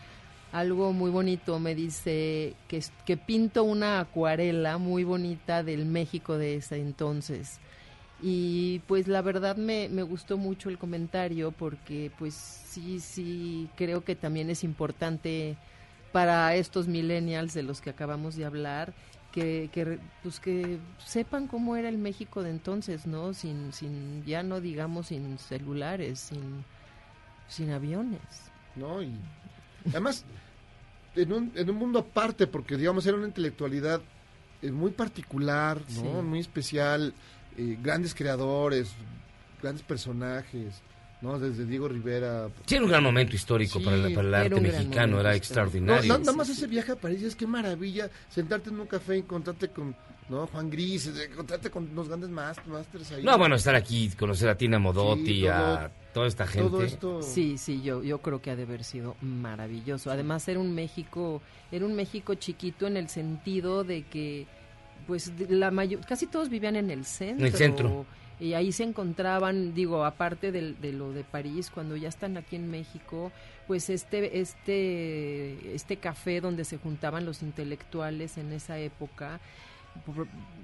[0.54, 6.56] algo muy bonito, me dice que que pinto una acuarela muy bonita del México de
[6.56, 7.60] ese entonces.
[8.22, 14.06] Y pues la verdad me, me gustó mucho el comentario porque pues sí, sí, creo
[14.06, 15.58] que también es importante
[16.14, 18.94] para estos millennials de los que acabamos de hablar
[19.34, 23.34] que, que pues que sepan cómo era el México de entonces, ¿no?
[23.34, 26.64] Sin, sin ya no digamos sin celulares, sin,
[27.48, 28.54] sin aviones.
[28.76, 29.02] ¿no?
[29.02, 29.16] Y
[29.90, 30.26] además,
[31.16, 34.02] en un, en un mundo aparte, porque digamos era una intelectualidad
[34.62, 36.02] eh, muy particular, ¿no?
[36.02, 36.08] Sí.
[36.24, 37.14] Muy especial,
[37.58, 38.92] eh, grandes creadores,
[39.62, 40.82] grandes personajes,
[41.22, 41.40] ¿no?
[41.40, 42.48] Desde Diego Rivera.
[42.66, 45.36] Sí, era un gran momento histórico Sí, para, el- para el era arte mexicano, era
[45.36, 46.12] extraordinario.
[46.14, 49.20] No, nada más ese viaje a París, es que maravilla sentarte en un café y
[49.20, 49.96] encontrarte con
[50.30, 50.48] ¿no?
[50.48, 53.24] Juan Gris, encontrarte con los grandes masters ahí.
[53.24, 56.70] No, bueno, estar aquí, conocer a Tina Modotti, Sí, a toda esta gente.
[56.70, 60.12] todo esto- Sí, sí, yo, yo creo que ha de haber sido maravilloso.
[60.12, 61.42] Además era un México,
[61.72, 64.46] era un México chiquito en el sentido de que,
[65.08, 67.46] pues, de- la mayor, casi todos vivían en el centro.
[67.48, 68.06] En el centro.
[68.40, 72.56] Y ahí se encontraban, digo, aparte del- de, lo de París, cuando ya están aquí
[72.56, 73.32] en México,
[73.68, 79.40] pues este, este, este café donde se juntaban los intelectuales en esa época,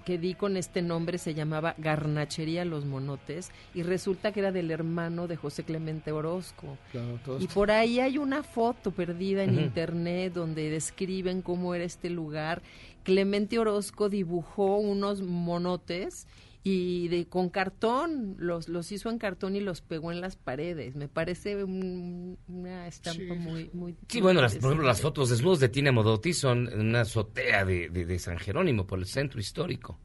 [0.06, 4.72] que di con este nombre se llamaba Garnachería Los Monotes y resulta que era del
[4.72, 6.78] hermano de José Clemente Orozco.
[6.92, 12.10] Claro, Y por ahí hay una foto perdida en internet donde describen cómo era este
[12.10, 12.62] lugar.
[13.04, 16.28] Clemente Orozco dibujó unos monotes
[16.64, 20.96] y de con cartón, los, los hizo en cartón y los pegó en las paredes.
[20.96, 23.96] Me parece un- una estampa muy, muy...
[24.10, 27.64] Sí, bueno, las, por ejemplo, las fotos desnudos de Tina Modotti son en una azotea
[27.66, 29.98] de, de- de San Jerónimo por el centro histórico.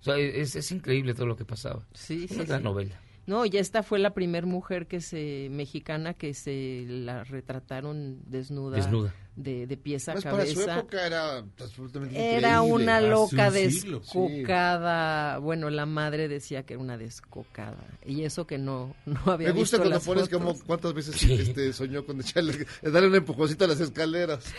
[0.00, 1.84] O sea, es, es increíble todo lo que pasaba.
[1.92, 2.64] Sí, Una sí, gran sí.
[2.64, 3.00] novela.
[3.26, 8.76] No, y esta fue la primer mujer que se mexicana que se la retrataron desnuda,
[8.76, 9.12] Desnuda.
[9.34, 10.78] de, de pies a Pues para su cabeza.
[10.78, 12.72] época era absolutamente Era increíble.
[12.84, 13.60] una loca un sí.
[13.62, 15.38] descocada.
[15.38, 17.84] Bueno, la madre decía que era una descocada.
[18.04, 20.38] Y eso que no, no había Me gusta visto cuando las pones fotos.
[20.38, 24.44] como cuántas veces este, soñó con echarle, darle un empujoncito a las escaleras.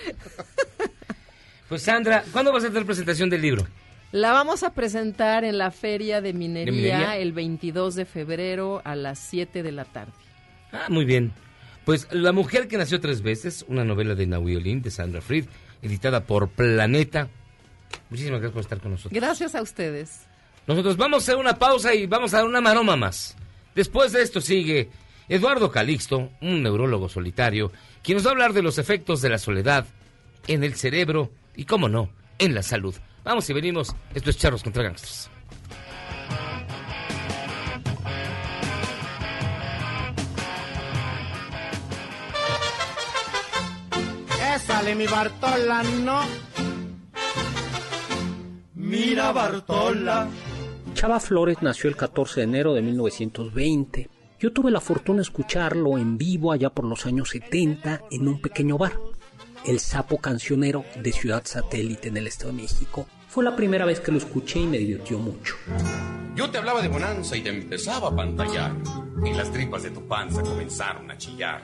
[1.69, 3.68] Pues Sandra, ¿cuándo vas a tener presentación del libro?
[4.11, 7.17] La vamos a presentar en la Feria de minería, minería?
[7.17, 10.13] el 22 de febrero a las 7 de la tarde.
[10.71, 11.34] Ah, muy bien.
[11.84, 15.45] Pues La mujer que nació tres veces, una novela de Naui Olin, de Sandra Fried,
[15.81, 17.29] editada por Planeta.
[18.09, 19.13] Muchísimas gracias por estar con nosotros.
[19.13, 20.25] Gracias a ustedes.
[20.67, 23.38] Nosotros vamos a hacer una pausa y vamos a dar una maroma más.
[23.75, 24.89] Después de esto sigue
[25.29, 27.71] Eduardo Calixto, un neurólogo solitario,
[28.03, 29.85] quien nos va a hablar de los efectos de la soledad
[30.47, 32.09] en el cerebro y, cómo no,
[32.39, 32.95] en la salud.
[33.28, 33.94] Vamos y venimos.
[34.16, 35.30] Esto es Charros contra Gangsters.
[44.66, 46.22] Sale mi Bartola, no.
[48.76, 50.28] Mira Bartola.
[50.94, 54.10] Chava Flores nació el 14 de enero de 1920.
[54.40, 58.41] Yo tuve la fortuna de escucharlo en vivo allá por los años 70 en un
[58.41, 58.94] pequeño bar.
[59.66, 63.06] El Sapo Cancionero de Ciudad Satélite en el Estado de México.
[63.28, 65.56] Fue la primera vez que lo escuché y me divirtió mucho.
[66.36, 68.74] Yo te hablaba de bonanza y te empezaba a pantallar.
[69.26, 71.62] Y las tripas de tu panza comenzaron a chillar.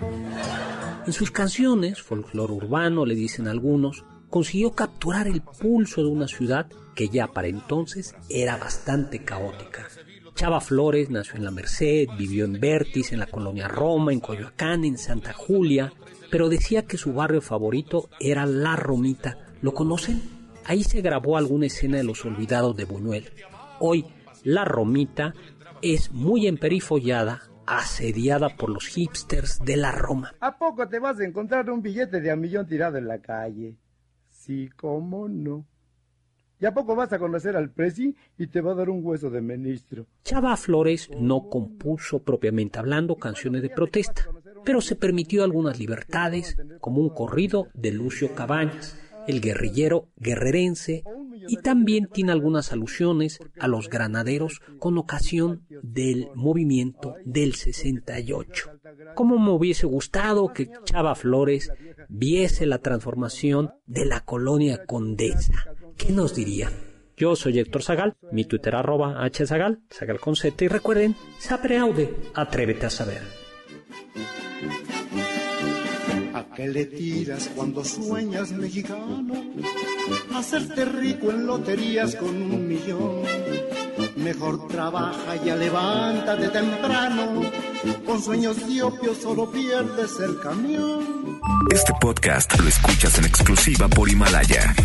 [1.05, 6.67] En sus canciones, folclore urbano le dicen algunos, consiguió capturar el pulso de una ciudad
[6.95, 9.87] que ya para entonces era bastante caótica.
[10.35, 14.83] Chava Flores nació en La Merced, vivió en Vértiz, en la colonia Roma, en Coyoacán,
[14.83, 15.93] en Santa Julia,
[16.31, 19.37] pero decía que su barrio favorito era La Romita.
[19.61, 20.42] ¿Lo conocen?
[20.65, 23.31] Ahí se grabó alguna escena de Los Olvidados de Buñuel.
[23.79, 24.05] Hoy,
[24.43, 25.33] La Romita
[25.81, 30.33] es muy emperifollada, asediada por los hipsters de la Roma.
[30.39, 33.77] ¿A poco te vas a encontrar un billete de a millón tirado en la calle?
[34.29, 35.65] Sí, cómo no.
[36.59, 39.29] ¿Y a poco vas a conocer al presi y te va a dar un hueso
[39.29, 40.07] de ministro?
[40.23, 44.29] Chava Flores no compuso propiamente hablando canciones de protesta,
[44.63, 51.03] pero se permitió algunas libertades, como un corrido de Lucio Cabañas, el guerrillero guerrerense,
[51.47, 58.71] y también tiene algunas alusiones a los granaderos con ocasión del movimiento del 68.
[59.15, 61.71] Como me hubiese gustado que Chava Flores
[62.09, 65.53] viese la transformación de la colonia Condesa.
[65.97, 66.71] ¿Qué nos diría?
[67.15, 72.87] Yo soy Héctor Zagal, mi Twitter arroba hzagal, Zagal con y recuerden, sapere aude, atrévete
[72.87, 73.21] a saber.
[76.53, 79.33] ¿A qué le tiras cuando sueñas mexicano?
[80.35, 83.23] Hacerte rico en loterías con un millón.
[84.17, 87.41] Mejor trabaja, ya levántate temprano.
[88.05, 91.41] Con sueños de opio solo pierdes el camión.
[91.71, 94.75] Este podcast lo escuchas en exclusiva por Himalaya.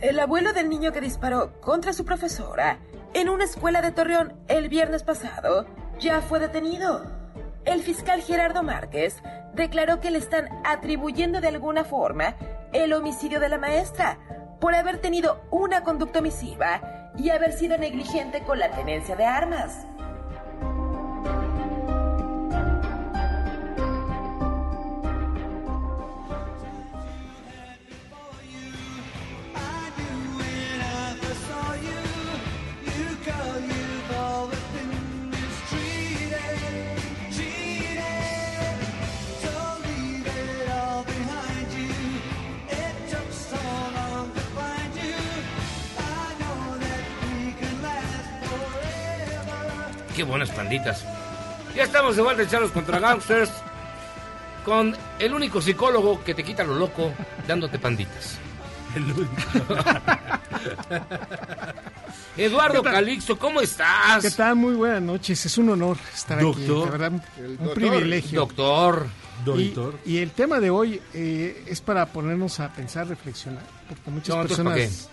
[0.00, 2.78] El abuelo del niño que disparó contra su profesora
[3.12, 5.66] en una escuela de Torreón el viernes pasado
[6.00, 7.20] ya fue detenido.
[7.66, 9.16] El fiscal Gerardo Márquez
[9.54, 12.36] declaró que le están atribuyendo de alguna forma
[12.72, 14.18] el homicidio de la maestra
[14.60, 19.86] por haber tenido una conducta omisiva y haber sido negligente con la tenencia de armas.
[50.20, 51.02] Qué buenas panditas.
[51.74, 53.50] Ya estamos de vuelta Charlos contra Gangsters
[54.66, 57.10] con el único psicólogo que te quita lo loco
[57.48, 58.36] dándote panditas.
[58.94, 59.24] El único.
[62.36, 62.82] Eduardo.
[62.82, 64.22] Calixto, ¿cómo estás?
[64.22, 64.56] ¿Qué tal?
[64.56, 65.46] Muy buenas noches.
[65.46, 66.62] Es un honor estar Doctor.
[66.62, 66.84] aquí.
[66.84, 67.74] La verdad, un doctor.
[67.74, 68.40] privilegio.
[68.40, 69.06] Doctor.
[69.42, 69.98] Doctor.
[70.04, 74.42] y el tema de hoy eh, es para ponernos a pensar, reflexionar, porque muchas No,
[74.42, 75.08] entonces, ¿para personas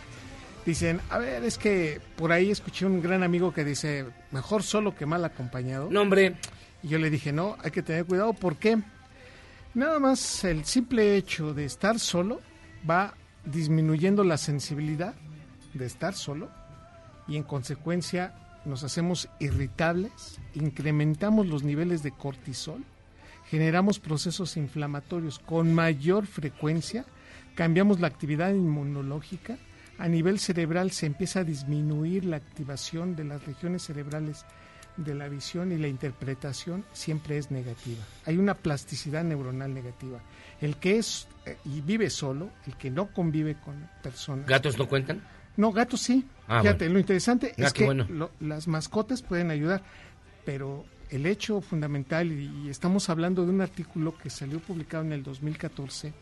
[0.67, 4.93] dicen, a ver, es que por ahí escuché un gran amigo que dice, mejor solo
[4.93, 5.87] que mal acompañado.
[5.89, 6.35] No, hombre.
[6.83, 8.77] Y yo le dije, no, hay que tener cuidado porque
[9.73, 12.41] nada más el simple hecho de estar solo
[12.87, 13.13] va
[13.45, 15.15] disminuyendo la sensibilidad
[15.73, 16.49] de estar solo
[17.29, 18.35] y en consecuencia
[18.65, 22.83] nos hacemos irritables, incrementamos los niveles de cortisol,
[23.49, 27.05] generamos procesos inflamatorios con mayor frecuencia,
[27.55, 29.57] cambiamos la actividad inmunológica,
[29.97, 34.45] a nivel cerebral se empieza a disminuir la activación de las regiones cerebrales
[34.97, 38.03] de la visión y la interpretación siempre es negativa.
[38.25, 40.19] Hay una plasticidad neuronal negativa.
[40.59, 44.47] El que es eh, y vive solo, el que no convive con personas.
[44.47, 45.21] ¿Gatos no cuentan?
[45.55, 46.25] No, gatos sí.
[46.47, 46.93] Ah, Fíjate, bueno.
[46.93, 48.05] lo interesante Ah, es que bueno.
[48.09, 49.83] lo- las mascotas pueden ayudar,
[50.45, 55.13] pero el hecho fundamental, y, y estamos hablando de un artículo que salió publicado en
[55.13, 56.13] el 2014.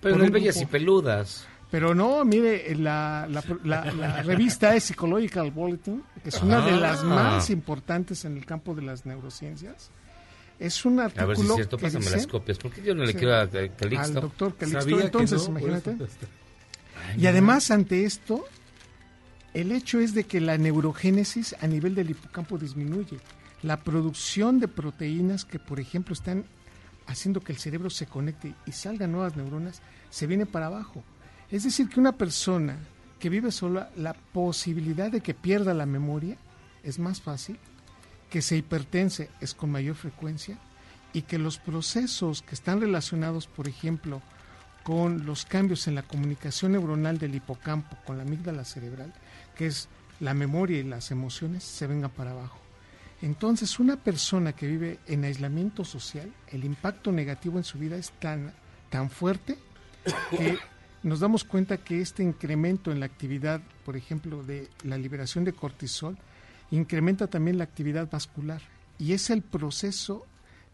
[0.00, 1.46] Pero no bellas y peludas.
[1.70, 6.72] Pero no, mire, la, la, la- la revista es Psychological Bulletin, que es una de
[6.76, 7.04] las Ah.
[7.04, 9.90] más importantes en el campo de las neurociencias.
[10.58, 12.58] Es un A ver si artículo es cierto, pásame dice- las copias.
[12.58, 13.18] ¿Por qué yo no le Sí.
[13.18, 13.98] quiero a Calixto?
[14.00, 15.90] Al doctor Calixto, Sabía que entonces, no, imagínate.
[15.92, 16.06] eso-
[17.16, 18.44] Y además, ante esto,
[19.54, 23.18] el hecho es de que la neurogénesis a nivel del hipocampo disminuye.
[23.62, 26.44] La producción de proteínas que, por ejemplo, están
[27.06, 29.80] haciendo que el cerebro se conecte y salgan nuevas neuronas,
[30.10, 31.02] se viene para abajo.
[31.50, 32.76] Es decir, que una persona
[33.18, 36.36] que vive sola, la posibilidad de que pierda la memoria
[36.82, 37.58] es más fácil,
[38.30, 40.58] que se hipertense es con mayor frecuencia
[41.12, 44.22] y que los procesos que están relacionados, por ejemplo,
[44.84, 49.12] con los cambios en la comunicación neuronal del hipocampo con la amígdala cerebral,
[49.56, 49.88] que es
[50.20, 52.58] la memoria y las emociones, se vengan para abajo.
[53.22, 58.12] Entonces, una persona que vive en aislamiento social, el impacto negativo en su vida es
[58.12, 58.54] tan,
[58.88, 59.58] tan fuerte
[60.30, 60.58] que
[61.02, 65.52] nos damos cuenta que este incremento en la actividad, por ejemplo, de la liberación de
[65.52, 66.18] cortisol,
[66.70, 68.60] incrementa también la actividad vascular.
[68.98, 70.26] Y es el proceso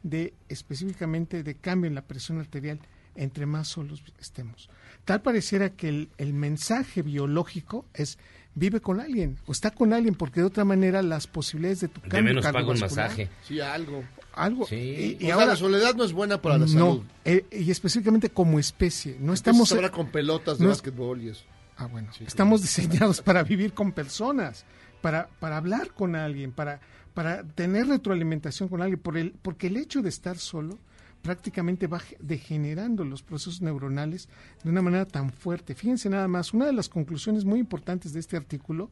[0.02, 2.80] de específicamente de cambio en la presión arterial
[3.14, 4.68] entre más solos estemos.
[5.04, 8.18] Tal pareciera que el, el mensaje biológico es
[8.54, 12.00] vive con alguien o está con alguien porque de otra manera las posibilidades de tu
[12.02, 13.28] De cambio menos pago un cardiovascular- masaje.
[13.46, 14.02] Sí, algo.
[14.36, 14.76] Algo Sí.
[14.76, 17.02] y, y o sea, ahora la soledad no es buena para la no, salud.
[17.24, 21.28] eh, y específicamente como especie no Estamos estamos ahora con pelotas de no básquetbol y
[21.30, 21.44] eso.
[21.78, 22.08] Ah, bueno.
[22.26, 24.64] Estamos diseñados para vivir con personas,
[25.02, 26.80] para, para hablar con alguien, para,
[27.12, 30.78] para tener retroalimentación con alguien, por el, porque el hecho de estar solo
[31.22, 34.28] prácticamente va ge- degenerando los procesos neuronales
[34.62, 35.74] de una manera tan fuerte.
[35.74, 38.90] Fíjense nada más, una de las conclusiones muy importantes de este artículo,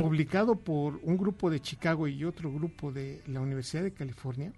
[0.00, 4.52] publicado por un grupo de Chicago y otro grupo de la Universidad de California,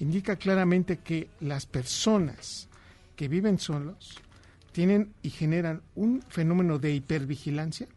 [0.00, 2.68] indica claramente que las personas
[3.16, 4.20] que viven solos
[4.72, 7.88] tienen y generan un fenómeno de hipervigilancia,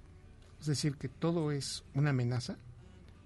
[0.59, 2.57] es decir, que todo es una amenaza,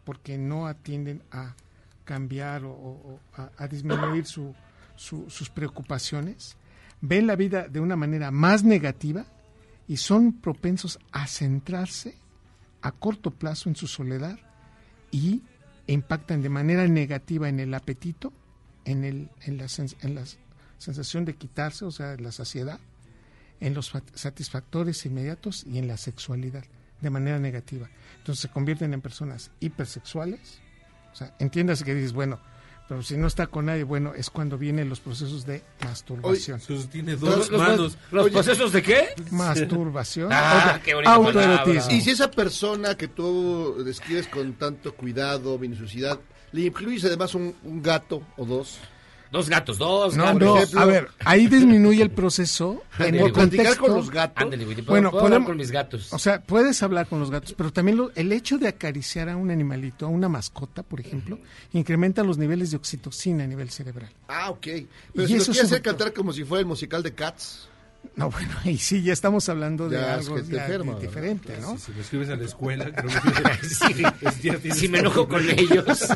[0.03, 1.55] porque no atienden a
[2.03, 4.53] cambiar o, a, a disminuir su-
[4.95, 6.57] su- sus preocupaciones,
[7.01, 9.25] ven la vida de una manera más negativa
[9.87, 12.15] y son propensos a centrarse
[12.81, 14.37] a corto plazo en su soledad
[15.11, 15.41] y
[15.87, 18.31] impactan de manera negativa en el apetito,
[18.85, 19.65] en, el, en, la,
[20.01, 20.23] en la
[20.77, 22.79] sensación de quitarse, o sea, la saciedad,
[23.59, 26.63] en los satisfactores inmediatos y en la sexualidad,
[27.01, 27.89] de manera negativa.
[28.17, 30.59] Entonces se convierten en personas hipersexuales.
[31.13, 32.39] O sea, entiéndase que dices, bueno,
[32.87, 36.61] pero si no está con nadie, bueno, es cuando vienen los procesos de masturbación.
[36.69, 37.97] Oye, tiene dos ¿Los- manos.
[38.11, 39.07] los procesos de qué?
[39.31, 40.29] Masturbación.
[40.31, 41.91] Ah, Oye, qué autoerotismo.
[41.91, 46.19] Y si esa persona que tú describes con tanto cuidado, minuciosidad,
[46.55, 48.77] le incluyes además un, un gato o dos.
[49.31, 50.39] Dos gatos, dos No, gatos.
[50.41, 53.81] no, ejemplo- a ver, ahí disminuye el proceso en el platicar contexto.
[53.81, 54.43] con los gatos.
[54.43, 56.13] Ándale, güey, ¿puedo- Bueno, puedo hablar podemos- con mis gatos.
[56.13, 59.35] O sea, puedes hablar con los gatos, pero también lo- el hecho de acariciar a
[59.35, 61.39] un animalito, a una mascota, por ejemplo,
[61.73, 64.09] incrementa los niveles de oxitocina a nivel cerebral.
[64.29, 64.61] Ah, ok.
[64.61, 64.87] Pero
[65.25, 67.67] Y si lo eso quieres hacer cantar como si fuera el musical de Cats.
[68.15, 70.39] No, bueno, y sí, ya estamos hablando de Ya, es algo
[70.99, 71.77] diferente, ¿no?
[71.77, 73.67] Si lo escribes a la escuela, creo que
[74.41, 76.07] Sí, si me enojo con ellos,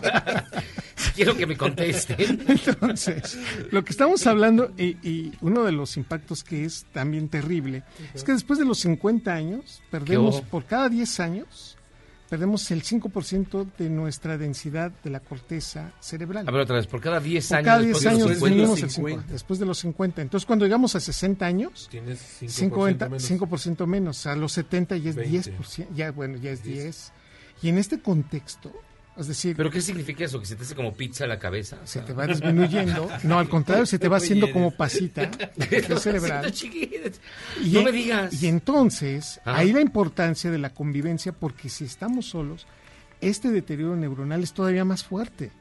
[1.15, 2.45] quiero que me contesten.
[2.47, 3.37] Entonces,
[3.71, 7.83] lo que estamos hablando, y, y uno de los impactos que es también terrible,
[8.13, 11.77] es que después de los 50 años, perdemos, por cada 10 años,
[12.29, 16.47] perdemos el 5% de nuestra densidad de la corteza cerebral.
[16.47, 17.65] A ver, otra vez, por cada 10 Por años.
[17.65, 19.21] cada después 10 de los años 50, disminuimos el 50.
[19.23, 20.21] 5, después de los 50.
[20.21, 23.31] Entonces, cuando llegamos a 60 años, Tienes 5% 50, menos.
[23.31, 24.25] 5% menos.
[24.27, 25.57] A los 70 ya es 20.
[25.57, 25.87] 10%.
[25.95, 27.11] Ya, bueno, ya es 10.
[27.61, 28.71] Y en este contexto,
[29.19, 30.39] es decir, ¿Pero qué significa eso?
[30.39, 31.77] ¿Que se te hace como pizza la cabeza?
[31.83, 33.09] se te va disminuyendo.
[33.23, 35.29] No, al contrario, se te va haciendo como pasita
[35.99, 36.53] cerebral.
[37.61, 38.41] Y, No me digas.
[38.41, 39.57] y entonces, Ah.
[39.57, 42.65] ahí la importancia de la convivencia, porque si estamos solos,
[43.21, 45.51] este deterioro neuronal es todavía más fuerte.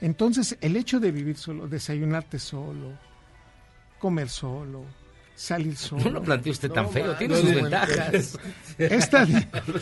[0.00, 2.98] Entonces, el hecho de vivir solo, desayunarte solo,
[3.98, 4.84] comer solo,
[5.38, 6.02] salir solo.
[6.04, 8.38] No lo planteó usted tan feo, tiene no, sus no, ventajas.
[8.76, 9.26] Esta,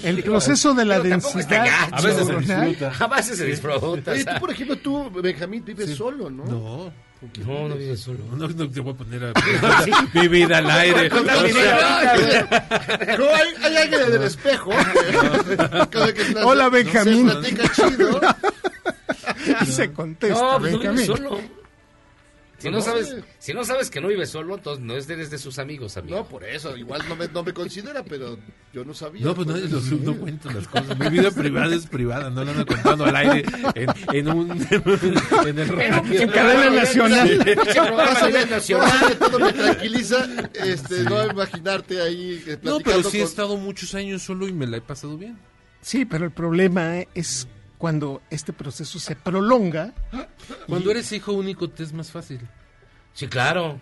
[0.02, 1.96] el proceso de la densidad gacho.
[1.96, 2.92] A veces se disfruta.
[2.98, 4.12] A veces se disfruta.
[4.12, 6.44] Oye, tú, por ejemplo, tú, Benjamín, vives solo, ¿no?
[6.44, 6.92] No.
[7.46, 8.18] No, no vives solo.
[8.36, 9.32] No, no te voy a poner a
[10.14, 11.08] mi vida al aire.
[11.08, 11.16] No,
[13.34, 14.72] hay, hay alguien en el espejo.
[15.90, 17.30] Que Hola, Benjamín.
[17.30, 18.20] platica chido.
[19.62, 21.06] y se contesta, No, pues no vives Benjamín.
[21.06, 21.40] solo.
[22.58, 25.38] Si no, No, sabes, si no sabes que no vives solo, entonces no eres de
[25.38, 26.16] sus amigos, amigo.
[26.16, 28.38] No, por eso, igual no me, no me considera, pero
[28.72, 29.26] yo no sabía.
[29.26, 29.74] No, pues nadie eso.
[29.76, 30.98] los no cuento las cosas.
[30.98, 35.58] Mi vida privada es privada, no la ando contando al aire en, en un en
[35.58, 36.20] el radio.
[36.20, 37.56] En cadena nacional.
[37.96, 43.18] Vas a ver, nacional, todo me tranquiliza, este, no imaginarte ahí eh, No, pero sí
[43.18, 45.36] he estado muchos años solo y me la he pasado bien.
[45.82, 47.46] Sí, pero el problema es
[47.78, 49.92] cuando este proceso se prolonga.
[50.66, 52.40] Cuando eres hijo único te es más fácil.
[53.12, 53.78] Sí, claro.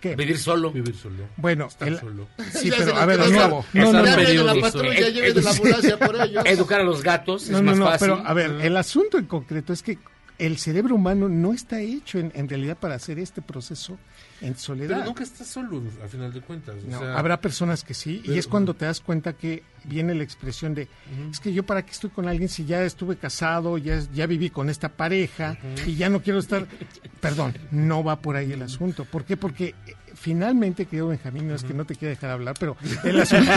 [0.00, 0.14] ¿Qué?
[0.14, 0.70] Vivir solo.
[0.70, 1.24] Vivir solo.
[1.36, 2.28] Bueno, Estar el- solo.
[2.52, 3.64] sí, pero a ver, de nuevo.
[3.72, 3.98] No, no, no.
[3.98, 4.60] en la periódico.
[4.60, 6.44] patrulla, Ed- lleve de la ambulancia por ellos.
[6.46, 8.08] Educar a los gatos No, es no, más no, fácil.
[8.14, 9.98] pero a ver, el asunto en concreto es que
[10.38, 13.98] el cerebro humano no está hecho en, en realidad para hacer este proceso
[14.40, 14.96] en soledad.
[14.98, 16.76] Pero nunca estás solo, a final de cuentas.
[16.86, 20.14] o No, sea, habrá personas que sí, y es cuando te das cuenta que viene
[20.14, 20.88] la expresión de,
[21.30, 24.50] es que yo para qué estoy con alguien si ya estuve casado, ya, ya viví
[24.50, 25.56] con esta pareja
[25.86, 26.66] y ya no quiero estar,
[27.20, 29.04] perdón, no va por ahí el asunto.
[29.04, 29.36] ¿Por qué?
[29.36, 33.20] Porque eh, finalmente, querido Benjamín, no es que no te quiera dejar hablar, pero el
[33.20, 33.50] asunto...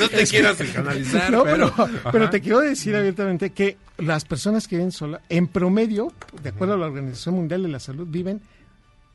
[0.00, 1.72] No te quieras psicoanalizar, No, pero-
[2.10, 6.12] pero, te quiero decir abiertamente que las personas que viven solas, en promedio,
[6.42, 8.40] de acuerdo a la Organización Mundial de la Salud, viven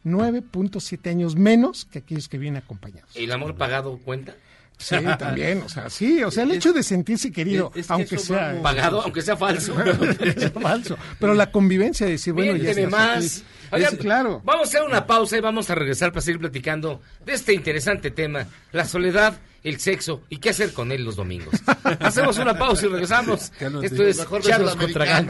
[0.08, 3.16] 9.7 años menos que aquellos que viven acompañados.
[3.16, 4.36] ¿Y el amor pagado cuenta?
[4.80, 8.18] Sí, también, o sea, sí, o sea, el hecho de sentirse querido, es que aunque
[8.20, 9.74] sea vamos- Pagado, aunque sea falso.
[10.62, 13.44] Falso, pero la convivencia de decir, bueno, ya Miénteme está más.
[13.72, 14.42] Oigan, Es- claro.
[14.46, 18.12] Vamos a hacer una pausa y vamos a regresar para seguir platicando de este interesante
[18.12, 21.56] tema, la soledad, el sexo y qué hacer con él los domingos.
[22.00, 23.52] Hacemos una pausa y regresamos.
[23.82, 25.24] Esto es Mejor al contra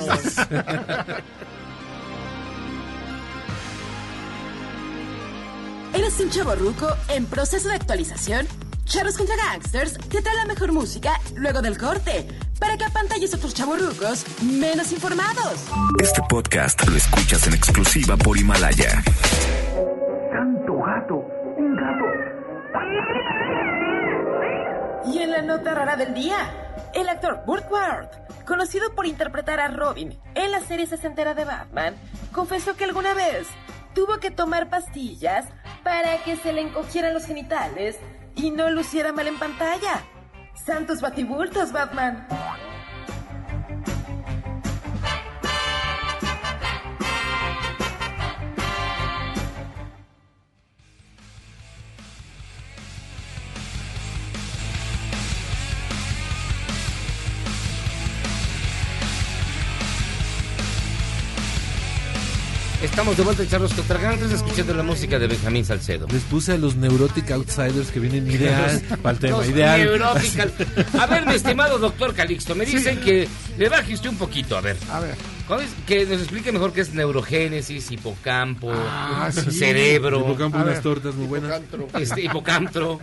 [5.97, 8.45] ¿Eres un chavo ruco en proceso de actualización?
[8.85, 12.27] Charros contra Gangsters te trae la mejor música luego del corte
[12.59, 15.55] para que apantalles a otros chavos rucos menos informados.
[15.99, 19.03] Este podcast lo escuchas en exclusiva por Himalaya.
[20.31, 21.15] Tanto gato,
[21.57, 22.05] un gato.
[25.11, 26.37] Y en la nota rara del día,
[26.93, 28.09] el actor Burt Ward,
[28.45, 31.95] conocido por interpretar a Robin en la serie sesentera de Batman,
[32.31, 33.47] confesó que alguna vez
[33.97, 35.47] tuvo que tomar pastillas
[35.83, 37.97] para que se le encogieran los genitales
[38.35, 40.03] y no luciera mal en pantalla.
[40.53, 42.27] Santos batibultos, Batman.
[62.97, 66.07] Estamos de vuelta en Charlos contra Gangsters escuchando la música de Benjamín Salcedo.
[66.11, 69.37] Les puse a los Neurotic Outsiders que vienen ideal para el tema.
[69.37, 69.81] Los Ideal.
[69.81, 70.51] Neurotical.
[70.99, 74.61] A ver, mi estimado doctor Calixto, me dicen que le baje usted un poquito, a
[74.61, 74.77] ver.
[74.89, 75.13] A ver.
[75.47, 75.69] ¿Cuál es?
[75.85, 79.49] Que nos explique mejor qué es neurogénesis, hipocampo, Ah, sí.
[79.51, 80.19] cerebro.
[80.19, 80.83] Hipocampo, A unas ver.
[80.83, 81.61] tortas muy buenas.
[81.99, 82.99] Este, hipocantro.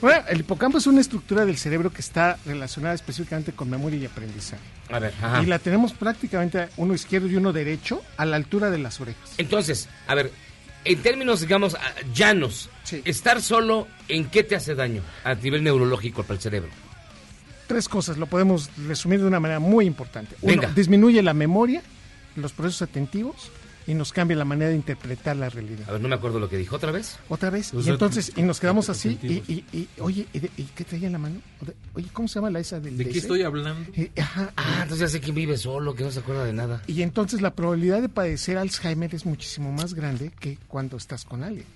[0.00, 4.06] Bueno, el hipocampo es una estructura del cerebro que está relacionada específicamente con memoria y
[4.06, 4.62] aprendizaje.
[4.90, 5.42] A ver, ajá.
[5.42, 9.32] Y la tenemos prácticamente uno izquierdo y uno derecho a la altura de las orejas.
[9.36, 10.30] Entonces, a ver,
[10.84, 11.80] en términos, digamos, ah,
[12.14, 12.70] llanos,
[13.04, 16.70] estar solo, ¿en qué te hace daño a nivel neurológico para el cerebro?
[17.68, 20.34] Tres cosas, lo podemos resumir de una manera muy importante.
[20.42, 20.72] Uno, Venga.
[20.74, 21.82] disminuye la memoria,
[22.34, 23.50] los procesos atentivos
[23.86, 25.88] y nos cambia la manera de interpretar la realidad.
[25.88, 27.16] A ver, no me acuerdo lo que dijo otra vez.
[27.30, 27.72] Otra vez.
[27.72, 30.84] Los y entonces, y nos quedamos así, y, y, y, oye, ¿y, de- y qué
[30.84, 31.36] traía en la mano?
[31.94, 33.90] Oye, ¿cómo se llama la esa del ¿De qué estoy hablando?
[33.94, 34.52] Eh, ajá.
[34.56, 36.82] Ah, entonces ya sé quién vive solo, que no se acuerda de nada.
[36.86, 41.42] Y entonces la probabilidad de padecer Alzheimer es muchísimo más grande que cuando estás con
[41.42, 41.66] alguien.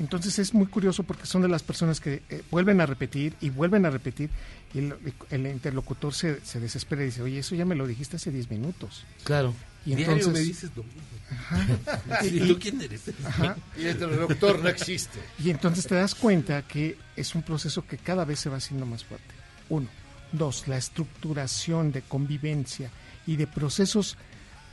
[0.00, 3.50] Entonces es muy curioso porque son de las personas que eh, vuelven a repetir y
[3.50, 4.30] vuelven a repetir
[4.72, 4.94] y el,
[5.30, 8.50] el interlocutor se, se desespera y dice, oye, eso ya me lo dijiste hace 10
[8.50, 9.04] minutos.
[9.24, 9.54] Claro.
[9.84, 10.32] Y Diario entonces...
[10.42, 11.00] me dices lo mismo.
[11.30, 12.24] Ajá.
[12.24, 13.02] ¿Y tú quién eres?
[13.24, 13.56] Ajá.
[13.76, 15.18] Y el doctor no existe.
[15.42, 18.86] Y entonces te das cuenta que es un proceso que cada vez se va haciendo
[18.86, 19.34] más fuerte.
[19.68, 19.88] Uno.
[20.30, 22.90] Dos, la estructuración de convivencia
[23.26, 24.18] y de procesos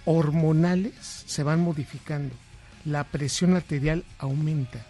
[0.04, 0.94] hormonales
[1.26, 2.36] se van modificando.
[2.84, 4.86] La presión arterial aumenta.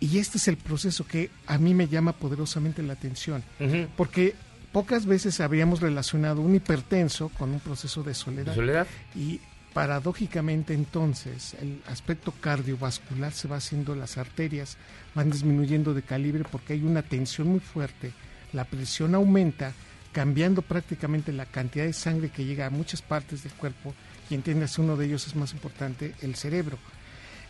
[0.00, 3.42] Y este es el proceso que a mí me llama poderosamente la atención.
[3.96, 4.34] Porque
[4.72, 8.52] pocas veces habríamos relacionado un hipertenso con un proceso de soledad.
[8.52, 8.86] ¿De soledad?
[9.14, 9.40] Y
[9.74, 14.76] Paradójicamente entonces el aspecto cardiovascular se va haciendo, las arterias
[15.16, 18.12] van disminuyendo de calibre porque hay una tensión muy fuerte,
[18.52, 19.72] la presión aumenta,
[20.12, 23.92] cambiando prácticamente la cantidad de sangre que llega a muchas partes del cuerpo
[24.30, 26.78] y entiendes uno de ellos es más importante, el cerebro.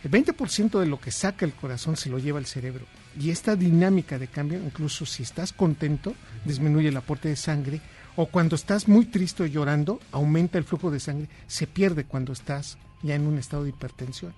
[0.05, 2.85] El 20% de lo que saca el corazón se lo lleva el cerebro.
[3.19, 6.13] Y esta dinámica de cambio, incluso si estás contento,
[6.45, 7.81] disminuye el aporte de sangre.
[8.15, 11.27] O cuando estás muy triste o llorando, aumenta el flujo de sangre.
[11.47, 14.35] Se pierde cuando estás ya en un estado de hipertensión.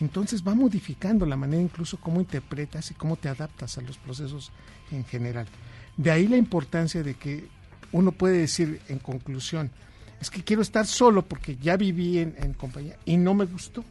[0.00, 4.52] Entonces va modificando la manera incluso cómo interpretas y cómo te adaptas a los procesos
[4.92, 5.48] en general.
[5.96, 7.48] De ahí la importancia de que
[7.90, 9.72] uno puede decir en conclusión,
[10.20, 13.84] es que quiero estar solo porque ya viví en, en compañía y no me gustó.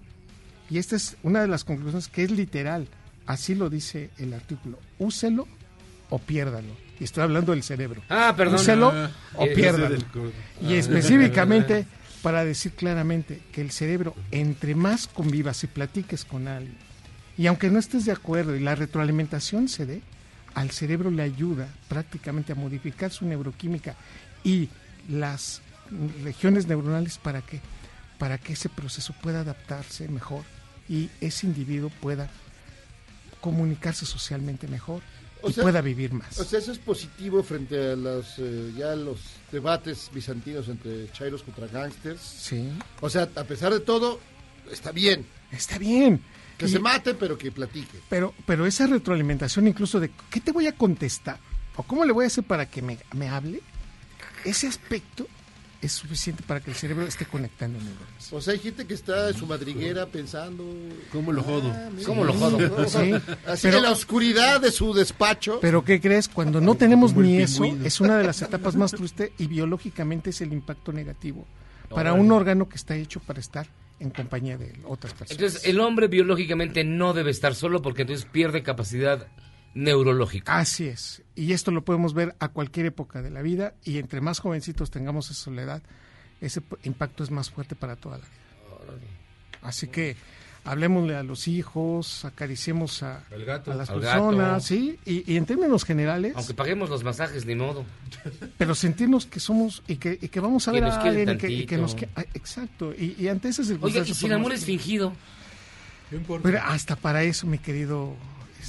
[0.69, 2.88] Y esta es una de las conclusiones que es literal.
[3.26, 4.80] Así lo dice el artículo.
[4.99, 5.48] Úselo
[6.10, 6.76] o piérdalo.
[6.99, 8.02] Y estoy hablando del cerebro.
[8.10, 8.56] Ah, perdón.
[8.56, 9.98] Úselo Ah, o ese piérdalo.
[10.61, 10.77] Y Ah.
[10.77, 11.85] específicamente
[12.22, 16.76] para decir claramente que el cerebro, entre más convivas y platiques con alguien,
[17.38, 20.02] y aunque no estés de acuerdo y la retroalimentación se dé,
[20.56, 23.95] al cerebro le ayuda prácticamente a modificar su neuroquímica
[24.44, 24.69] y
[25.07, 25.61] las
[26.23, 27.61] regiones neuronales para que
[28.18, 30.44] para que ese proceso pueda adaptarse mejor
[30.90, 32.30] y ese individuo pueda
[33.42, 35.02] comunicarse socialmente mejor
[35.42, 36.40] O y sea- pueda vivir más.
[36.40, 39.20] O sea, eso es positivo frente a los, eh, ya los
[39.52, 42.22] debates bizantinos entre chairos contra gangsters.
[42.22, 42.70] Sí.
[43.02, 44.20] O sea, a pesar de todo,
[44.72, 45.26] está bien.
[45.52, 46.22] Está bien.
[46.58, 48.00] Que Y- se mate, pero que platique.
[48.10, 51.38] Pero, pero esa retroalimentación incluso de qué te voy a contestar
[51.76, 53.62] o cómo le voy a hacer para que me, me hable,
[54.44, 55.28] ese aspecto
[55.82, 58.34] es suficiente para que el cerebro esté conectando neuronas.
[58.34, 60.64] O sea, hay gente que está en su madriguera pensando...
[61.12, 61.72] ¿Cómo lo jodo?
[61.72, 62.06] Ah, mira.
[62.08, 62.88] ¿Cómo lo jodo?
[62.88, 63.14] Sí,
[63.45, 65.60] Así pero- en la oscuridad de su despacho.
[65.62, 66.28] Pero ¿qué crees?
[66.28, 70.41] Cuando no tenemos ni eso, es una de las etapas más tristes y biológicamente es
[70.41, 71.45] el impacto negativo
[71.90, 73.68] para un órgano que está hecho para estar
[73.99, 75.32] en compañía de otras personas.
[75.41, 79.28] Entonces, el hombre biológicamente no debe estar solo porque entonces pierde capacidad
[79.78, 80.58] neurológica.
[80.58, 81.22] Así es.
[81.36, 84.90] Y esto lo podemos ver a cualquier época de la vida y entre más jovencitos
[84.91, 85.84] tengamos esa soledad,
[86.41, 89.08] ese impacto es más fuerte para toda la vida.
[89.62, 90.16] Así que
[90.64, 93.72] hablemosle a los hijos, acariciemos a, gato.
[93.72, 94.60] a las personas, gato.
[94.62, 97.86] sí, y, y en términos generales, Aunque paguemos los masajes, ni modo.
[98.58, 101.30] pero sentirnos que somos y que, y que vamos a Que ver nos a quieren
[101.30, 104.18] alguien y que, y que nos ah, exacto, y, y ante esas Oiga, circunstancias...
[104.18, 105.14] ¿y si el amor es fingido?
[106.44, 108.16] Pero hasta para eso, mi querido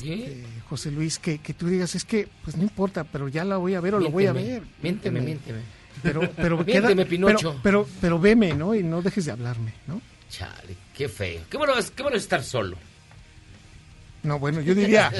[0.03, 3.57] este, José Luis, que, que tú digas, es que, pues no importa, pero ya la
[3.57, 4.69] voy a ver o lo voy a Miénteme, ver.
[4.83, 5.59] miénteme, miénteme.
[6.03, 7.37] Pero, pero, Miénteme, queda- Pinocho.
[7.63, 8.75] Pero, pero, pero veme, ¿no?
[8.75, 10.01] Y no dejes de hablarme, ¿no?
[10.31, 11.43] Chale, qué feo.
[11.51, 12.77] Qué bueno, es- qué bueno es estar solo.
[14.23, 15.13] No, bueno, yo diría...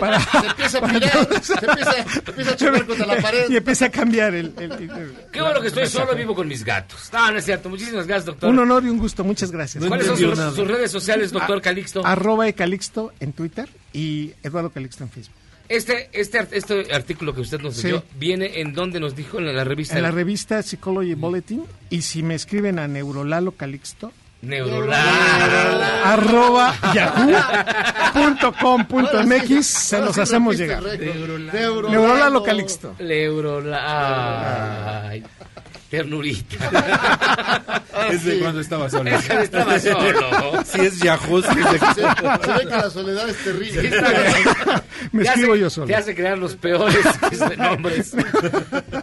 [0.00, 3.48] Para, Se empieza a mirar, se empieza, se empieza a chocar contra la pared.
[3.48, 4.52] y empieza a cambiar el...
[4.58, 7.10] el- el- Qué bueno que estoy solo y vivo con mis gatos.
[7.12, 7.68] No, no es cierto.
[7.68, 8.50] Muchísimas gracias, doctor.
[8.50, 9.84] Un honor y un gusto, muchas gracias.
[9.84, 12.04] ¿Cuáles son sus, sus redes sociales, doctor A- Calixto?
[12.04, 15.34] Arroba de Calixto en Twitter y Eduardo Calixto en Facebook.
[15.68, 17.86] Este, este, este artículo que usted nos Sí.
[17.86, 19.96] dio viene en donde nos dijo en la revista.
[19.96, 26.12] En la revista Psychology Bulletin y si me escriben a Neurolalo Calixto Neurolala.
[26.12, 26.74] arroba
[28.14, 30.82] yahoo.com.mx se los sí hacemos llegar.
[30.82, 31.38] récord.
[31.90, 32.42] Neurolalo.
[32.42, 32.94] Calixto.
[35.92, 36.38] Neurolala.
[36.40, 37.82] Ay, ternurita.
[38.10, 39.10] ¿Desde cuándo estaba solo?
[39.10, 40.64] Es que estaba solo.
[40.64, 43.90] Si es Yahoo, sí es de- Se, se ve que la soledad es terrible.
[45.12, 45.86] Me Te escribo hace- yo solo.
[45.86, 46.96] Te hace crear los peores
[47.58, 48.14] nombres.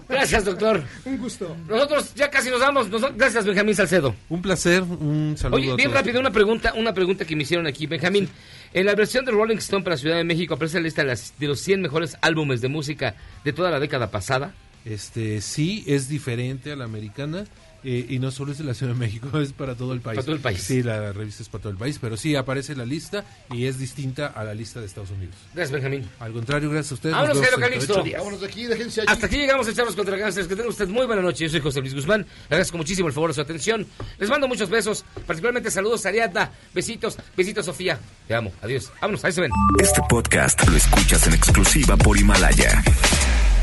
[0.10, 0.84] Gracias, doctor.
[1.06, 1.56] Un gusto.
[1.68, 2.90] Nosotros ya casi nos vamos.
[2.90, 4.16] Nos- gracias, Benjamín Salcedo.
[4.30, 6.02] Un placer, un saludo Oye, a bien todos.
[6.02, 8.30] rápido, una pregunta, una pregunta que me hicieron aquí, Benjamín.
[8.74, 11.34] En la versión de Rolling Stone para Ciudad de México aparece la lista de, las-
[11.40, 14.54] de los 100 mejores álbumes de música de toda la década pasada.
[14.86, 17.46] Este, sí, es diferente a la americana.
[17.84, 20.16] eh, y no solo es de la Ciudad de México, es para todo el país.
[20.16, 20.62] Para todo el país.
[20.62, 23.78] Sí, la revista es para todo el país, pero sí aparece la lista y es
[23.78, 25.36] distinta a la lista de Estados Unidos.
[25.54, 26.10] Gracias, Benjamín.
[26.20, 27.16] Al contrario, gracias a ustedes.
[27.16, 28.04] Vámonos, Jairo Calixto.
[28.18, 29.10] Vámonos de aquí, déjense allí.
[29.12, 30.48] Hasta aquí llegamos a echarnos contra Gánsteres.
[30.50, 31.46] Que tenga usted muy buena noche.
[31.46, 32.22] Yo soy José Luis Guzmán.
[32.22, 33.86] Le agradezco muchísimo el favor de su atención.
[34.18, 35.06] Les mando muchos besos.
[35.26, 36.52] Particularmente saludos a Ariadna.
[36.74, 37.18] Besitos.
[37.38, 38.00] Besitos, Sofía.
[38.28, 38.52] Te amo.
[38.64, 38.92] Adiós.
[39.00, 39.24] Vámonos.
[39.24, 39.52] Ahí se ven.
[39.80, 42.84] Este podcast lo escuchas en exclusiva por Himalaya.